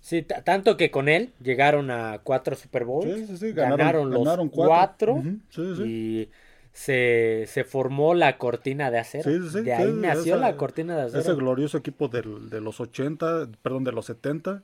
Sí, 0.01 0.21
ta- 0.21 0.43
tanto 0.43 0.77
que 0.77 0.91
con 0.91 1.09
él 1.09 1.33
llegaron 1.41 1.89
a 1.89 2.19
cuatro 2.23 2.55
Super 2.55 2.85
Bowls, 2.85 3.11
Sí, 3.11 3.25
sí, 3.25 3.37
sí, 3.37 3.51
ganaron, 3.53 3.79
ganaron, 3.79 4.09
los 4.11 4.19
ganaron 4.19 4.49
cuatro, 4.49 5.23
sí, 5.49 5.75
sí. 5.75 5.83
y 5.83 6.29
se, 6.75 7.45
se 7.47 7.63
formó 7.63 8.13
la 8.13 8.37
cortina 8.37 8.91
de 8.91 8.99
acero. 8.99 9.23
Sí, 9.23 9.39
sí, 9.43 9.49
sí, 9.49 9.61
de 9.63 9.73
ahí 9.73 9.87
sí, 9.87 9.93
nació 9.93 10.21
esa- 10.35 10.37
la 10.37 10.57
cortina 10.57 10.95
de 10.97 11.03
acero. 11.03 11.21
Ese 11.21 11.33
glorioso 11.33 11.77
equipo 11.77 12.09
del- 12.09 12.49
de 12.49 12.59
los 12.59 12.81
80, 12.81 13.49
perdón, 13.61 13.85
de 13.85 13.93
los 13.93 14.05
70, 14.07 14.63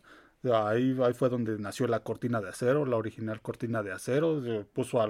ahí, 0.53 0.97
ahí 1.01 1.13
fue 1.13 1.29
donde 1.29 1.57
nació 1.57 1.87
la 1.87 2.01
cortina 2.01 2.41
de 2.41 2.49
acero, 2.49 2.85
la 2.85 2.97
original 2.97 3.41
cortina 3.41 3.81
de 3.81 3.93
acero, 3.93 4.43
puso 4.73 4.99
a, 4.99 5.05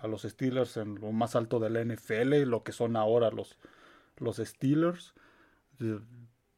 a 0.00 0.06
los 0.06 0.22
Steelers 0.22 0.76
en 0.76 0.94
lo 0.94 1.10
más 1.10 1.34
alto 1.34 1.58
de 1.58 1.70
la 1.70 1.80
NFL, 1.80 2.46
lo 2.46 2.62
que 2.62 2.70
son 2.70 2.94
ahora 2.94 3.30
los, 3.32 3.58
los 4.18 4.36
Steelers. 4.36 5.14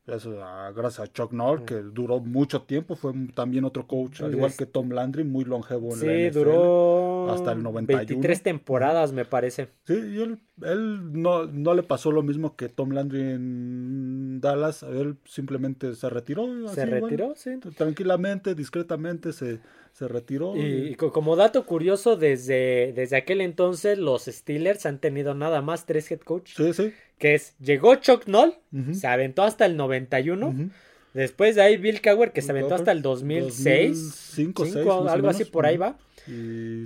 Eso, 0.06 0.38
ah, 0.42 0.70
gracias 0.76 1.08
a 1.08 1.10
Chuck 1.12 1.32
Noll, 1.32 1.64
que 1.64 1.76
duró 1.76 2.20
mucho 2.20 2.60
tiempo, 2.62 2.94
fue 2.94 3.12
también 3.34 3.64
otro 3.64 3.86
coach, 3.86 4.20
al 4.20 4.30
Sí, 4.32 4.36
igual 4.36 4.52
que 4.54 4.66
Tom 4.66 4.90
Landry, 4.90 5.24
muy 5.24 5.44
longevo 5.46 5.94
en 5.94 6.00
la 6.00 6.04
Sí, 6.06 6.26
NFL. 6.28 6.38
duró 6.38 7.30
hasta 7.32 7.52
el 7.52 7.62
91. 7.62 7.98
23 8.06 8.42
temporadas, 8.42 9.12
me 9.12 9.24
parece. 9.24 9.70
Sí, 9.86 9.94
y 9.94 10.20
él, 10.20 10.38
él 10.62 11.12
no, 11.20 11.46
no 11.46 11.74
le 11.74 11.82
pasó 11.82 12.12
lo 12.12 12.22
mismo 12.22 12.54
que 12.56 12.68
Tom 12.68 12.90
Landry 12.92 13.20
en 13.22 14.40
Dallas. 14.40 14.82
Él 14.84 15.16
simplemente 15.24 15.94
se 15.94 16.08
retiró. 16.08 16.46
Se 16.68 16.82
así, 16.82 16.90
retiró, 16.90 17.34
sí. 17.36 17.50
Tranquilamente, 17.76 18.54
discretamente 18.54 19.32
se, 19.32 19.60
se 19.92 20.08
retiró. 20.08 20.56
Y, 20.56 20.60
y 20.90 20.94
co- 20.94 21.12
como 21.12 21.36
dato 21.36 21.66
curioso, 21.66 22.16
desde, 22.16 22.92
desde 22.94 23.16
aquel 23.16 23.40
entonces 23.40 23.98
los 23.98 24.24
Steelers 24.24 24.86
han 24.86 24.98
tenido 24.98 25.34
nada 25.34 25.60
más 25.62 25.86
tres 25.86 26.10
head 26.10 26.20
coach. 26.20 26.52
Sí, 26.56 26.72
sí. 26.72 26.92
Que 27.18 27.34
es, 27.34 27.56
llegó 27.58 27.94
Chuck 27.96 28.26
Noll, 28.26 28.54
se 28.92 29.06
aventó 29.06 29.42
hasta 29.42 29.66
el 29.66 29.76
91. 29.76 30.48
Ujú. 30.48 30.68
Después 31.14 31.54
de 31.54 31.62
ahí 31.62 31.76
Bill 31.76 32.00
Cowher, 32.02 32.32
que 32.32 32.42
se 32.42 32.50
aventó 32.50 32.74
hasta 32.74 32.90
el 32.90 33.00
2006. 33.02 33.88
2005, 33.88 34.14
cinco, 34.34 34.64
seis, 34.64 34.84
más 34.86 34.94
o 34.96 35.08
algo 35.10 35.28
así 35.28 35.44
por 35.44 35.64
ahí 35.64 35.76
va. 35.76 35.96
Y, 36.26 36.32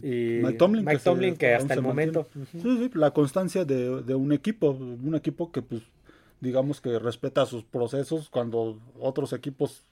Y 0.03 0.41
Mike 0.43 0.59
Tomlin, 0.59 0.85
Mike 0.85 0.99
se- 0.99 1.05
Tomlin, 1.05 1.37
que 1.37 1.55
hasta 1.55 1.75
el 1.75 1.83
momento. 1.83 2.27
Ujú. 2.35 2.47
Sí, 2.63 2.79
sí, 2.79 2.91
la 2.95 3.13
constancia 3.13 3.65
de, 3.65 4.03
de 4.03 4.15
un 4.15 4.33
equipo. 4.33 4.71
Un 4.71 5.15
equipo 5.15 5.53
que, 5.53 5.63
pues, 5.63 5.83
digamos 6.41 6.81
que 6.81 6.99
respeta 6.99 7.45
sus 7.47 7.65
procesos 7.65 8.29
cuando 8.31 8.79
otros 9.01 9.33
equipos. 9.33 9.85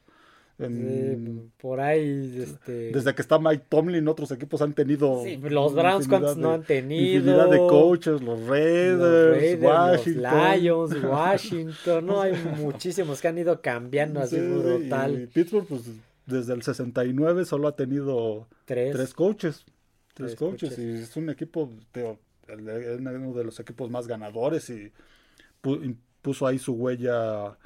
en- 0.58 1.42
Sí, 1.42 1.50
por 1.60 1.80
ahí, 1.80 2.38
este... 2.42 2.90
Desde 2.90 3.14
que 3.14 3.20
está 3.20 3.38
Mike 3.38 3.64
Tomlin, 3.68 4.08
otros 4.08 4.30
equipos 4.30 4.62
han 4.62 4.72
tenido. 4.72 5.22
Los 5.50 5.74
Browns, 5.74 6.08
¿cuántos 6.08 6.36
de- 6.36 6.40
no 6.42 6.52
han 6.52 6.62
tenido? 6.62 7.16
Infinidad 7.18 7.50
de 7.50 7.58
coaches, 7.58 8.22
los 8.22 8.40
Los 8.40 8.48
Raiders, 8.48 9.36
Raiders, 9.38 9.62
Washington. 9.62 10.22
los 10.22 10.62
Lions, 10.62 11.04
Washington, 11.04 12.06
no, 12.06 12.20
hay 12.22 12.32
muchísimos 12.58 13.20
que 13.20 13.28
han 13.28 13.36
ido 13.36 13.60
cambiando 13.60 14.18
así 14.20 14.36
Y 14.36 14.40
brutal. 14.40 15.28
Pittsburgh, 15.34 15.66
pues 15.66 15.82
desde 16.26 16.52
el 16.54 16.62
69 16.62 17.44
solo 17.44 17.68
ha 17.68 17.76
tenido 17.76 18.48
Tres. 18.64 18.92
tres 18.94 19.14
coaches. 19.14 19.64
Tres, 20.14 20.30
Tres 20.30 20.36
coaches. 20.36 20.70
coaches. 20.70 20.78
Y 20.84 21.02
es 21.02 21.16
un 21.16 21.30
equipo, 21.30 21.70
el- 22.48 22.68
es 22.68 22.98
uno 23.00 23.32
de 23.32 23.44
los 23.44 23.58
equipos 23.60 23.90
más 23.90 24.06
ganadores 24.06 24.68
y 24.70 24.92
pu- 25.62 25.84
y 25.84 25.96
puso 26.22 26.46
ahí 26.46 26.58
su 26.58 26.72
huella 26.74 27.56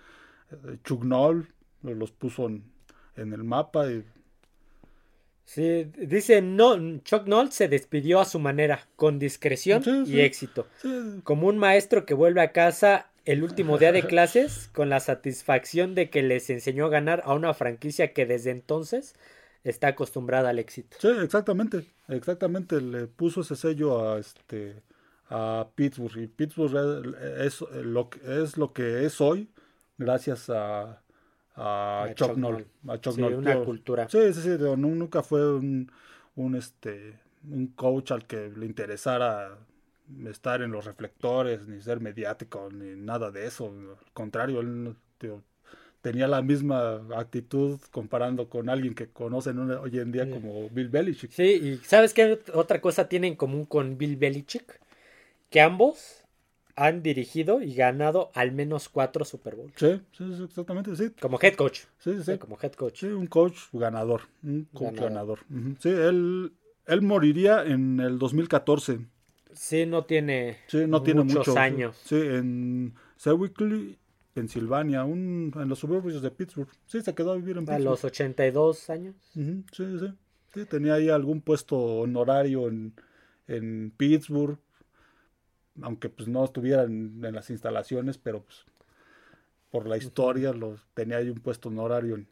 eh, 0.51 0.77
Chuck 0.85 1.05
Noll, 1.05 1.49
los 1.83 2.11
puso 2.13 2.47
en, 2.47 2.65
en 3.17 3.33
el 3.33 3.45
mapa 3.45 3.91
y 3.91 4.05
Sí, 5.45 5.91
dice, 5.99 6.43
no, 6.43 6.77
Chuck 7.01 7.27
Noll 7.27 7.51
se 7.51 7.67
despidió 7.67 8.21
a 8.21 8.25
su 8.25 8.39
manera, 8.39 8.87
con 8.95 9.19
discreción 9.19 9.83
Sí, 9.83 10.07
sí. 10.07 10.13
y 10.15 10.21
éxito. 10.21 10.67
sí, 10.81 11.21
Como 11.25 11.49
un 11.49 11.59
maestro 11.59 12.07
que 12.07 12.15
vuelve 12.15 12.41
a 12.41 12.53
casa 12.53 13.10
el 13.33 13.43
último 13.43 13.79
día 13.79 13.93
de 13.93 14.07
clases 14.07 14.69
con 14.73 14.89
la 14.89 15.01
satisfacción 15.01 15.95
de 15.95 16.11
que 16.11 16.23
les 16.23 16.51
enseñó 16.51 16.87
a 16.87 16.91
ganar 16.91 17.23
a 17.25 17.35
una 17.35 17.55
franquicia 17.55 18.13
que 18.13 18.27
desde 18.27 18.51
entonces 18.51 19.15
está 19.65 19.89
acostumbrada 19.89 20.51
al 20.51 20.59
éxito. 20.59 20.97
Sí, 21.01 21.09
exactamente, 21.23 21.87
exactamente, 22.09 22.81
le 22.81 23.07
puso 23.07 23.43
ese 23.43 23.57
sello 23.57 24.09
a 24.13 24.19
este 24.19 24.83
a 25.29 25.69
Pittsburgh 25.77 26.17
y 26.19 26.27
Pittsburgh 26.27 27.15
es, 27.39 27.61
es 27.63 27.85
lo 27.87 28.11
que 28.11 28.19
es 28.43 28.57
lo 28.57 28.73
que 28.73 29.05
es 29.07 29.21
hoy 29.21 29.49
gracias 29.97 30.51
a, 30.51 31.03
a, 31.55 32.05
A 32.05 32.15
Chuck, 32.15 32.29
Chuck 32.31 32.37
Noll, 32.37 32.67
Noll. 32.83 32.91
a 32.97 33.01
Chuck 33.01 33.15
Sí, 33.15 33.21
Noll. 33.21 33.35
una 33.35 33.61
cultura. 33.63 34.09
Sí, 34.09 34.33
sí, 34.33 34.41
sí, 34.43 34.49
nunca 34.77 35.23
fue 35.23 35.55
un, 35.57 35.91
un 36.35 36.57
este 36.57 37.19
un 37.49 37.69
coach 37.69 38.11
al 38.13 38.27
que 38.27 38.51
le 38.57 38.67
interesara 38.67 39.57
estar 40.29 40.63
en 40.63 40.73
los 40.73 40.85
reflectores 40.85 41.67
ni 41.69 41.81
ser 41.81 42.01
mediático 42.01 42.69
ni 42.73 42.95
nada 43.01 43.31
de 43.31 43.47
eso, 43.47 43.67
al 43.69 44.13
contrario, 44.13 44.61
él 44.61 44.95
digo, 45.21 45.43
tenía 46.03 46.27
la 46.27 46.41
misma 46.43 47.03
actitud 47.17 47.79
comparando 47.91 48.49
con 48.49 48.69
alguien 48.69 48.95
que 48.95 49.09
conocen 49.09 49.59
hoy 49.71 49.99
en 49.99 50.13
día 50.13 50.25
Sí. 50.25 50.31
como 50.33 50.69
Bill 50.71 50.89
Belichick. 50.89 51.31
Sí, 51.31 51.43
y 51.63 51.77
¿sabes 51.85 52.15
qué 52.15 52.39
ot- 52.45 52.55
otra 52.55 52.81
cosa 52.81 53.09
tiene 53.09 53.27
en 53.27 53.37
común 53.37 53.65
con 53.67 53.99
Bill 53.99 54.17
Belichick? 54.17 54.81
Que 55.51 55.61
ambos 55.61 56.25
han 56.77 57.03
dirigido 57.03 57.61
y 57.61 57.75
ganado 57.75 58.31
al 58.35 58.53
menos 58.53 58.89
cuatro 58.89 59.25
Super 59.27 59.57
Bowls. 59.57 59.73
Sí, 59.77 60.01
sí, 60.17 60.25
exactamente, 60.45 60.97
sí. 60.97 61.11
Como 61.21 61.39
head 61.43 61.55
coach. 61.55 61.81
Sí, 61.99 62.15
sí, 62.17 62.23
sí. 62.25 62.39
Como 62.39 62.57
head 62.63 62.73
coach. 62.73 63.01
Sí, 63.01 63.07
un 63.07 63.27
coach 63.27 63.57
ganador, 63.73 64.23
un 64.43 64.65
coach 64.73 64.95
Ganador. 64.95 65.09
ganador. 65.11 65.39
Ujú. 65.51 65.77
Sí, 65.81 65.89
él, 65.91 66.53
él 66.87 67.03
moriría 67.03 67.65
en 67.65 68.01
el 68.01 68.19
2014. 68.19 69.01
Sí, 69.55 69.87
no 69.87 70.05
tiene, 70.05 70.59
Sí, 70.67 70.87
no 70.87 71.03
tiene 71.03 71.23
muchos 71.23 71.49
mucho. 71.49 71.59
años. 71.59 72.01
Sí, 72.05 72.17
en 72.17 72.95
Sewickley, 73.17 73.99
Pensilvania, 74.35 75.05
un, 75.05 75.53
en 75.55 75.69
los 75.69 75.79
suburbios 75.79 76.23
de 76.23 76.31
Pittsburgh. 76.31 76.69
Sí, 76.87 77.01
se 77.03 77.15
quedó 77.15 77.33
a 77.33 77.37
vivir 77.37 77.57
en 77.57 77.65
A 77.65 77.67
Pittsburgh. 77.67 77.85
los 77.85 78.05
82 78.05 78.91
años. 78.91 79.17
Ujú, 79.35 79.65
Sí, 79.73 79.99
sí. 79.99 80.13
Sí, 80.55 80.65
tenía 80.65 80.95
ahí 80.95 81.09
algún 81.09 81.41
puesto 81.41 81.77
honorario 81.77 82.69
en, 82.69 82.93
en 83.47 83.93
Pittsburgh. 83.97 84.59
aunque 85.83 86.09
pues 86.09 86.29
no 86.29 86.45
estuviera 86.45 86.83
en, 86.83 87.21
las 87.21 87.51
instalaciones, 87.51 88.19
pero 88.19 88.43
pues 88.43 88.65
por 89.71 89.87
la 89.87 89.97
historia 89.97 90.53
lo, 90.53 90.77
tenía 90.95 91.19
ahí 91.19 91.31
un 91.31 91.39
puesto 91.39 91.69
honorario 91.69 92.17
en, 92.17 92.27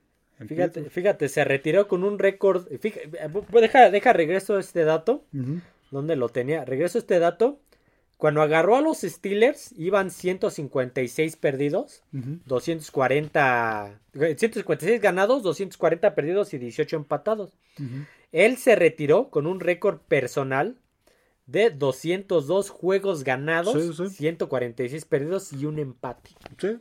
fíjate, 0.49 0.91
fíjate, 0.91 1.29
se 1.29 1.45
retiró 1.45 1.89
con 1.89 2.05
un 2.05 2.19
récord. 2.19 2.69
Deja, 2.69 3.91
deja 3.91 4.13
regreso 4.13 4.59
este 4.59 4.85
dato. 4.85 5.25
¿Dónde 5.91 6.17
lo 6.17 6.29
tenía? 6.29 6.65
Regreso 6.65 6.99
este 6.99 7.19
dato. 7.19 7.61
Cuando 8.17 8.43
agarró 8.43 8.77
a 8.77 8.81
los 8.81 9.03
Steelers, 9.03 9.73
iban 9.79 10.11
156 10.11 11.37
perdidos, 11.37 12.03
240, 12.11 14.01
156 14.13 15.01
ganados, 15.01 15.45
240 15.45 16.15
perdidos 16.17 16.53
y 16.53 16.59
18 16.59 16.97
empatados. 16.97 17.53
Él 18.33 18.57
se 18.57 18.75
retiró 18.75 19.31
con 19.31 19.47
un 19.47 19.61
récord 19.61 19.99
personal 20.01 20.79
de 21.49 21.71
202 21.71 22.69
juegos 22.69 23.25
ganados, 23.25 23.97
146 24.11 25.05
perdidos 25.07 25.53
y 25.55 25.65
un 25.65 25.79
empate. 25.79 26.31
Sí, 26.59 26.79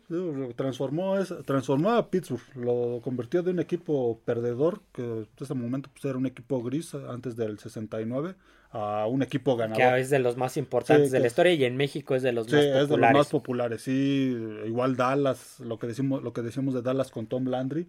transformó, 0.55 1.23
transformó 1.45 1.91
a 1.91 2.09
Pittsburgh, 2.09 2.41
lo 2.55 2.99
convirtió 3.01 3.43
de 3.43 3.51
un 3.51 3.59
equipo 3.59 4.19
perdedor, 4.25 4.81
que 4.91 5.03
en 5.03 5.27
ese 5.39 5.53
momento 5.53 5.89
pues, 5.93 6.03
era 6.03 6.17
un 6.17 6.25
equipo 6.25 6.61
gris 6.61 6.95
antes 6.95 7.37
del 7.37 7.59
69, 7.59 8.35
a 8.71 9.07
un 9.07 9.21
equipo 9.21 9.55
ganador. 9.55 9.95
Que 9.95 10.01
es 10.01 10.09
de 10.09 10.19
los 10.19 10.37
más 10.37 10.57
importantes 10.57 11.11
de 11.11 11.19
la 11.19 11.27
historia 11.27 11.53
y 11.53 11.63
en 11.63 11.77
México 11.77 12.15
es 12.15 12.23
de 12.23 12.31
los 12.31 12.47
más 12.47 12.55
populares. 12.61 12.83
es 12.83 12.89
de 12.89 12.97
los 12.97 13.11
más 13.11 13.27
populares, 13.29 13.81
sí, 13.81 14.37
igual 14.65 14.95
Dallas, 14.95 15.59
lo 15.59 15.79
que 15.79 15.87
decimos, 15.87 16.23
lo 16.23 16.33
que 16.33 16.41
decimos 16.41 16.73
de 16.73 16.81
Dallas 16.81 17.11
con 17.11 17.27
Tom 17.27 17.45
Landry, 17.45 17.87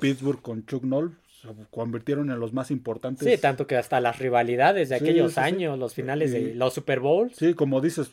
Pittsburgh 0.00 0.42
con 0.42 0.66
Chuck 0.66 0.84
Noll, 0.84 1.16
se 1.42 1.48
convirtieron 1.70 2.30
en 2.30 2.38
los 2.38 2.52
más 2.52 2.70
importantes. 2.70 3.28
Sí, 3.28 3.40
tanto 3.40 3.66
que 3.66 3.76
hasta 3.76 4.00
las 4.00 4.18
rivalidades 4.18 4.90
de 4.90 4.96
aquellos 4.96 5.38
años, 5.38 5.78
los 5.78 5.94
finales 5.94 6.32
de 6.32 6.54
los 6.54 6.74
Super 6.74 7.00
Bowls. 7.00 7.36
Sí, 7.36 7.54
como 7.54 7.80
dices, 7.80 8.12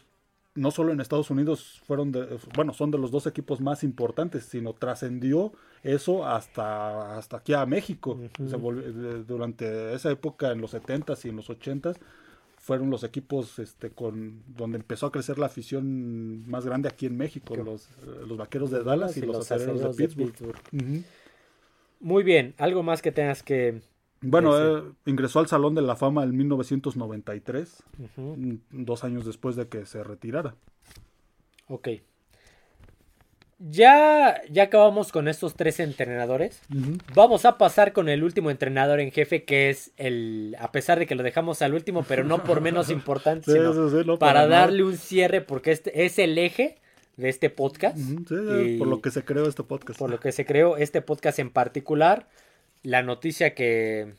no 0.55 0.71
solo 0.71 0.91
en 0.91 0.99
Estados 0.99 1.29
Unidos 1.29 1.81
fueron 1.85 2.11
de, 2.11 2.39
bueno, 2.55 2.73
son 2.73 2.91
de 2.91 2.97
los 2.97 3.11
dos 3.11 3.27
equipos 3.27 3.61
más 3.61 3.83
importantes, 3.83 4.45
sino 4.45 4.73
trascendió 4.73 5.53
eso 5.83 6.25
hasta, 6.25 7.17
hasta 7.17 7.37
aquí 7.37 7.53
a 7.53 7.65
México. 7.65 8.19
durante 9.27 9.93
esa 9.93 10.11
época, 10.11 10.51
en 10.51 10.61
los 10.61 10.73
70s 10.73 11.25
y 11.25 11.29
en 11.29 11.35
los 11.37 11.49
80s, 11.49 11.97
fueron 12.57 12.89
los 12.89 13.03
equipos 13.03 13.57
este, 13.59 13.89
con 13.89 14.43
donde 14.47 14.77
empezó 14.77 15.05
a 15.05 15.11
crecer 15.11 15.39
la 15.39 15.45
afición 15.45 16.47
más 16.49 16.65
grande 16.65 16.89
aquí 16.89 17.05
en 17.05 17.17
México, 17.17 17.55
los, 17.55 17.87
los 18.27 18.37
vaqueros 18.37 18.69
de 18.69 18.83
Dallas 18.83 19.15
y, 19.17 19.21
los, 19.21 19.49
aceleros 19.49 19.95
de 19.95 20.07
Pittsburgh. 20.07 20.57
Muy 22.01 22.23
bien, 22.23 22.53
algo 22.57 22.83
más 22.83 23.01
que 23.01 23.11
tengas 23.11 23.43
que... 23.43 23.81
Bueno, 24.22 24.80
eh, 24.80 24.84
ingresó 25.05 25.39
al 25.39 25.47
Salón 25.47 25.76
de 25.76 25.82
la 25.82 25.95
Fama 25.95 26.24
en 26.24 26.36
1993, 26.36 27.84
dos 28.72 29.03
años 29.03 29.26
después 29.26 29.55
de 29.55 29.67
que 29.67 29.86
se 29.86 30.03
retirara. 30.03 30.55
Ok. 31.67 31.89
Ya, 33.61 34.41
ya 34.49 34.63
acabamos 34.63 35.11
con 35.11 35.28
estos 35.28 35.55
tres 35.55 35.82
entrenadores. 35.82 36.61
Vamos 37.13 37.43
a 37.43 37.57
pasar 37.57 37.91
con 37.91 38.07
el 38.07 38.24
último 38.24 38.51
entrenador 38.51 39.01
en 39.01 39.11
jefe, 39.11 39.43
que 39.43 39.70
es 39.70 39.91
el, 39.97 40.55
a 40.59 40.72
pesar 40.72 40.97
de 40.97 41.05
que 41.05 41.15
lo 41.15 41.24
dejamos 41.24 41.61
al 41.61 41.74
último, 41.74 42.03
pero 42.03 42.24
no 42.24 42.43
por 42.43 42.61
menos 42.61 42.89
importante, 42.89 43.51
sino 43.51 44.17
para, 44.17 44.47
darle 44.47 44.84
un 44.84 44.95
cierre, 44.95 45.41
porque 45.41 45.72
este 45.72 46.05
es 46.05 46.20
el 46.20 46.38
eje 46.38 46.78
de 47.17 47.28
este 47.28 47.49
podcast. 47.49 47.97
por 48.78 48.88
lo 48.88 49.01
que 49.01 49.11
se 49.11 49.24
creó 49.26 49.45
este 49.45 49.63
podcast. 49.63 49.99
Por 49.99 50.09
lo 50.09 50.22
que 50.22 50.32
se 50.32 50.45
creó 50.45 50.78
este 50.78 51.01
podcast 51.01 51.39
en 51.39 51.49
particular. 51.49 52.28
La 52.84 53.03
noticia 53.03 53.53
que, 53.53 54.13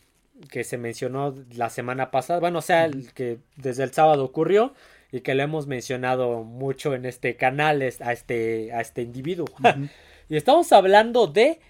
que 0.50 0.64
se 0.64 0.78
mencionó 0.78 1.34
la 1.54 1.70
semana 1.70 2.10
pasada, 2.10 2.40
bueno, 2.40 2.58
o 2.58 2.62
sea, 2.62 2.90
que 3.14 3.38
desde 3.56 3.84
el 3.84 3.92
sábado 3.92 4.24
ocurrió 4.24 4.74
y 5.12 5.20
que 5.20 5.34
lo 5.34 5.42
hemos 5.42 5.66
mencionado 5.66 6.44
mucho 6.44 6.94
en 6.94 7.04
este 7.04 7.36
canal 7.36 7.82
a 7.82 8.12
este, 8.12 8.72
a 8.72 8.80
este 8.80 9.02
individuo. 9.02 9.46
y 10.28 10.36
estamos 10.36 10.72
hablando 10.72 11.26
de 11.26 11.60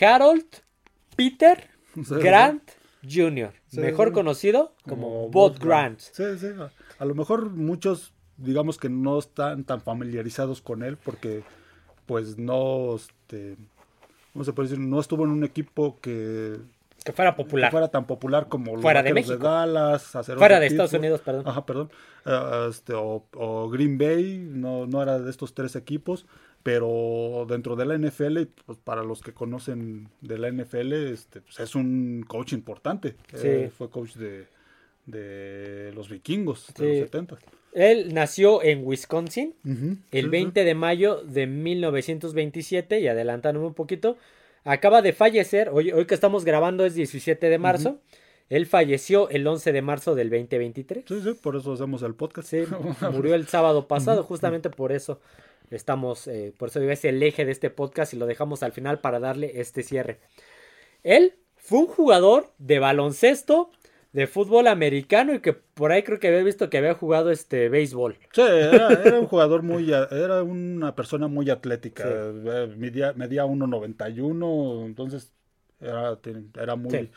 Harold 0.00 0.46
Peter 1.16 1.68
Grant 1.94 2.70
Jr., 3.02 3.52
mejor 3.72 4.12
conocido 4.12 4.74
como, 4.86 5.28
Bob 5.30 5.58
Grant. 5.58 6.00
Sí, 6.00 6.24
sí, 6.38 6.48
a 6.98 7.04
lo 7.04 7.14
mejor 7.14 7.50
muchos 7.50 8.12
digamos 8.40 8.78
que 8.78 8.88
no 8.88 9.18
están 9.18 9.64
tan 9.64 9.80
familiarizados 9.80 10.60
con 10.60 10.82
él 10.82 10.96
porque 10.96 11.42
pues 12.06 12.38
no, 12.38 12.96
este, 12.96 13.56
¿cómo 14.32 14.44
se 14.44 14.52
puede 14.52 14.68
decir? 14.68 14.84
No 14.84 15.00
estuvo 15.00 15.24
en 15.24 15.30
un 15.30 15.44
equipo 15.44 15.98
que... 16.00 16.56
Que 17.04 17.12
fuera 17.12 17.34
popular. 17.34 17.70
fuera 17.70 17.88
tan 17.88 18.06
popular 18.06 18.48
como 18.48 18.72
los 18.74 18.82
fuera 18.82 19.02
de, 19.02 19.14
México. 19.14 19.38
de 19.38 19.42
Dallas. 19.42 20.12
fuera 20.36 20.60
de 20.60 20.66
Estados 20.66 20.92
Unidos, 20.92 21.22
perdón. 21.22 21.48
Ajá, 21.48 21.64
perdón. 21.64 21.90
Eh, 22.26 22.66
este, 22.68 22.92
o, 22.94 23.70
Green 23.70 23.96
Bay, 23.96 24.38
no, 24.38 24.86
no 24.86 25.02
era 25.02 25.18
de 25.18 25.30
estos 25.30 25.54
tres 25.54 25.76
equipos 25.76 26.26
pero 26.62 27.46
dentro 27.48 27.74
de 27.74 27.86
la 27.86 27.96
NFL, 27.96 28.42
pues 28.66 28.78
para 28.78 29.02
los 29.02 29.22
que 29.22 29.32
conocen 29.32 30.10
de 30.20 30.38
la 30.38 30.50
NFL, 30.50 30.92
este, 30.92 31.40
pues 31.40 31.58
es 31.58 31.74
un 31.74 32.24
coach 32.28 32.52
importante. 32.52 33.16
Sí. 33.34 33.46
Eh, 33.46 33.72
fue 33.76 33.88
coach 33.88 34.14
de, 34.16 34.46
de 35.06 35.92
los 35.94 36.08
vikingos 36.08 36.72
de 36.76 36.88
los 36.88 36.98
70. 36.98 37.38
Él 37.72 38.12
nació 38.14 38.62
en 38.62 38.84
Wisconsin 38.84 39.54
el 40.10 40.28
20 40.28 40.64
de 40.64 40.74
mayo 40.74 41.22
de 41.22 41.46
1927 41.46 43.00
y 43.00 43.08
adelantándome 43.08 43.66
un 43.66 43.74
poquito, 43.74 44.16
acaba 44.64 45.02
de 45.02 45.12
fallecer, 45.12 45.68
hoy, 45.72 45.92
hoy 45.92 46.06
que 46.06 46.14
estamos 46.14 46.44
grabando 46.44 46.84
es 46.84 46.94
17 46.94 47.48
de 47.48 47.58
marzo, 47.58 48.00
él 48.48 48.66
falleció 48.66 49.28
el 49.30 49.46
11 49.46 49.72
de 49.72 49.82
marzo 49.82 50.16
del 50.16 50.28
2023. 50.28 51.04
Sí, 51.06 51.20
sí, 51.22 51.34
por 51.40 51.54
eso 51.54 51.72
hacemos 51.72 52.02
el 52.02 52.14
podcast. 52.14 52.48
Sí, 52.48 52.64
murió 53.12 53.36
el 53.36 53.46
sábado 53.46 53.86
pasado, 53.86 54.24
justamente 54.24 54.70
por 54.70 54.90
eso 54.90 55.20
estamos, 55.70 56.26
eh, 56.26 56.52
por 56.58 56.70
eso 56.70 56.80
es 56.80 57.04
el 57.04 57.22
eje 57.22 57.44
de 57.44 57.52
este 57.52 57.70
podcast 57.70 58.12
y 58.12 58.16
lo 58.16 58.26
dejamos 58.26 58.64
al 58.64 58.72
final 58.72 58.98
para 58.98 59.20
darle 59.20 59.60
este 59.60 59.84
cierre. 59.84 60.18
Él 61.04 61.34
fue 61.56 61.78
un 61.78 61.86
jugador 61.86 62.50
de 62.58 62.80
baloncesto 62.80 63.70
de 64.12 64.26
fútbol 64.26 64.66
americano 64.66 65.34
y 65.34 65.40
que 65.40 65.52
por 65.52 65.92
ahí 65.92 66.02
creo 66.02 66.18
que 66.18 66.28
había 66.28 66.42
visto 66.42 66.68
que 66.68 66.78
había 66.78 66.94
jugado 66.94 67.30
este 67.30 67.68
béisbol. 67.68 68.18
Sí, 68.32 68.42
era, 68.42 69.18
un 69.20 69.26
jugador 69.26 69.62
muy, 69.62 69.92
era 69.92 70.42
una 70.42 70.94
persona 70.94 71.28
muy 71.28 71.48
atlética, 71.50 72.04
eh, 72.06 72.74
medía, 72.76 73.12
medía 73.12 73.44
1.91, 73.44 74.86
entonces 74.86 75.32
era, 75.80 76.18
era 76.60 76.76
muy, 76.76 77.10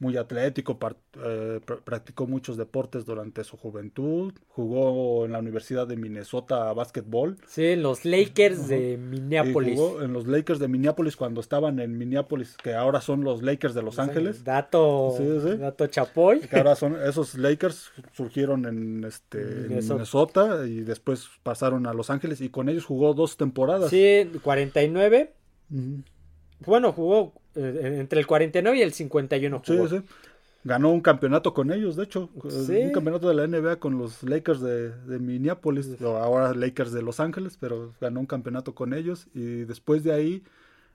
muy 0.00 0.16
atlético, 0.16 0.78
eh, 1.22 1.60
practicó 1.84 2.26
muchos 2.26 2.56
deportes 2.56 3.04
durante 3.04 3.44
su 3.44 3.58
juventud, 3.58 4.32
jugó 4.48 5.26
en 5.26 5.32
la 5.32 5.38
Universidad 5.38 5.86
de 5.86 5.96
Minnesota 5.96 6.70
a 6.70 6.72
básquetbol. 6.72 7.36
Sí, 7.46 7.66
en 7.66 7.82
los 7.82 8.06
Lakers 8.06 8.66
de 8.66 8.96
Minneapolis. 8.96 9.78
jugó 9.78 10.02
en 10.02 10.14
los 10.14 10.26
Lakers 10.26 10.58
de 10.58 10.68
Minneapolis 10.68 11.16
cuando 11.16 11.42
estaban 11.42 11.80
en 11.80 11.98
Minneapolis, 11.98 12.56
que 12.56 12.72
ahora 12.72 13.02
son 13.02 13.24
los 13.24 13.42
Lakers 13.42 13.74
de 13.74 13.82
Los 13.82 13.98
Ángeles. 13.98 14.42
Dato, 14.42 15.14
dato 15.58 15.86
chapoy. 15.86 16.40
Que 16.40 16.56
ahora 16.56 16.74
son 16.76 16.96
esos 17.06 17.34
Lakers 17.34 17.92
surgieron 18.12 18.64
en 18.64 19.04
este 19.04 19.44
Minnesota. 19.68 20.66
y 20.66 20.80
después 20.80 21.28
pasaron 21.42 21.86
a 21.86 21.92
Los 21.92 22.08
Ángeles 22.08 22.40
y 22.40 22.48
con 22.48 22.70
ellos 22.70 22.86
jugó 22.86 23.12
dos 23.12 23.36
temporadas. 23.36 23.90
Sí, 23.90 24.30
49. 24.42 25.34
Bueno, 26.66 26.92
jugó 26.92 27.32
eh, 27.54 27.96
entre 27.98 28.20
el 28.20 28.26
49 28.26 28.78
y 28.78 28.82
el 28.82 28.92
51 28.92 29.62
jugó. 29.64 29.88
Sí, 29.88 29.96
sí. 29.96 30.02
Ganó 30.62 30.90
un 30.90 31.00
campeonato 31.00 31.54
con 31.54 31.72
ellos, 31.72 31.96
de 31.96 32.04
hecho. 32.04 32.28
Un 32.34 32.92
campeonato 32.92 33.28
de 33.28 33.34
la 33.34 33.46
NBA 33.46 33.76
con 33.76 33.98
los 33.98 34.22
Lakers 34.22 34.60
de, 34.60 34.90
de 34.90 35.18
Minneapolis. 35.18 36.00
Ahora 36.02 36.52
Lakers 36.52 36.92
de 36.92 37.00
Los 37.00 37.18
Ángeles, 37.18 37.56
pero 37.58 37.94
ganó 37.98 38.20
un 38.20 38.26
campeonato 38.26 38.74
con 38.74 38.92
ellos. 38.92 39.26
Y 39.34 39.64
después 39.64 40.04
de 40.04 40.12
ahí 40.12 40.42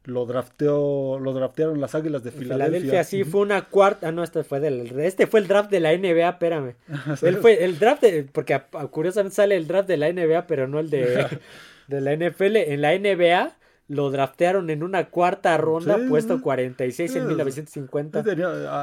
lo 0.03 0.28
drafteó, 0.28 1.20
lo 1.20 1.34
draftearon 1.34 1.82
las 1.82 1.95
Águilas 1.95 2.24
de 2.24 2.32
Filadelfia. 2.32 2.80
Filadelfia, 2.80 3.03
sí, 3.03 3.24
fue 3.24 3.41
una 3.41 3.63
cuarta, 3.63 4.09
ah, 4.09 4.11
no, 4.11 4.24
este 4.24 4.43
fue 4.43 4.59
del, 4.59 4.99
este 4.99 5.26
fue 5.26 5.39
el 5.39 5.47
draft 5.47 5.72
de 5.72 5.80
la 5.80 5.97
NBA, 5.97 6.30
espérame. 6.30 6.76
Él 7.24 7.38
fue 7.38 7.63
el 7.63 7.80
draft 7.80 8.03
de, 8.03 8.24
porque 8.24 8.61
curiosamente 8.91 9.36
sale 9.36 9.55
el 9.55 9.68
draft 9.68 9.88
de 9.88 9.97
la 9.97 10.11
NBA, 10.11 10.45
pero 10.47 10.68
no 10.68 10.80
el 10.80 10.89
de, 10.89 11.26
de 11.88 12.01
la 12.01 12.16
NFL. 12.16 12.55
En 12.55 12.82
la 12.82 12.97
NBA 12.97 13.55
lo 13.88 14.10
draftearon 14.10 14.70
en 14.70 14.84
una 14.84 15.10
cuarta 15.10 15.56
ronda, 15.58 16.00
puesto 16.10 16.42
46 16.42 17.16
en 17.16 17.28
1950. 17.28 18.24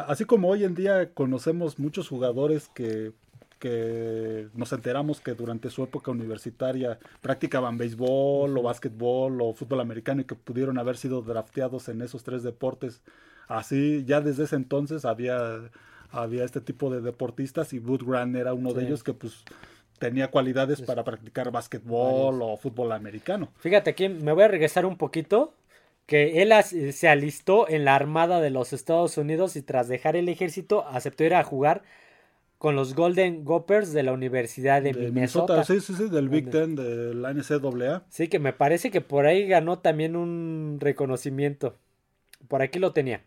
así 0.09 0.25
como 0.25 0.49
hoy 0.49 0.65
en 0.65 0.75
día 0.75 1.11
conocemos 1.13 1.79
muchos 1.79 2.09
jugadores 2.09 2.69
que, 2.69 3.13
que 3.59 4.49
nos 4.55 4.73
enteramos 4.73 5.21
que 5.21 5.35
durante 5.35 5.71
su 5.71 5.83
época 5.83 6.13
universitaria 6.13 6.99
practicaban 7.21 7.79
béisbol 7.79 8.57
o 8.57 8.63
básquetbol 8.63 9.41
o 9.41 9.55
fútbol 9.55 9.81
americano 9.81 10.21
y 10.21 10.25
que 10.25 10.37
pudieron 10.37 10.79
haber 10.79 10.97
sido 10.97 11.23
drafteados 11.23 11.89
en 11.89 12.01
esos 12.03 12.23
tres 12.23 12.45
deportes. 12.45 13.03
Así, 13.49 14.05
ya 14.07 14.21
desde 14.21 14.45
ese 14.45 14.57
entonces 14.57 15.05
había, 15.05 15.71
había 16.11 16.45
este 16.45 16.61
tipo 16.61 16.91
de 16.91 17.01
deportistas 17.01 17.73
y 17.73 17.81
Wood 17.81 18.05
Grant 18.05 18.37
era 18.37 18.55
uno 18.55 18.73
de 18.73 18.85
ellos 18.85 19.03
que 19.03 19.15
pues 19.15 19.45
tenía 20.03 20.29
cualidades 20.29 20.83
para 20.83 21.05
practicar 21.05 21.53
básquetbol 21.53 22.43
o 22.43 22.57
fútbol 22.57 22.91
americano. 22.91 23.53
Fíjate 23.59 23.91
aquí, 23.91 24.09
me 24.09 24.33
voy 24.33 24.43
a 24.43 24.49
regresar 24.49 24.85
un 24.85 24.97
poquito, 24.97 25.55
que 26.07 26.43
él 26.43 26.53
se 26.93 27.09
alistó 27.09 27.69
en 27.69 27.85
la 27.85 27.95
Armada 27.95 28.41
de 28.41 28.51
los 28.51 28.73
Estados 28.73 29.17
Unidos 29.17 29.55
y 29.55 29.63
tras 29.63 29.87
dejar 29.87 30.17
el 30.17 30.29
ejército 30.29 30.85
aceptó 30.89 31.23
ir 31.23 31.35
a 31.35 31.45
jugar 31.45 31.83
con 32.59 32.75
los 32.75 32.95
Golden 32.95 33.45
Gophers 33.45 33.93
de 33.93 34.03
la 34.03 34.13
Universidad 34.13 34.83
de, 34.83 34.93
Minnesota. 34.93 35.63
Sí, 35.63 35.81
sí, 35.81 35.95
sí, 35.95 36.09
del 36.09 36.29
Big 36.29 36.51
Ten, 36.51 36.75
de 36.75 37.15
la 37.15 37.33
NCAA. 37.33 38.03
Sí, 38.09 38.27
que 38.27 38.41
me 38.41 38.53
parece 38.53 38.91
que 38.91 39.01
por 39.01 39.27
ahí 39.27 39.47
ganó 39.47 39.79
también 39.79 40.17
un 40.17 40.79
reconocimiento. 40.81 41.77
Por 42.49 42.63
aquí 42.63 42.81
lo 42.81 42.93
tenía. 42.93 43.23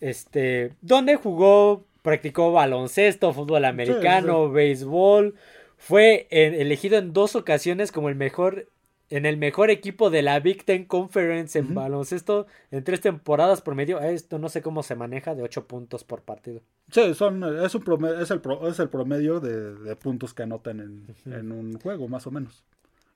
Este, 0.00 0.74
donde 0.82 1.16
jugó, 1.16 1.84
practicó 2.02 2.52
baloncesto, 2.52 3.32
fútbol 3.32 3.64
americano, 3.64 4.50
béisbol. 4.50 5.34
Fue 5.78 6.26
elegido 6.30 6.98
en 6.98 7.12
dos 7.12 7.36
ocasiones 7.36 7.92
como 7.92 8.08
el 8.08 8.16
mejor 8.16 8.68
en 9.10 9.24
el 9.24 9.38
mejor 9.38 9.70
equipo 9.70 10.10
de 10.10 10.22
la 10.22 10.38
Big 10.40 10.64
Ten 10.64 10.84
Conference 10.84 11.58
en 11.58 11.74
baloncesto 11.74 12.46
en 12.70 12.84
tres 12.84 13.00
temporadas 13.00 13.62
promedio. 13.62 14.00
Esto 14.00 14.38
no 14.38 14.48
sé 14.48 14.60
cómo 14.60 14.82
se 14.82 14.96
maneja 14.96 15.34
de 15.34 15.42
ocho 15.42 15.66
puntos 15.66 16.04
por 16.04 16.22
partido. 16.22 16.60
Sí, 16.90 17.14
son, 17.14 17.42
es, 17.64 17.74
un 17.74 17.82
promedio, 17.82 18.20
es, 18.20 18.30
el, 18.30 18.42
es 18.68 18.78
el 18.78 18.88
promedio 18.88 19.40
de, 19.40 19.96
puntos 19.96 20.34
que 20.34 20.42
anotan 20.42 20.80
en, 21.24 21.52
un 21.52 21.78
juego, 21.80 22.08
más 22.08 22.26
o 22.26 22.30
menos. 22.30 22.64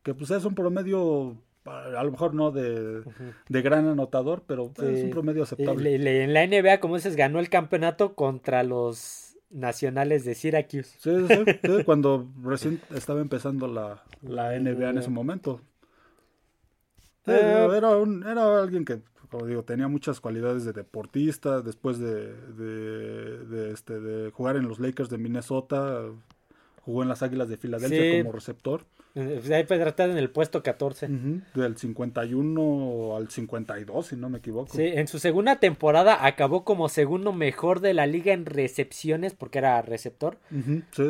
Que 0.02 0.14
pues 0.14 0.30
es 0.30 0.44
un 0.44 0.54
promedio, 0.54 1.36
a 1.64 2.02
lo 2.02 2.10
mejor 2.10 2.34
no 2.34 2.50
de, 2.52 3.02
gran 3.48 3.86
anotador, 3.86 4.44
pero 4.46 4.72
es 4.78 5.04
un 5.04 5.10
promedio 5.10 5.42
aceptable. 5.42 5.94
en 5.94 6.32
la 6.32 6.46
NBA, 6.46 6.80
como 6.80 6.96
dices, 6.96 7.16
ganó 7.16 7.38
el 7.38 7.50
campeonato 7.50 8.14
contra 8.14 8.62
los 8.62 9.21
nacionales 9.52 10.24
de 10.24 10.34
Syracuse. 10.34 10.96
Sí, 10.98 11.26
sí, 11.28 11.44
sí 11.62 11.84
cuando 11.84 12.28
recién 12.42 12.80
estaba 12.94 13.20
empezando 13.20 13.68
la, 13.68 14.02
la 14.22 14.58
NBA 14.58 14.90
en 14.90 14.98
ese 14.98 15.10
momento. 15.10 15.60
Eh, 17.26 17.68
era, 17.76 17.96
un, 17.96 18.26
era 18.26 18.60
alguien 18.60 18.84
que, 18.84 19.00
como 19.30 19.46
digo, 19.46 19.62
tenía 19.62 19.88
muchas 19.88 20.20
cualidades 20.20 20.64
de 20.64 20.72
deportista. 20.72 21.60
Después 21.60 21.98
de, 21.98 22.34
de, 22.34 23.70
este, 23.72 24.00
de 24.00 24.30
jugar 24.30 24.56
en 24.56 24.68
los 24.68 24.80
Lakers 24.80 25.10
de 25.10 25.18
Minnesota, 25.18 26.02
jugó 26.82 27.02
en 27.02 27.08
las 27.08 27.22
Águilas 27.22 27.48
de 27.48 27.56
Filadelfia 27.56 28.22
como 28.22 28.32
receptor. 28.32 28.84
Eh, 29.14 29.40
ahí 29.52 29.64
fue 29.64 29.78
tratado 29.78 30.10
en 30.12 30.18
el 30.18 30.30
puesto 30.30 30.62
14. 30.62 31.08
del 31.54 31.76
51 31.76 33.16
al 33.16 33.28
52, 33.28 34.06
si 34.06 34.16
no 34.16 34.30
me 34.30 34.38
equivoco. 34.38 34.74
Sí, 34.74 34.84
en 34.84 35.06
su 35.06 35.18
segunda 35.18 35.56
temporada 35.56 36.26
acabó 36.26 36.64
como 36.64 36.88
segundo 36.88 37.32
mejor 37.32 37.80
de 37.80 37.94
la 37.94 38.06
liga 38.06 38.32
en 38.32 38.46
recepciones, 38.46 39.34
porque 39.34 39.58
era 39.58 39.80
receptor, 39.82 40.38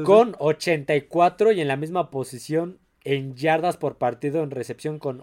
con 0.04 0.34
84 0.38 1.52
y 1.52 1.60
en 1.60 1.68
la 1.68 1.76
misma 1.76 2.10
posición 2.10 2.78
en 3.04 3.34
yardas 3.34 3.76
por 3.76 3.96
partido 3.96 4.42
en 4.42 4.50
recepción 4.50 4.98
con 4.98 5.20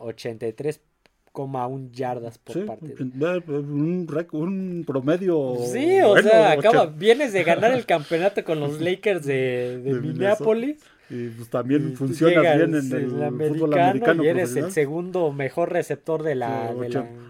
83,1 1.34 1.92
yardas 1.92 2.38
por 2.38 2.66
partido. 2.66 2.96
Un, 3.00 4.08
un, 4.32 4.84
promedio. 4.86 5.56
Sí, 5.72 6.00
o 6.02 6.18
sea, 6.22 6.52
acaba, 6.52 6.86
vienes 6.88 7.34
de 7.34 7.44
ganar 7.44 7.72
el 7.72 7.86
campeonato 7.88 8.44
con 8.44 8.60
los 8.60 8.80
Lakers 8.80 9.26
de, 9.26 9.82
de, 9.84 9.94
Minneapolis. 9.94 10.82
Y 11.10 11.30
pues 11.30 11.50
también 11.50 11.96
funciona 11.96 12.42
bien 12.42 12.76
en 12.76 12.92
el, 12.92 13.10
fútbol 13.50 13.74
americano. 13.80 14.24
Y 14.24 14.28
eres 14.28 14.56
el 14.56 14.72
segundo 14.72 15.32
mejor 15.32 15.72
receptor 15.72 16.24
de 16.24 16.36
la. 16.36 16.74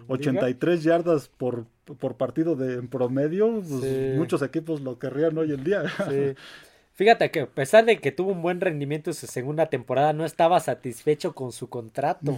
83 0.08 0.84
yardas 0.84 1.30
por, 1.30 1.66
por 2.00 2.18
partido 2.18 2.56
de, 2.56 2.74
en 2.74 2.88
promedio. 2.90 3.62
Pues 3.62 4.18
muchos 4.18 4.42
equipos 4.42 4.82
lo 4.82 5.00
querrían 5.00 5.38
hoy 5.38 5.54
en 5.54 5.64
día. 5.64 5.84
Sí. 7.00 7.06
Fíjate 7.10 7.32
que 7.32 7.40
a 7.40 7.48
pesar 7.48 7.86
de 7.86 7.98
que 7.98 8.12
tuvo 8.12 8.34
un 8.34 8.42
buen 8.42 8.60
rendimiento 8.62 9.10
en 9.10 9.14
su 9.14 9.26
segunda 9.26 9.68
temporada, 9.68 10.12
no 10.12 10.26
estaba 10.26 10.60
satisfecho 10.60 11.34
con 11.34 11.52
su 11.52 11.70
contrato. 11.70 12.38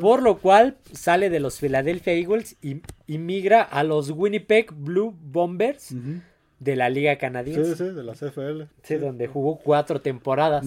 Por 0.00 0.22
lo 0.22 0.38
cual 0.38 0.78
sale 0.90 1.30
de 1.30 1.38
los 1.38 1.60
Philadelphia 1.60 2.14
Eagles 2.14 2.56
y, 2.62 2.80
migra 3.18 3.62
a 3.62 3.84
los 3.84 4.10
Winnipeg 4.10 4.72
Blue 4.72 5.14
Bombers 5.20 5.94
de 6.58 6.76
la 6.76 6.88
Liga 6.88 7.18
Canadiense. 7.18 7.76
Sí, 7.76 7.84
sí, 7.84 7.94
de 7.94 8.02
la 8.02 8.14
CFL. 8.14 8.62
Sí, 8.82 8.96
donde 8.96 9.28
jugó 9.28 9.58
cuatro 9.58 10.00
temporadas. 10.00 10.66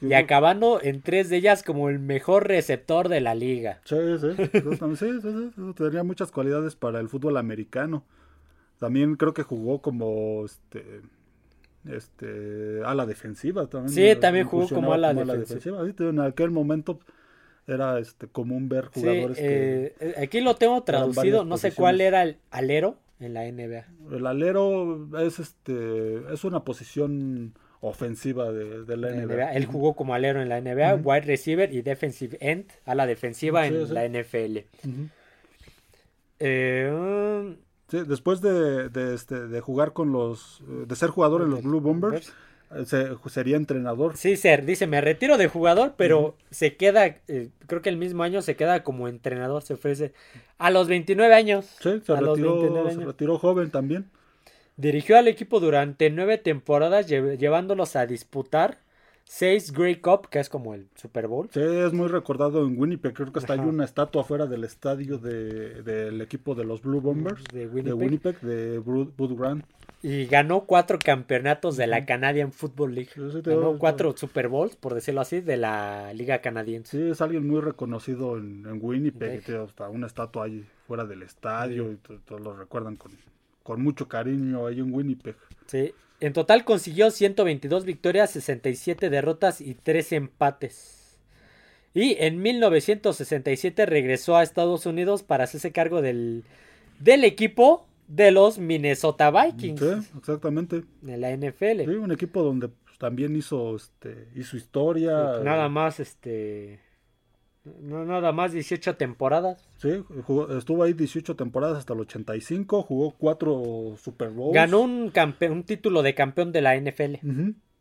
y 0.00 0.12
acabando 0.14 0.80
en 0.80 1.02
tres 1.02 1.28
de 1.28 1.38
ellas 1.38 1.62
como 1.62 1.90
el 1.90 1.98
mejor 1.98 2.46
receptor 2.46 3.08
de 3.08 3.20
la 3.20 3.34
liga. 3.34 3.80
Sí, 3.84 3.96
sí. 4.20 4.28
sí, 4.36 5.20
sí, 5.20 5.50
sí. 5.54 5.74
Tenía 5.76 6.02
muchas 6.04 6.30
cualidades 6.30 6.76
para 6.76 7.00
el 7.00 7.08
fútbol 7.08 7.36
americano. 7.36 8.04
También 8.78 9.16
creo 9.16 9.34
que 9.34 9.42
jugó 9.42 9.82
como 9.82 10.44
este 10.44 11.02
este 11.88 12.80
a 12.84 12.94
la 12.94 13.06
defensiva 13.06 13.66
también. 13.66 13.94
Sí, 13.94 14.20
también 14.20 14.46
jugó 14.46 14.68
como 14.68 14.92
a 14.92 14.98
la 14.98 15.14
defensiva. 15.14 15.82
En 15.98 16.20
aquel 16.20 16.50
momento 16.50 17.00
era 17.66 17.98
este 17.98 18.26
común 18.26 18.68
ver 18.68 18.86
jugadores 18.86 19.38
que 19.38 19.94
eh, 20.00 20.14
aquí 20.18 20.40
lo 20.40 20.56
tengo 20.56 20.82
traducido, 20.82 21.44
no 21.44 21.56
sé 21.56 21.72
cuál 21.72 22.00
era 22.00 22.22
el 22.22 22.38
alero 22.50 22.96
en 23.20 23.34
la 23.34 23.50
NBA. 23.50 23.86
El 24.12 24.26
alero 24.26 25.08
es 25.18 25.38
este 25.38 26.32
es 26.32 26.44
una 26.44 26.64
posición 26.64 27.54
ofensiva 27.80 28.52
de, 28.52 28.96
la, 28.96 29.10
NBA. 29.10 29.54
Él 29.54 29.66
jugó 29.66 29.94
como 29.94 30.14
alero 30.14 30.42
en 30.42 30.48
la 30.48 30.60
NBA, 30.60 30.96
wide 30.96 31.22
receiver 31.22 31.72
y 31.72 31.80
defensive 31.82 32.36
end 32.40 32.66
a 32.84 32.94
la 32.94 33.06
defensiva 33.06 33.66
en 33.66 33.94
la 33.94 34.06
NFL. 34.06 34.58
eh, 36.40 37.56
después 37.98 38.40
de, 38.40 38.88
de, 38.88 39.14
este, 39.14 39.46
de 39.46 39.60
jugar 39.60 39.92
con 39.92 40.12
los, 40.12 40.60
eh, 40.68 40.84
de 40.86 40.96
ser 40.96 41.10
jugador 41.10 41.42
en 41.42 41.50
los 41.50 41.62
Blue 41.62 41.80
Bombers, 41.80 42.32
eh, 42.72 43.16
sería 43.28 43.56
entrenador. 43.56 44.16
Sí, 44.16 44.36
ser, 44.36 44.64
dice, 44.64 44.86
me 44.86 45.00
retiro 45.00 45.36
de 45.38 45.48
jugador, 45.48 45.94
pero 45.96 46.36
se 46.50 46.76
queda, 46.76 47.06
eh, 47.06 47.50
creo 47.66 47.82
que 47.82 47.88
el 47.88 47.96
mismo 47.96 48.22
año 48.22 48.42
se 48.42 48.56
queda 48.56 48.82
como 48.82 49.08
entrenador, 49.08 49.62
se 49.62 49.74
ofrece 49.74 50.12
a 50.58 50.70
los 50.70 50.88
29 50.88 51.34
años. 51.34 51.66
Sí, 51.80 52.00
se, 52.04 52.16
retiró, 52.16 52.90
se 52.90 53.04
retiró 53.04 53.38
joven 53.38 53.70
también. 53.70 54.10
Dirigió 54.76 55.18
al 55.18 55.28
equipo 55.28 55.60
durante 55.60 56.10
nueve 56.10 56.38
temporadas, 56.38 57.06
llevándolos 57.06 57.96
a 57.96 58.06
disputar 58.06 58.78
Seis 59.32 59.72
Grey 59.72 60.00
Cup, 60.00 60.28
que 60.28 60.40
es 60.40 60.48
como 60.48 60.74
el 60.74 60.88
Super 60.96 61.28
Bowl. 61.28 61.48
Sí, 61.52 61.60
es 61.60 61.92
muy 61.92 62.08
recordado 62.08 62.66
en 62.66 62.76
Winnipeg. 62.76 63.14
Creo 63.14 63.32
que 63.32 63.38
está 63.38 63.52
hay 63.52 63.60
una 63.60 63.84
estatua 63.84 64.22
afuera 64.22 64.46
del 64.46 64.64
estadio 64.64 65.18
del 65.18 66.20
equipo 66.20 66.56
de 66.56 66.64
los 66.64 66.82
Blue 66.82 67.00
Bombers 67.00 67.44
de 67.52 67.68
Winnipeg, 67.68 68.40
de, 68.40 68.80
Bud 68.80 69.38
Grant. 69.38 69.64
Y 70.02 70.26
ganó 70.26 70.62
cuatro 70.62 70.98
campeonatos 70.98 71.76
de 71.76 71.86
la 71.86 72.04
Canadian 72.06 72.50
Football 72.50 72.96
League. 72.96 73.10
ganó 73.44 73.78
cuatro 73.78 74.16
Super 74.16 74.48
Bowls, 74.48 74.74
por 74.74 74.94
decirlo 74.94 75.20
así, 75.20 75.40
de 75.40 75.56
la 75.58 76.12
Liga 76.12 76.40
Canadiense. 76.40 76.98
Sí, 76.98 77.10
es 77.10 77.20
alguien 77.20 77.46
muy 77.46 77.60
reconocido 77.60 78.36
en, 78.36 78.66
Winnipeg. 78.82 79.44
Tiene 79.44 79.62
hasta 79.62 79.88
una 79.88 80.08
estatua 80.08 80.46
ahí 80.46 80.66
fuera 80.88 81.04
del 81.04 81.22
estadio 81.22 81.92
y 81.92 81.98
todos 81.98 82.40
lo 82.40 82.56
recuerdan 82.56 82.96
con, 82.96 83.12
con 83.62 83.80
mucho 83.80 84.08
cariño 84.08 84.66
ahí 84.66 84.80
en 84.80 84.92
Winnipeg. 84.92 85.36
Sí, 85.66 85.94
en 86.20 86.32
total 86.32 86.64
consiguió 86.64 87.10
122 87.10 87.84
victorias, 87.84 88.30
67 88.30 89.10
derrotas 89.10 89.60
y 89.60 89.74
3 89.74 90.12
empates. 90.12 91.18
Y 91.94 92.16
en 92.20 92.40
1967 92.40 93.86
regresó 93.86 94.36
a 94.36 94.42
Estados 94.42 94.86
Unidos 94.86 95.22
para 95.22 95.44
hacerse 95.44 95.72
cargo 95.72 96.02
del, 96.02 96.44
del 97.00 97.24
equipo 97.24 97.86
de 98.06 98.30
los 98.30 98.58
Minnesota 98.58 99.30
Vikings. 99.30 99.80
Sí, 99.80 100.18
exactamente. 100.18 100.84
De 101.00 101.16
la 101.16 101.34
NFL. 101.36 101.84
Sí, 101.84 101.96
un 101.96 102.12
equipo 102.12 102.42
donde 102.42 102.68
pues, 102.68 102.98
también 102.98 103.34
hizo, 103.34 103.76
este, 103.76 104.28
hizo 104.36 104.56
historia. 104.56 105.40
nada 105.42 105.68
más, 105.68 106.00
este, 106.00 106.80
no, 107.80 108.04
nada 108.04 108.32
más 108.32 108.52
18 108.52 108.96
temporadas. 108.96 109.68
Sí, 109.76 110.04
estuvo 110.56 110.82
ahí 110.82 110.92
18 110.92 111.36
temporadas 111.36 111.78
hasta 111.78 111.94
el 111.94 112.00
85, 112.00 112.82
jugó 112.82 113.12
cuatro 113.12 113.94
Super 114.02 114.30
Bowls. 114.30 114.54
Ganó 114.54 114.80
un, 114.80 115.12
un 115.50 115.62
título 115.64 116.02
de 116.02 116.14
campeón 116.14 116.52
de 116.52 116.60
la 116.60 116.76
NFL. 116.76 117.16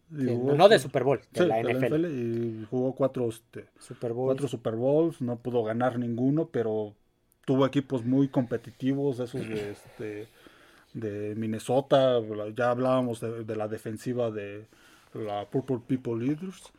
no 0.09 0.69
de 0.69 0.79
Super 0.79 1.03
Bowl, 1.03 1.21
de, 1.31 1.45
la, 1.47 1.61
NFL. 1.61 2.05
Y 2.05 2.65
jugó 2.69 2.93
cuatro, 2.93 3.29
este, 3.29 3.65
Super 3.79 4.13
Bowls. 4.13 4.27
cuatro 4.27 4.47
Super 4.47 4.75
Bowls, 4.75 5.21
no 5.21 5.37
pudo 5.37 5.63
ganar 5.63 5.99
ninguno, 5.99 6.47
pero 6.47 6.93
tuvo 7.45 7.65
equipos 7.65 8.05
muy 8.05 8.27
competitivos, 8.27 9.19
esos 9.19 9.47
de, 9.47 9.71
este, 9.71 10.27
de 10.93 11.35
Minnesota, 11.35 12.19
ya 12.55 12.71
hablábamos 12.71 13.19
de, 13.21 13.43
de 13.43 13.55
la 13.55 13.67
defensiva 13.67 14.31
de 14.31 14.67
la 15.13 15.45
Purple 15.49 15.79
People 15.87 16.23
Leaders 16.23 16.71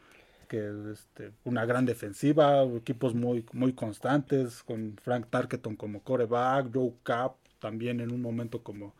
que 0.51 0.90
este, 0.92 1.30
una 1.44 1.64
gran 1.64 1.86
defensiva, 1.86 2.64
equipos 2.64 3.14
muy, 3.14 3.46
muy 3.53 3.72
constantes, 3.72 4.64
con 4.64 4.96
Frank 5.01 5.28
Tarkenton 5.30 5.76
como 5.76 6.03
coreback, 6.03 6.74
Joe 6.74 6.92
Cap 7.05 7.36
también 7.61 8.01
en 8.01 8.11
un 8.11 8.20
momento 8.20 8.64
como, 8.64 8.92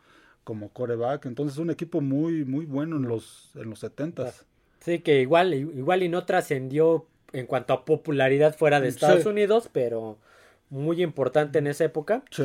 como 0.45 0.69
coreback. 0.69 1.25
Entonces 1.25 1.57
un 1.57 1.69
equipo 1.69 1.99
muy, 1.99 2.45
muy 2.45 2.65
bueno 2.65 2.95
en 2.95 3.03
los, 3.03 3.51
en 3.55 3.69
los 3.69 3.79
70 3.79 4.31
Sí, 4.79 4.99
que 4.99 5.21
igual, 5.21 5.53
igual 5.53 6.03
y 6.03 6.09
no 6.09 6.25
trascendió 6.25 7.05
en 7.33 7.45
cuanto 7.47 7.73
a 7.73 7.83
popularidad 7.83 8.55
fuera 8.55 8.79
de 8.79 8.87
Estados 8.87 9.25
Unidos, 9.25 9.69
pero 9.73 10.17
muy 10.69 11.03
importante 11.03 11.59
en 11.59 11.67
esa 11.67 11.83
época. 11.83 12.23
Sí. 12.31 12.43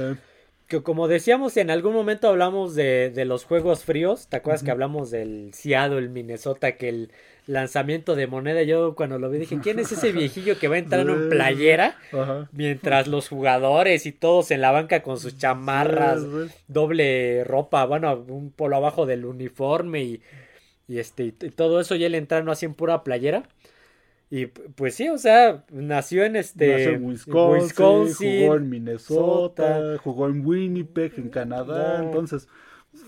Que 0.66 0.82
como 0.82 1.06
decíamos, 1.08 1.56
en 1.56 1.70
algún 1.70 1.92
momento 1.94 2.28
hablamos 2.28 2.74
de, 2.74 3.10
de 3.10 3.24
los 3.24 3.44
juegos 3.44 3.84
fríos. 3.84 4.26
¿Te 4.26 4.36
acuerdas 4.36 4.62
que 4.62 4.70
hablamos 4.70 5.10
del 5.10 5.50
Seattle, 5.54 5.98
el 5.98 6.08
Minnesota, 6.08 6.76
que 6.76 6.88
el, 6.88 7.10
lanzamiento 7.46 8.16
de 8.16 8.26
moneda. 8.26 8.62
Yo 8.62 8.94
cuando 8.94 9.18
lo 9.18 9.30
vi 9.30 9.38
dije, 9.38 9.58
¿quién 9.62 9.78
es 9.78 9.92
ese 9.92 10.12
viejillo 10.12 10.58
que 10.58 10.68
va 10.68 10.78
entrando 10.78 11.14
en 11.14 11.28
playera? 11.30 11.96
Mientras 12.52 13.06
los 13.06 13.28
jugadores 13.28 14.06
y 14.06 14.12
todos 14.12 14.50
en 14.50 14.60
la 14.60 14.72
banca 14.72 15.02
con 15.02 15.18
sus 15.18 15.38
chamarras, 15.38 16.22
doble 16.68 17.44
ropa, 17.44 17.84
bueno, 17.86 18.24
un 18.28 18.50
polo 18.50 18.76
abajo 18.76 19.06
del 19.06 19.24
uniforme 19.24 20.02
y, 20.02 20.22
y 20.88 20.98
este 20.98 21.24
y 21.24 21.30
todo 21.32 21.80
eso 21.80 21.94
y 21.94 22.04
él 22.04 22.14
entrando 22.14 22.52
así 22.52 22.66
en 22.66 22.74
pura 22.74 23.02
playera. 23.04 23.44
Y 24.28 24.46
pues 24.46 24.96
sí, 24.96 25.08
o 25.08 25.18
sea, 25.18 25.64
nació 25.70 26.24
en 26.24 26.36
este 26.36 26.72
nació 26.72 26.90
en 26.90 27.04
Wisconsin, 27.04 28.40
jugó 28.42 28.56
en 28.56 28.68
Minnesota, 28.68 29.96
jugó 30.02 30.26
en 30.26 30.44
Winnipeg, 30.44 31.12
en 31.16 31.28
Canadá, 31.28 32.02
entonces 32.02 32.48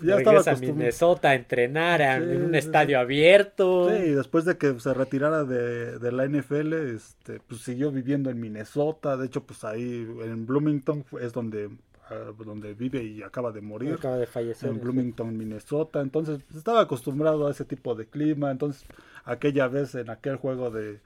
ya 0.03 0.16
estaba 0.16 0.41
a 0.41 0.57
Minnesota 0.57 1.31
a 1.31 1.35
entrenar 1.35 2.01
en 2.01 2.45
un 2.45 2.55
estadio 2.55 2.99
abierto. 2.99 3.91
Sí, 3.91 4.11
después 4.11 4.45
de 4.45 4.57
que 4.57 4.79
se 4.79 4.95
retirara 4.95 5.45
de, 5.45 5.99
de, 5.99 6.12
la 6.12 6.27
NFL, 6.27 6.73
este, 6.95 7.41
pues 7.41 7.62
siguió 7.62 7.91
viviendo 7.91 8.31
en 8.31 8.41
Minnesota. 8.41 9.16
De 9.16 9.27
hecho, 9.27 9.45
pues 9.45 9.64
ahí 9.64 10.07
en 10.23 10.47
Bloomington 10.47 11.05
es 11.21 11.33
donde, 11.33 11.71
ah, 12.11 12.33
donde 12.45 12.75
vive 12.75 13.03
y 13.03 13.23
acaba 13.23 13.51
de 13.51 13.61
morir. 13.61 13.95
Acaba 13.95 14.19
de 14.19 14.27
fallecer. 14.27 14.71
En 14.71 14.81
Bloomington, 14.81 15.37
Minnesota. 15.37 16.01
Entonces, 16.01 16.41
pues, 16.45 16.59
estaba 16.59 16.83
acostumbrado 16.83 17.47
a 17.47 17.51
ese 17.51 17.64
tipo 17.64 17.95
de 17.95 18.07
clima. 18.07 18.51
Entonces, 18.51 18.85
aquella 19.29 19.68
vez 19.68 19.95
en 19.95 20.11
aquel 20.11 20.37
juego 20.37 20.70
de, 20.70 21.01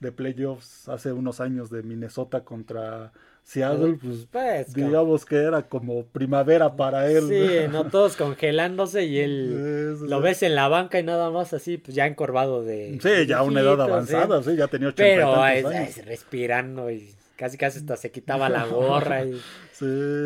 de 0.00 0.12
playoffs 0.12 0.88
hace 0.88 1.12
unos 1.12 1.40
años 1.40 1.70
de 1.70 1.82
Minnesota 1.82 2.44
contra 2.44 3.12
Seattle, 3.44 3.98
pues, 4.02 4.26
pues 4.32 4.74
digamos 4.74 5.24
que 5.24 5.36
era 5.36 5.62
como 5.62 6.04
primavera 6.06 6.74
para 6.74 7.08
él. 7.08 7.28
Sí, 7.28 7.68
no 7.70 7.84
todos 7.84 8.16
congelándose 8.16 9.04
y 9.04 9.20
él 9.20 9.98
lo 10.08 10.20
ves 10.20 10.42
en 10.42 10.56
la 10.56 10.66
banca 10.66 10.98
y 10.98 11.04
nada 11.04 11.30
más 11.30 11.52
así, 11.52 11.78
pues 11.78 11.94
ya 11.94 12.06
encorvado 12.06 12.64
de... 12.64 12.98
Sí, 13.00 13.26
ya 13.26 13.42
una 13.42 13.60
edad 13.60 13.80
avanzada, 13.80 14.42
sí, 14.42 14.56
ya 14.56 14.66
tenía 14.66 14.88
80 14.88 14.96
Pero 14.96 15.46
es, 15.46 16.04
respirando 16.04 16.90
y 16.90 17.14
casi 17.36 17.56
casi 17.56 17.78
hasta 17.78 17.96
se 17.96 18.10
quitaba 18.10 18.48
la 18.50 18.66
gorra. 18.66 19.24
Y... 19.24 19.40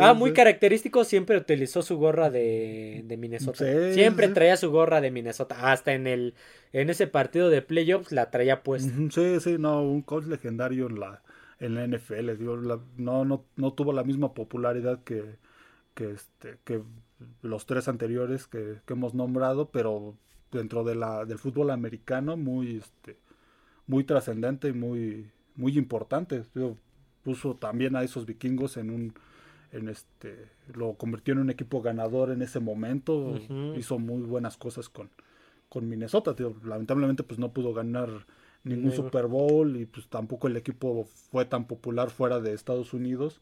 ah, 0.00 0.14
muy 0.14 0.32
característico, 0.32 1.04
siempre 1.04 1.36
utilizó 1.36 1.82
su 1.82 1.98
gorra 1.98 2.30
de, 2.30 3.02
de 3.04 3.16
Minnesota. 3.16 3.64
siempre 3.92 4.28
traía 4.28 4.56
su 4.56 4.70
gorra 4.70 5.00
de 5.00 5.10
Minnesota, 5.10 5.72
hasta 5.72 5.92
en 5.92 6.06
el 6.06 6.34
en 6.72 6.88
ese 6.88 7.06
partido 7.06 7.50
de 7.50 7.62
playoffs 7.62 8.12
la 8.12 8.30
traía 8.30 8.62
puesta. 8.62 8.92
Sí, 9.10 9.40
sí, 9.40 9.56
no, 9.58 9.82
un 9.82 10.02
coach 10.02 10.26
legendario 10.26 10.86
en 10.86 11.00
la 11.00 11.22
en 11.60 11.74
la 11.74 11.86
NFL. 11.86 12.36
Digo, 12.38 12.56
no, 12.56 13.24
no, 13.24 13.44
no 13.56 13.72
tuvo 13.74 13.92
la 13.92 14.02
misma 14.02 14.34
popularidad 14.34 15.04
que, 15.04 15.36
que, 15.94 16.12
este, 16.12 16.58
que 16.64 16.82
los 17.42 17.66
tres 17.66 17.86
anteriores 17.88 18.46
que, 18.46 18.78
hemos 18.88 19.14
nombrado, 19.14 19.70
pero 19.70 20.16
dentro 20.50 20.82
de 20.82 20.96
la, 20.96 21.24
del 21.26 21.38
fútbol 21.38 21.70
americano 21.70 22.36
muy, 22.36 22.78
este, 22.78 23.18
muy 23.86 24.04
trascendente 24.04 24.68
y 24.68 24.72
muy, 24.72 25.30
muy 25.54 25.78
importante. 25.78 26.42
Puso 27.22 27.54
también 27.54 27.96
a 27.96 28.02
esos 28.02 28.26
vikingos 28.26 28.76
en 28.76 28.90
un 28.90 29.14
en 29.72 29.88
este 29.88 30.48
lo 30.74 30.94
convirtió 30.94 31.32
en 31.32 31.40
un 31.40 31.50
equipo 31.50 31.80
ganador 31.80 32.30
en 32.30 32.42
ese 32.42 32.60
momento. 32.60 33.38
Hizo 33.76 33.98
muy 33.98 34.22
buenas 34.22 34.56
cosas 34.56 34.88
con, 34.88 35.10
con 35.68 35.88
Minnesota. 35.88 36.34
Lamentablemente 36.64 37.22
pues 37.22 37.38
no 37.38 37.52
pudo 37.52 37.72
ganar 37.72 38.08
ningún 38.64 38.92
Super 38.92 39.26
Bowl 39.26 39.76
y 39.76 39.86
pues 39.86 40.08
tampoco 40.08 40.48
el 40.48 40.56
equipo 40.56 41.04
fue 41.30 41.44
tan 41.44 41.66
popular 41.66 42.10
fuera 42.10 42.40
de 42.40 42.52
Estados 42.52 42.92
Unidos, 42.92 43.40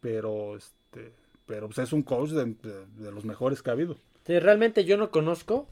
pero 0.00 0.56
este 0.56 1.12
pero 1.46 1.68
pues 1.68 1.78
es 1.78 1.92
un 1.92 2.02
coach 2.02 2.30
de, 2.30 2.54
los 3.10 3.24
mejores 3.24 3.62
que 3.62 3.70
ha 3.70 3.72
habido. 3.72 3.96
Sí, 4.26 4.38
realmente 4.38 4.84
yo 4.84 4.96
no 4.96 5.10
conozco 5.10 5.68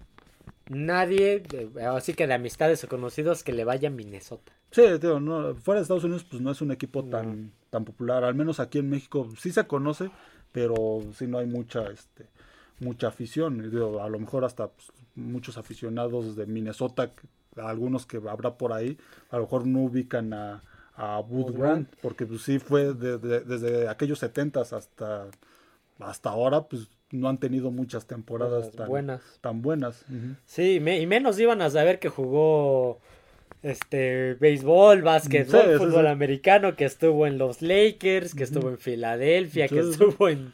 nadie, 0.68 1.42
así 1.84 2.14
que 2.14 2.28
de 2.28 2.34
amistades 2.34 2.84
o 2.84 2.88
conocidos 2.88 3.42
que 3.42 3.52
le 3.52 3.64
vaya 3.64 3.88
a 3.88 3.92
Minnesota. 3.92 4.52
Sí, 4.74 4.82
no, 5.20 5.54
fuera 5.54 5.78
de 5.78 5.82
Estados 5.82 6.02
Unidos 6.02 6.24
pues 6.24 6.42
no 6.42 6.50
es 6.50 6.60
un 6.60 6.72
equipo 6.72 7.04
tan, 7.04 7.52
tan 7.70 7.84
popular, 7.84 8.24
al 8.24 8.34
menos 8.34 8.58
aquí 8.58 8.78
en 8.78 8.90
México 8.90 9.28
sí 9.38 9.52
se 9.52 9.68
conoce, 9.68 10.10
pero 10.50 11.00
sí 11.16 11.28
no 11.28 11.38
hay 11.38 11.46
mucha 11.46 11.86
este 11.90 12.26
mucha 12.80 13.06
afición, 13.06 13.60
a 14.00 14.08
lo 14.08 14.18
mejor 14.18 14.44
hasta 14.44 14.66
pues, 14.66 14.88
muchos 15.14 15.58
aficionados 15.58 16.34
de 16.34 16.46
Minnesota 16.46 17.12
algunos 17.56 18.04
que 18.04 18.16
habrá 18.16 18.58
por 18.58 18.72
ahí, 18.72 18.98
a 19.30 19.36
lo 19.36 19.42
mejor 19.42 19.64
no 19.64 19.82
ubican 19.82 20.32
a, 20.32 20.64
a 20.96 21.20
Wood 21.20 21.56
Grant, 21.56 21.94
porque 22.02 22.26
pues 22.26 22.42
sí 22.42 22.58
fue 22.58 22.94
desde 22.94 23.88
aquellos 23.88 24.18
70 24.18 24.60
hasta, 24.60 25.26
hasta 26.00 26.30
ahora, 26.30 26.62
pues 26.62 26.88
no 27.12 27.28
han 27.28 27.38
tenido 27.38 27.70
muchas 27.70 28.06
temporadas 28.06 28.72
tan 28.72 28.88
buenas. 28.88 29.22
Tan 29.40 29.62
buenas. 29.62 30.04
Sí, 30.46 30.80
y 30.84 31.06
menos 31.06 31.38
iban 31.38 31.62
a 31.62 31.70
saber 31.70 32.00
que 32.00 32.08
jugó 32.08 32.98
este 33.62 34.34
béisbol, 34.34 35.02
básquetbol, 35.02 35.78
fútbol 35.78 36.06
americano, 36.06 36.76
que 36.76 36.84
estuvo 36.84 37.26
en 37.26 37.38
los 37.38 37.62
Lakers, 37.62 38.34
que 38.34 38.44
estuvo 38.44 38.68
en 38.68 38.78
Filadelfia, 38.78 39.68
que 39.68 39.80
estuvo 39.80 40.28
en, 40.28 40.52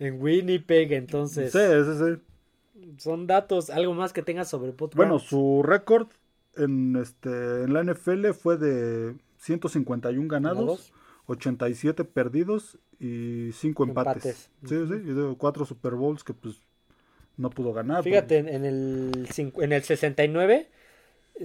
en 0.00 0.20
Winnipeg, 0.20 0.92
entonces... 0.92 1.52
Sí, 1.52 1.58
sí, 1.58 1.98
sí. 1.98 2.22
Son 2.98 3.26
datos, 3.28 3.70
algo 3.70 3.94
más 3.94 4.12
que 4.12 4.22
tengas 4.22 4.48
sobre 4.48 4.72
Wood 4.72 4.92
Bueno, 4.94 5.20
su 5.20 5.62
récord 5.62 6.08
en, 6.56 6.96
este, 6.96 7.28
en 7.62 7.72
la 7.72 7.84
NFL 7.84 8.30
fue 8.30 8.56
de 8.56 9.14
151 9.38 10.26
ganados, 10.28 10.92
87 11.26 12.04
perdidos 12.04 12.78
y 12.98 13.50
5 13.52 13.84
empates. 13.84 14.50
Sí, 14.64 14.76
sí, 14.88 14.94
y 15.04 15.34
4 15.36 15.64
Super 15.64 15.94
Bowls 15.94 16.24
que 16.24 16.34
pues 16.34 16.56
no 17.36 17.50
pudo 17.50 17.72
ganar. 17.72 18.02
Fíjate, 18.02 18.38
en, 18.38 18.64
el, 18.64 19.28
en 19.36 19.72
el 19.72 19.82
69 19.84 20.68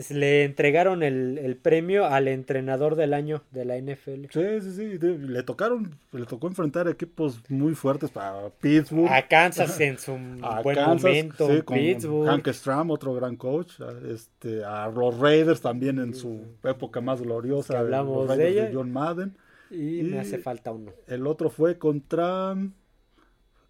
le 0.09 0.43
entregaron 0.43 1.03
el, 1.03 1.57
premio 1.61 2.05
al 2.05 2.27
entrenador 2.27 2.95
del 2.95 3.13
año 3.13 3.43
de 3.51 3.65
la 3.65 3.77
NFL. 3.77 4.25
Sí, 4.31 4.61
sí, 4.61 4.71
sí. 4.71 4.97
Le 4.99 5.43
tocaron, 5.43 5.95
le 6.11 6.25
tocó 6.25 6.47
enfrentar 6.47 6.87
equipos 6.87 7.39
muy 7.49 7.75
fuertes 7.75 8.09
para 8.09 8.49
Pittsburgh. 8.49 9.11
A 9.11 9.27
Kansas 9.27 9.79
en 9.79 9.99
su 9.99 10.13
buen 10.63 10.83
momento. 10.83 11.47
Sí, 11.47 11.61
con 11.61 11.77
Pittsburgh. 11.77 12.27
Hank 12.27 12.47
Stram, 12.49 12.89
otro 12.89 13.13
gran 13.13 13.35
coach. 13.35 13.73
Este, 14.09 14.63
a 14.63 14.87
los 14.87 15.19
Raiders 15.19 15.61
también 15.61 15.99
en 15.99 16.15
su 16.15 16.41
época 16.63 16.99
más 17.01 17.21
gloriosa. 17.21 17.79
hablamos 17.79 18.35
de, 18.35 18.49
ella. 18.49 18.71
John 18.73 18.91
Madden. 18.91 19.37
Y, 19.69 19.99
y, 19.99 20.03
me 20.03 20.19
hace 20.19 20.39
falta 20.39 20.71
uno. 20.71 20.91
El 21.07 21.27
otro 21.27 21.49
fue 21.49 21.77
contra 21.77 22.55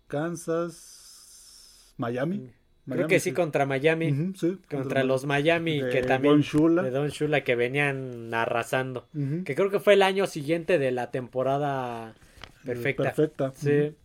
Kansas, 0.07 1.93
Miami. 1.97 2.51
Mm. 2.85 2.91
Creo 2.91 3.07
que 3.07 3.19
sí, 3.19 3.31
contra 3.31 3.65
Miami. 3.65 4.33
contra, 4.69 5.03
los 5.03 5.25
Miami 5.25 5.81
que 5.91 6.01
también. 6.01 6.41
De 6.41 6.89
Don 6.91 7.09
Shula 7.09 7.43
que 7.43 7.55
venían 7.55 8.33
arrasando. 8.33 9.07
Que 9.45 9.55
creo 9.55 9.69
que 9.69 9.79
fue 9.79 9.93
el 9.93 10.01
año 10.01 10.27
siguiente 10.27 10.77
de 10.77 10.91
la 10.91 11.11
temporada 11.11 12.13
perfecta. 12.65 13.03
Perfecta. 13.03 13.51
Sí. 13.55 13.95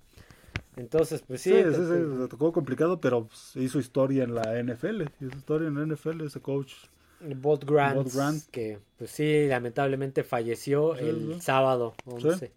Entonces, 0.76 1.24
pues 1.26 1.40
sí. 1.40 1.50
Sí, 1.50 1.62
sí, 1.74 1.80
sí, 1.80 2.28
tocó 2.30 2.52
complicado, 2.52 3.00
pero 3.00 3.26
pues, 3.26 3.52
hizo 3.56 3.80
historia 3.80 4.22
en 4.22 4.34
la 4.34 4.62
NFL. 4.62 5.02
Hizo 5.20 5.36
historia 5.36 5.68
en 5.68 5.74
la 5.74 5.94
NFL 5.94 6.20
ese 6.24 6.40
coach. 6.40 6.74
Bob 7.20 7.64
Grant, 7.64 8.44
que 8.52 8.78
pues 8.96 9.10
sí, 9.10 9.48
lamentablemente 9.48 10.22
falleció 10.22 10.94
el 10.94 11.40
sábado 11.40 11.94
11. 12.04 12.52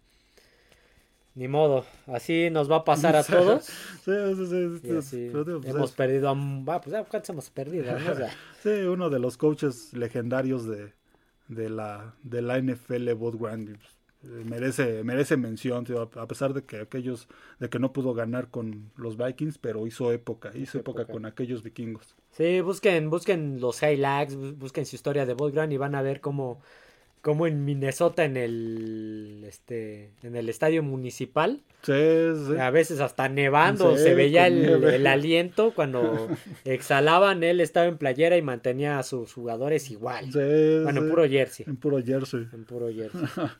Ni 1.34 1.48
modo, 1.48 1.86
así 2.06 2.50
nos 2.50 2.70
va 2.70 2.76
a 2.76 2.84
pasar 2.84 3.16
a 3.16 3.24
todos. 3.24 3.64
sí, 3.64 4.12
sí, 4.82 5.02
sí. 5.02 5.30
Pues, 5.32 5.64
hemos 5.64 5.92
perdido 5.92 6.28
a... 6.28 6.80
pues 6.80 6.92
ya, 6.92 7.04
¿cuántos 7.04 7.30
hemos 7.30 7.50
perdido? 7.50 7.86
sí, 8.62 8.68
uno 8.68 9.08
de 9.08 9.18
los 9.18 9.38
coaches 9.38 9.94
legendarios 9.94 10.66
de, 10.66 10.92
de, 11.48 11.70
la, 11.70 12.14
de 12.22 12.42
la 12.42 12.60
NFL, 12.60 13.12
Bob 13.14 13.40
Grant, 13.40 13.78
merece, 14.22 15.02
merece 15.04 15.36
mención, 15.36 15.86
a 16.16 16.26
pesar 16.26 16.52
de 16.54 16.64
que 16.64 16.80
aquellos, 16.80 17.28
de 17.58 17.68
que 17.68 17.78
no 17.78 17.92
pudo 17.92 18.14
ganar 18.14 18.48
con 18.48 18.90
los 18.96 19.16
Vikings, 19.16 19.58
pero 19.58 19.86
hizo 19.86 20.12
época, 20.12 20.52
hizo 20.54 20.78
época, 20.78 21.06
con 21.06 21.26
aquellos 21.26 21.62
vikingos. 21.62 22.14
Sí, 22.30 22.60
busquen, 22.60 23.10
busquen 23.10 23.60
los 23.60 23.82
highlights, 23.82 24.36
busquen 24.36 24.86
su 24.86 24.96
historia 24.96 25.26
de 25.26 25.34
Bob 25.34 25.52
Grant 25.52 25.72
y 25.72 25.76
van 25.76 25.94
a 25.94 26.02
ver 26.02 26.20
cómo 26.20 26.60
como 27.22 27.46
en 27.46 27.64
Minnesota 27.64 28.24
en 28.24 28.36
el 28.36 29.44
este 29.46 30.10
en 30.22 30.34
el 30.34 30.48
estadio 30.48 30.82
municipal. 30.82 31.62
Sí, 31.82 31.92
sí. 31.92 32.56
a 32.60 32.70
veces 32.70 33.00
hasta 33.00 33.28
nevando 33.28 33.96
se 33.96 34.14
veía 34.14 34.46
el, 34.46 35.06
aliento 35.06 35.72
cuando 35.74 36.28
exhalaban 36.64 37.42
él 37.42 37.60
estaba 37.60 37.86
en 37.86 37.98
playera 37.98 38.36
y 38.36 38.42
mantenía 38.42 38.98
a 38.98 39.04
sus 39.04 39.32
jugadores 39.32 39.90
igual. 39.90 40.26
Bueno 40.32 41.00
en 41.00 41.08
puro 41.08 41.28
jersey. 41.28 41.64
En 41.66 41.76
puro 41.76 42.02
jersey. 42.02 42.46
En 42.52 42.64
puro 42.64 42.92
jersey. 42.92 43.22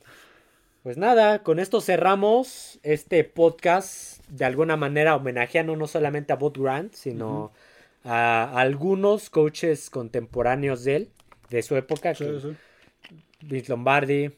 Pues 0.83 0.97
nada 0.97 1.43
con 1.43 1.59
esto 1.59 1.79
cerramos 1.79 2.77
este 2.83 3.23
podcast 3.23 4.21
de 4.27 4.43
alguna 4.43 4.75
manera 4.75 5.15
homenajeando 5.15 5.77
no 5.77 5.87
solamente 5.87 6.33
a 6.33 6.35
Bob 6.35 6.61
Grant 6.61 6.93
sino 6.93 7.53
a, 8.03 8.59
algunos 8.59 9.29
coaches 9.29 9.89
contemporáneos 9.89 10.83
de 10.83 10.95
él 10.97 11.09
de 11.49 11.61
su 11.61 11.77
época 11.77 12.13
que, 12.13 12.57
Vince 13.47 13.69
Lombardi, 13.69 14.31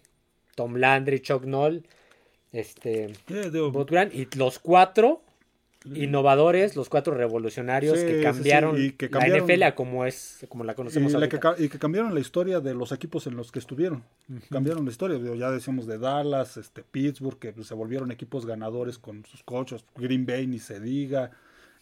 Tom 0.55 0.75
Landry, 0.75 1.19
Chuck 1.19 1.45
Noll, 1.45 1.83
este, 2.51 3.13
y 4.13 4.37
los 4.37 4.59
cuatro 4.59 5.21
innovadores, 5.93 6.75
los 6.75 6.89
cuatro 6.89 7.13
revolucionarios 7.13 7.99
que, 7.99 8.21
cambiaron 8.21 8.75
la 8.75 9.27
NFL 9.27 9.63
a 9.63 9.75
como 9.75 10.05
es, 10.05 10.45
como 10.49 10.63
la 10.63 10.73
conocemos 10.73 11.13
y, 11.13 11.63
y, 11.63 11.69
que 11.69 11.77
cambiaron 11.77 12.13
la 12.13 12.19
historia 12.19 12.59
de 12.59 12.73
los 12.73 12.91
equipos 12.91 13.27
en 13.27 13.35
los 13.35 13.51
que 13.51 13.59
estuvieron. 13.59 14.03
Cambiaron 14.49 14.85
la 14.85 14.91
historia, 14.91 15.19
ya 15.35 15.51
decíamos 15.51 15.85
de 15.85 15.99
Dallas, 15.99 16.57
este 16.57 16.83
Pittsburgh, 16.83 17.37
que 17.37 17.53
se 17.63 17.73
volvieron 17.73 18.11
equipos 18.11 18.45
ganadores 18.45 18.97
con 18.97 19.25
sus 19.25 19.43
coches, 19.43 19.85
Green 19.95 20.25
Bay 20.25 20.47
ni 20.47 20.59
se 20.59 20.79
diga, 20.79 21.31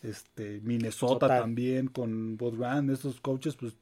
Este, 0.02 0.60
Minnesota 0.64 1.28
también 1.28 1.88
con 1.88 2.36
Bob 2.36 2.58
Grant, 2.58 2.90
estos 2.90 3.22
coaches, 3.22 3.56
pues 3.56 3.74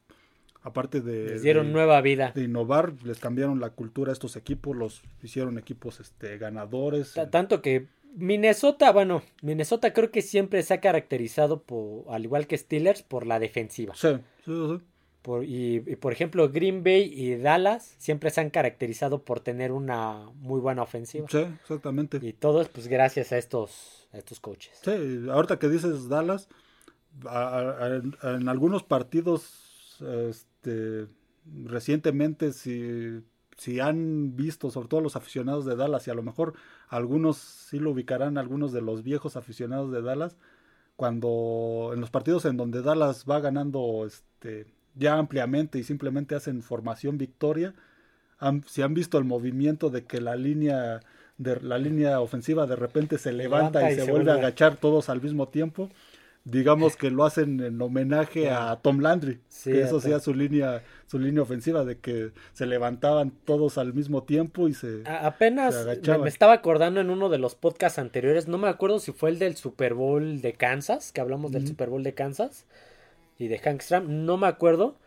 aparte 0.63 1.01
de... 1.01 1.29
Les 1.29 1.41
dieron 1.41 1.71
nueva 1.71 2.01
vida. 2.01 2.31
De 2.35 2.43
innovar, 2.43 2.93
les 3.03 3.19
cambiaron 3.19 3.59
la 3.59 3.71
cultura 3.71 4.11
a 4.11 4.13
estos 4.13 4.35
equipos, 4.35 4.75
los 4.75 5.01
hicieron 5.23 5.57
equipos 5.57 5.99
este, 5.99 6.37
ganadores. 6.37 7.15
tanto 7.31 7.61
que 7.61 7.87
Minnesota, 8.15 8.91
bueno, 8.91 9.23
Minnesota 9.41 9.93
creo 9.93 10.11
que 10.11 10.21
siempre 10.21 10.61
se 10.63 10.73
ha 10.73 10.81
caracterizado, 10.81 11.61
por, 11.61 12.03
al 12.09 12.23
igual 12.23 12.47
que 12.47 12.57
Steelers, 12.57 13.03
por 13.03 13.25
la 13.25 13.39
defensiva. 13.39 13.95
Sí, 13.95 14.09
sí, 14.45 14.51
sí. 14.51 14.81
Por, 15.21 15.43
y, 15.45 15.79
por 15.97 16.13
ejemplo, 16.13 16.49
Green 16.49 16.83
Bay 16.83 17.03
y 17.03 17.35
Dallas 17.35 17.93
siempre 17.99 18.31
se 18.31 18.41
han 18.41 18.49
caracterizado 18.49 19.21
por 19.23 19.39
tener 19.39 19.71
una 19.71 20.31
muy 20.33 20.59
buena 20.59 20.81
ofensiva. 20.81 21.27
Sí, 21.29 21.45
exactamente. 21.61 22.19
Y 22.23 22.33
todo 22.33 22.59
es 22.59 22.69
pues 22.69 22.87
gracias 22.87 23.31
a 23.31 23.37
estos, 23.37 24.07
estos 24.13 24.39
coaches. 24.39 24.79
Sí, 24.83 24.91
ahorita 25.29 25.59
que 25.59 25.69
dices 25.69 26.09
Dallas, 26.09 26.49
en 28.23 28.49
algunos 28.49 28.81
partidos 28.81 30.01
este, 30.61 31.07
recientemente, 31.65 32.53
si, 32.53 33.23
si 33.57 33.79
han 33.79 34.35
visto, 34.35 34.69
sobre 34.69 34.87
todo 34.87 35.01
los 35.01 35.15
aficionados 35.15 35.65
de 35.65 35.75
Dallas, 35.75 36.07
y 36.07 36.11
a 36.11 36.13
lo 36.13 36.21
mejor 36.21 36.53
algunos 36.87 37.37
sí 37.37 37.79
lo 37.79 37.91
ubicarán, 37.91 38.37
algunos 38.37 38.71
de 38.71 38.81
los 38.81 39.01
viejos 39.01 39.37
aficionados 39.37 39.91
de 39.91 40.03
Dallas, 40.03 40.37
cuando 40.95 41.91
en 41.93 41.99
los 41.99 42.11
partidos 42.11 42.45
en 42.45 42.57
donde 42.57 42.83
Dallas 42.83 43.25
va 43.27 43.39
ganando 43.39 44.05
este 44.05 44.67
ya 44.93 45.17
ampliamente 45.17 45.79
y 45.79 45.83
simplemente 45.83 46.35
hacen 46.35 46.61
formación 46.61 47.17
victoria. 47.17 47.73
si 48.67 48.81
han 48.81 48.93
visto 48.93 49.17
el 49.17 49.23
movimiento 49.23 49.89
de 49.89 50.03
que 50.05 50.21
la 50.21 50.35
línea 50.35 50.99
de 51.37 51.59
la 51.61 51.79
línea 51.79 52.19
ofensiva 52.19 52.67
de 52.67 52.75
repente 52.75 53.17
se 53.17 53.31
levanta, 53.31 53.89
y, 53.89 53.95
se, 53.95 54.11
vuelve 54.11 54.31
a 54.31 54.35
agachar 54.35 54.75
todos 54.75 55.09
al 55.09 55.21
mismo 55.21 55.47
tiempo, 55.47 55.89
digamos 56.43 56.95
que 56.95 57.11
lo 57.11 57.23
hacen 57.23 57.59
en 57.59 57.81
homenaje 57.81 58.49
a 58.49 58.77
Tom 58.81 58.99
Landry, 58.99 59.39
que 59.63 59.81
eso 59.81 59.99
sea 59.99 60.19
su 60.19 60.33
línea 60.33 60.83
su 61.07 61.19
línea 61.19 61.43
ofensiva 61.43 61.83
de 61.83 61.99
que 61.99 62.31
se 62.53 62.65
levantaban 62.65 63.31
todos 63.45 63.77
al 63.77 63.93
mismo 63.93 64.23
tiempo 64.23 64.69
y 64.69 64.73
se 64.73 65.03
apenas 65.05 65.85
me, 65.85 66.29
estaba 66.29 66.53
acordando 66.53 67.01
en 67.01 67.09
uno 67.09 67.27
de 67.29 67.37
los 67.37 67.55
podcasts 67.55 67.99
anteriores, 67.99 68.47
no 68.47 68.57
me 68.57 68.69
acuerdo 68.69 68.99
si 68.99 69.11
fue 69.11 69.29
el 69.29 69.37
del 69.37 69.55
Super 69.55 69.93
Bowl 69.93 70.41
de 70.41 70.53
Kansas, 70.53 71.11
que 71.11 71.21
hablamos 71.21 71.51
del 71.51 71.67
Super 71.67 71.89
Bowl 71.89 72.03
de 72.03 72.13
Kansas 72.13 72.65
y 73.37 73.47
de 73.47 73.59
Hank 73.59 73.81
Stram, 73.81 74.25
no 74.25 74.37
me 74.37 74.47
acuerdo. 74.47 74.99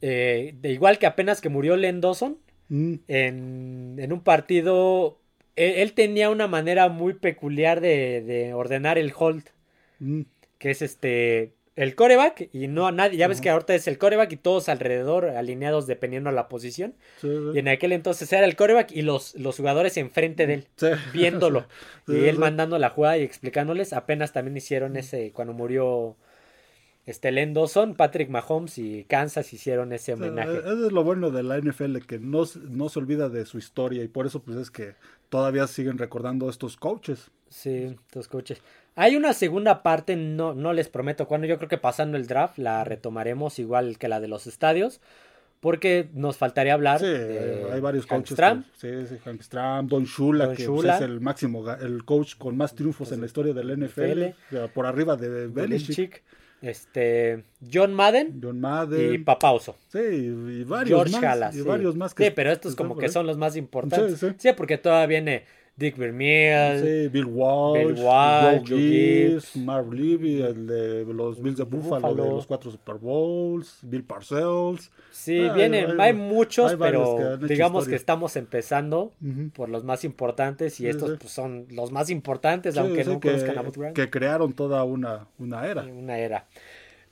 Eh, 0.00 0.54
de 0.60 0.70
igual 0.70 0.98
que 0.98 1.06
apenas 1.06 1.40
que 1.40 1.48
murió 1.48 1.76
Len 1.76 2.02
Dawson, 2.02 2.36
mm. 2.68 2.94
en, 3.08 4.12
un 4.12 4.20
partido, 4.20 5.18
él, 5.56 5.94
tenía 5.94 6.28
una 6.28 6.46
manera 6.46 6.90
muy 6.90 7.14
peculiar 7.14 7.80
de, 7.80 8.52
ordenar 8.54 8.98
el 8.98 9.14
hold, 9.16 9.44
mm. 9.98 10.22
Que 10.64 10.70
es 10.70 10.80
este, 10.80 11.52
el 11.76 11.94
coreback 11.94 12.48
y 12.54 12.68
no 12.68 12.86
a 12.86 12.90
nadie, 12.90 13.18
ya 13.18 13.28
ves 13.28 13.42
que 13.42 13.50
ahorita 13.50 13.74
es 13.74 13.86
el 13.86 13.98
coreback 13.98 14.32
y 14.32 14.36
todos 14.38 14.70
alrededor 14.70 15.26
alineados 15.26 15.86
dependiendo 15.86 16.30
de 16.30 16.36
la 16.36 16.48
posición. 16.48 16.94
Y 17.22 17.58
en 17.58 17.68
aquel 17.68 17.92
entonces 17.92 18.32
era 18.32 18.46
el 18.46 18.56
coreback 18.56 18.90
y 18.90 19.02
los, 19.02 19.34
los 19.34 19.58
jugadores 19.58 19.98
enfrente 19.98 20.46
de 20.46 20.54
él, 20.54 20.66
viéndolo. 21.12 21.66
y 22.08 22.16
él 22.24 22.38
mandando 22.38 22.78
la 22.78 22.88
jugada 22.88 23.18
y 23.18 23.24
explicándoles. 23.24 23.92
Apenas 23.92 24.32
también 24.32 24.56
hicieron 24.56 24.96
ese 24.96 25.32
cuando 25.32 25.52
murió 25.52 26.16
este 27.04 27.30
Len 27.30 27.52
Dawson, 27.52 27.94
Patrick 27.94 28.30
Mahomes 28.30 28.78
y 28.78 29.04
Kansas 29.04 29.52
hicieron 29.52 29.92
ese 29.92 30.14
homenaje. 30.14 30.60
eso 30.60 30.86
es 30.86 30.92
lo 30.92 31.04
bueno 31.04 31.30
de 31.30 31.42
la 31.42 31.58
NFL, 31.58 31.98
que 32.06 32.18
no, 32.18 32.44
no, 32.70 32.88
se 32.88 32.98
olvida 32.98 33.28
de 33.28 33.44
su 33.44 33.58
historia 33.58 34.02
y 34.02 34.08
por 34.08 34.24
eso 34.24 34.40
pues 34.40 34.56
es 34.56 34.70
que 34.70 34.94
todavía 35.28 35.66
siguen 35.66 35.98
recordando 35.98 36.48
estos 36.48 36.78
coaches. 36.78 37.30
Sí, 37.50 37.94
estos 38.06 38.28
coaches. 38.28 38.62
Hay 38.96 39.16
una 39.16 39.32
segunda 39.32 39.82
parte, 39.82 40.16
no, 40.16 40.54
no 40.54 40.72
les 40.72 40.88
prometo 40.88 41.26
cuándo, 41.26 41.46
yo 41.46 41.58
creo 41.58 41.68
que 41.68 41.78
pasando 41.78 42.16
el 42.16 42.26
draft 42.26 42.58
la 42.58 42.84
retomaremos 42.84 43.58
igual 43.58 43.98
que 43.98 44.08
la 44.08 44.20
de 44.20 44.28
los 44.28 44.46
estadios. 44.46 45.00
Porque 45.60 46.10
nos 46.12 46.36
faltaría 46.36 46.74
hablar 46.74 47.00
sí, 47.00 47.06
hay 47.06 47.80
varios 47.80 48.04
coaches. 48.04 48.34
Stram. 48.34 48.64
sí, 48.76 49.06
sí, 49.08 49.16
Hank 49.24 49.40
Stram, 49.40 49.86
Don 49.86 50.04
Shula, 50.04 50.52
que 50.52 50.66
pues, 50.66 50.84
es 50.84 51.00
el 51.00 51.22
máximo, 51.22 51.64
el 51.72 52.04
coach 52.04 52.36
con 52.36 52.54
más 52.54 52.74
triunfos 52.74 53.12
en 53.12 53.20
la 53.20 53.26
historia 53.26 53.54
del 53.54 53.74
NFL, 53.78 54.58
por 54.74 54.84
arriba 54.84 55.16
de 55.16 55.46
Belichick. 55.46 56.22
Este, 56.64 57.44
John 57.72 57.92
Madden. 57.92 58.40
John 58.42 58.60
Madden. 58.60 59.14
Y 59.14 59.18
Papauso. 59.18 59.76
Sí, 59.88 59.98
y 59.98 60.64
varios 60.64 61.10
más. 61.12 61.54
Y 61.54 61.60
varios 61.62 61.94
más 61.94 62.14
que 62.14 62.26
sí, 62.26 62.32
pero 62.34 62.52
estos 62.52 62.74
como 62.74 62.96
que 62.96 63.08
son 63.08 63.26
los 63.26 63.36
más 63.36 63.56
importantes. 63.56 64.18
Sí, 64.18 64.34
sí. 64.36 64.50
porque 64.56 64.78
todavía 64.78 65.06
viene 65.06 65.44
Dick 65.76 65.96
Vermeer, 65.96 66.80
sí, 66.80 67.08
Bill 67.08 67.24
Walsh, 67.24 67.94
Bill 67.94 68.04
Walsh 68.04 68.68
Joe 68.68 68.78
Gibbs, 68.78 69.56
Marv 69.56 69.92
Levy, 69.92 70.40
el 70.40 70.68
de 70.68 71.04
los 71.04 71.42
Bills 71.42 71.56
de 71.56 71.64
Buffalo, 71.64 72.14
de 72.14 72.30
los 72.30 72.46
cuatro 72.46 72.70
Super 72.70 72.94
Bowls, 72.94 73.80
Bill 73.82 74.04
Parcells. 74.04 74.92
Sí, 75.10 75.48
vienen, 75.54 76.00
hay, 76.00 76.12
muchos, 76.12 76.76
pero 76.76 77.36
digamos 77.38 77.88
que 77.88 77.96
estamos 77.96 78.36
empezando 78.36 79.12
por 79.54 79.68
los 79.68 79.82
más 79.82 80.04
importantes 80.04 80.78
y 80.80 80.86
estos 80.86 81.18
pues, 81.18 81.32
son 81.32 81.66
los 81.70 81.90
más 81.90 82.08
importantes, 82.08 82.76
aunque 82.76 83.04
no 83.04 83.18
conozcan 83.18 83.58
a 83.58 83.62
Boot 83.62 83.94
Que 83.94 84.08
crearon 84.10 84.52
toda 84.52 84.84
una, 84.84 85.26
una 85.38 85.66
era. 85.66 85.82
Una 85.82 86.18
era. 86.18 86.46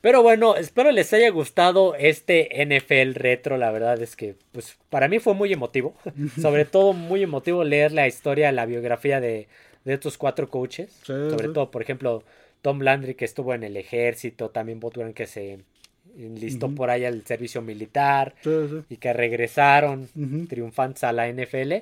Pero 0.03 0.23
bueno, 0.23 0.57
espero 0.57 0.91
les 0.91 1.13
haya 1.15 1.31
gustado 1.31 1.95
este 1.95 2.51
NFL 2.67 3.15
retro. 3.15 3.57
La 3.57 3.71
verdad 3.71 4.03
es 4.03 4.15
que, 4.17 4.35
pues, 4.53 4.77
para 4.91 5.09
mí 5.09 5.19
fue 5.21 5.33
muy 5.33 5.53
emotivo. 5.53 5.95
Sobre 6.41 6.65
todo 6.67 6.93
muy 6.93 7.23
emotivo 7.23 7.65
leer 7.65 7.93
la 7.93 8.07
historia, 8.07 8.53
la 8.53 8.67
biografía 8.67 9.21
de, 9.21 9.49
de 9.85 9.95
estos 9.95 10.19
cuatro 10.19 10.51
coaches. 10.51 10.91
Sobre 11.31 11.49
todo, 11.49 11.71
por 11.71 11.83
ejemplo, 11.83 12.25
Tom 12.63 12.81
Landry, 12.81 13.15
que 13.15 13.25
estuvo 13.25 13.55
en 13.55 13.63
el 13.63 13.77
ejército. 13.77 14.51
También 14.51 14.81
Botwan, 14.81 15.15
que 15.15 15.27
se 15.27 15.61
enlistó 16.19 16.69
por 16.75 16.91
ahí 16.91 17.05
al 17.05 17.25
servicio 17.25 17.63
militar. 17.63 18.35
y 18.91 18.97
que 18.97 19.13
regresaron 19.13 20.09
triunfantes 20.49 21.05
a 21.05 21.13
la 21.13 21.29
NFL. 21.33 21.75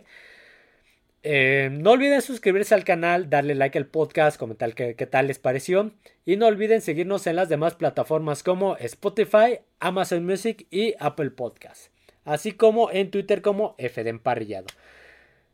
Eh, 1.22 1.68
no 1.70 1.90
olviden 1.90 2.22
suscribirse 2.22 2.74
al 2.74 2.84
canal, 2.84 3.28
darle 3.28 3.54
like 3.54 3.76
al 3.76 3.86
podcast, 3.86 4.38
comentar 4.38 4.74
qué, 4.74 4.94
tal 4.94 5.26
les 5.26 5.38
pareció. 5.38 5.92
Y 6.24 6.36
no 6.36 6.46
olviden 6.46 6.80
seguirnos 6.80 7.26
en 7.26 7.36
las 7.36 7.48
demás 7.48 7.74
plataformas 7.74 8.42
como 8.42 8.76
Spotify, 8.76 9.60
Amazon 9.80 10.24
Music 10.24 10.66
y 10.70 10.94
Apple 10.98 11.30
Podcast. 11.30 11.92
Así 12.24 12.52
como 12.52 12.90
en 12.90 13.10
Twitter 13.10 13.42
como 13.42 13.74
FD 13.78 14.08
Emparrillado. 14.08 14.66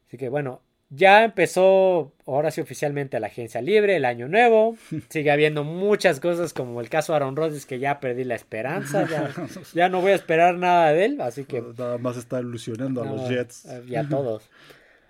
Así 0.06 0.18
que 0.18 0.28
bueno, 0.28 0.60
ya 0.88 1.24
empezó 1.24 2.12
ahora 2.26 2.52
sí 2.52 2.60
oficialmente 2.60 3.18
la 3.18 3.26
agencia 3.26 3.60
libre, 3.60 3.96
el 3.96 4.04
año 4.04 4.28
nuevo. 4.28 4.76
Sigue 5.08 5.32
habiendo 5.32 5.64
muchas 5.64 6.20
cosas 6.20 6.52
como 6.52 6.80
el 6.80 6.88
caso 6.88 7.12
Aaron 7.12 7.34
Rodgers 7.34 7.66
que 7.66 7.80
ya 7.80 7.98
perdí 7.98 8.22
la 8.22 8.36
esperanza. 8.36 9.06
Ya, 9.74 9.88
no 9.88 10.00
voy 10.00 10.12
a 10.12 10.14
esperar 10.14 10.56
nada 10.56 10.92
de 10.92 11.04
él, 11.06 11.20
así 11.20 11.44
que... 11.44 11.60
Nada 11.76 11.98
más 11.98 12.16
está 12.16 12.40
ilusionando 12.40 13.02
a 13.02 13.06
los 13.06 13.28
Jets. 13.28 13.66
Y 13.88 13.96
a 13.96 14.08
todos. 14.08 14.48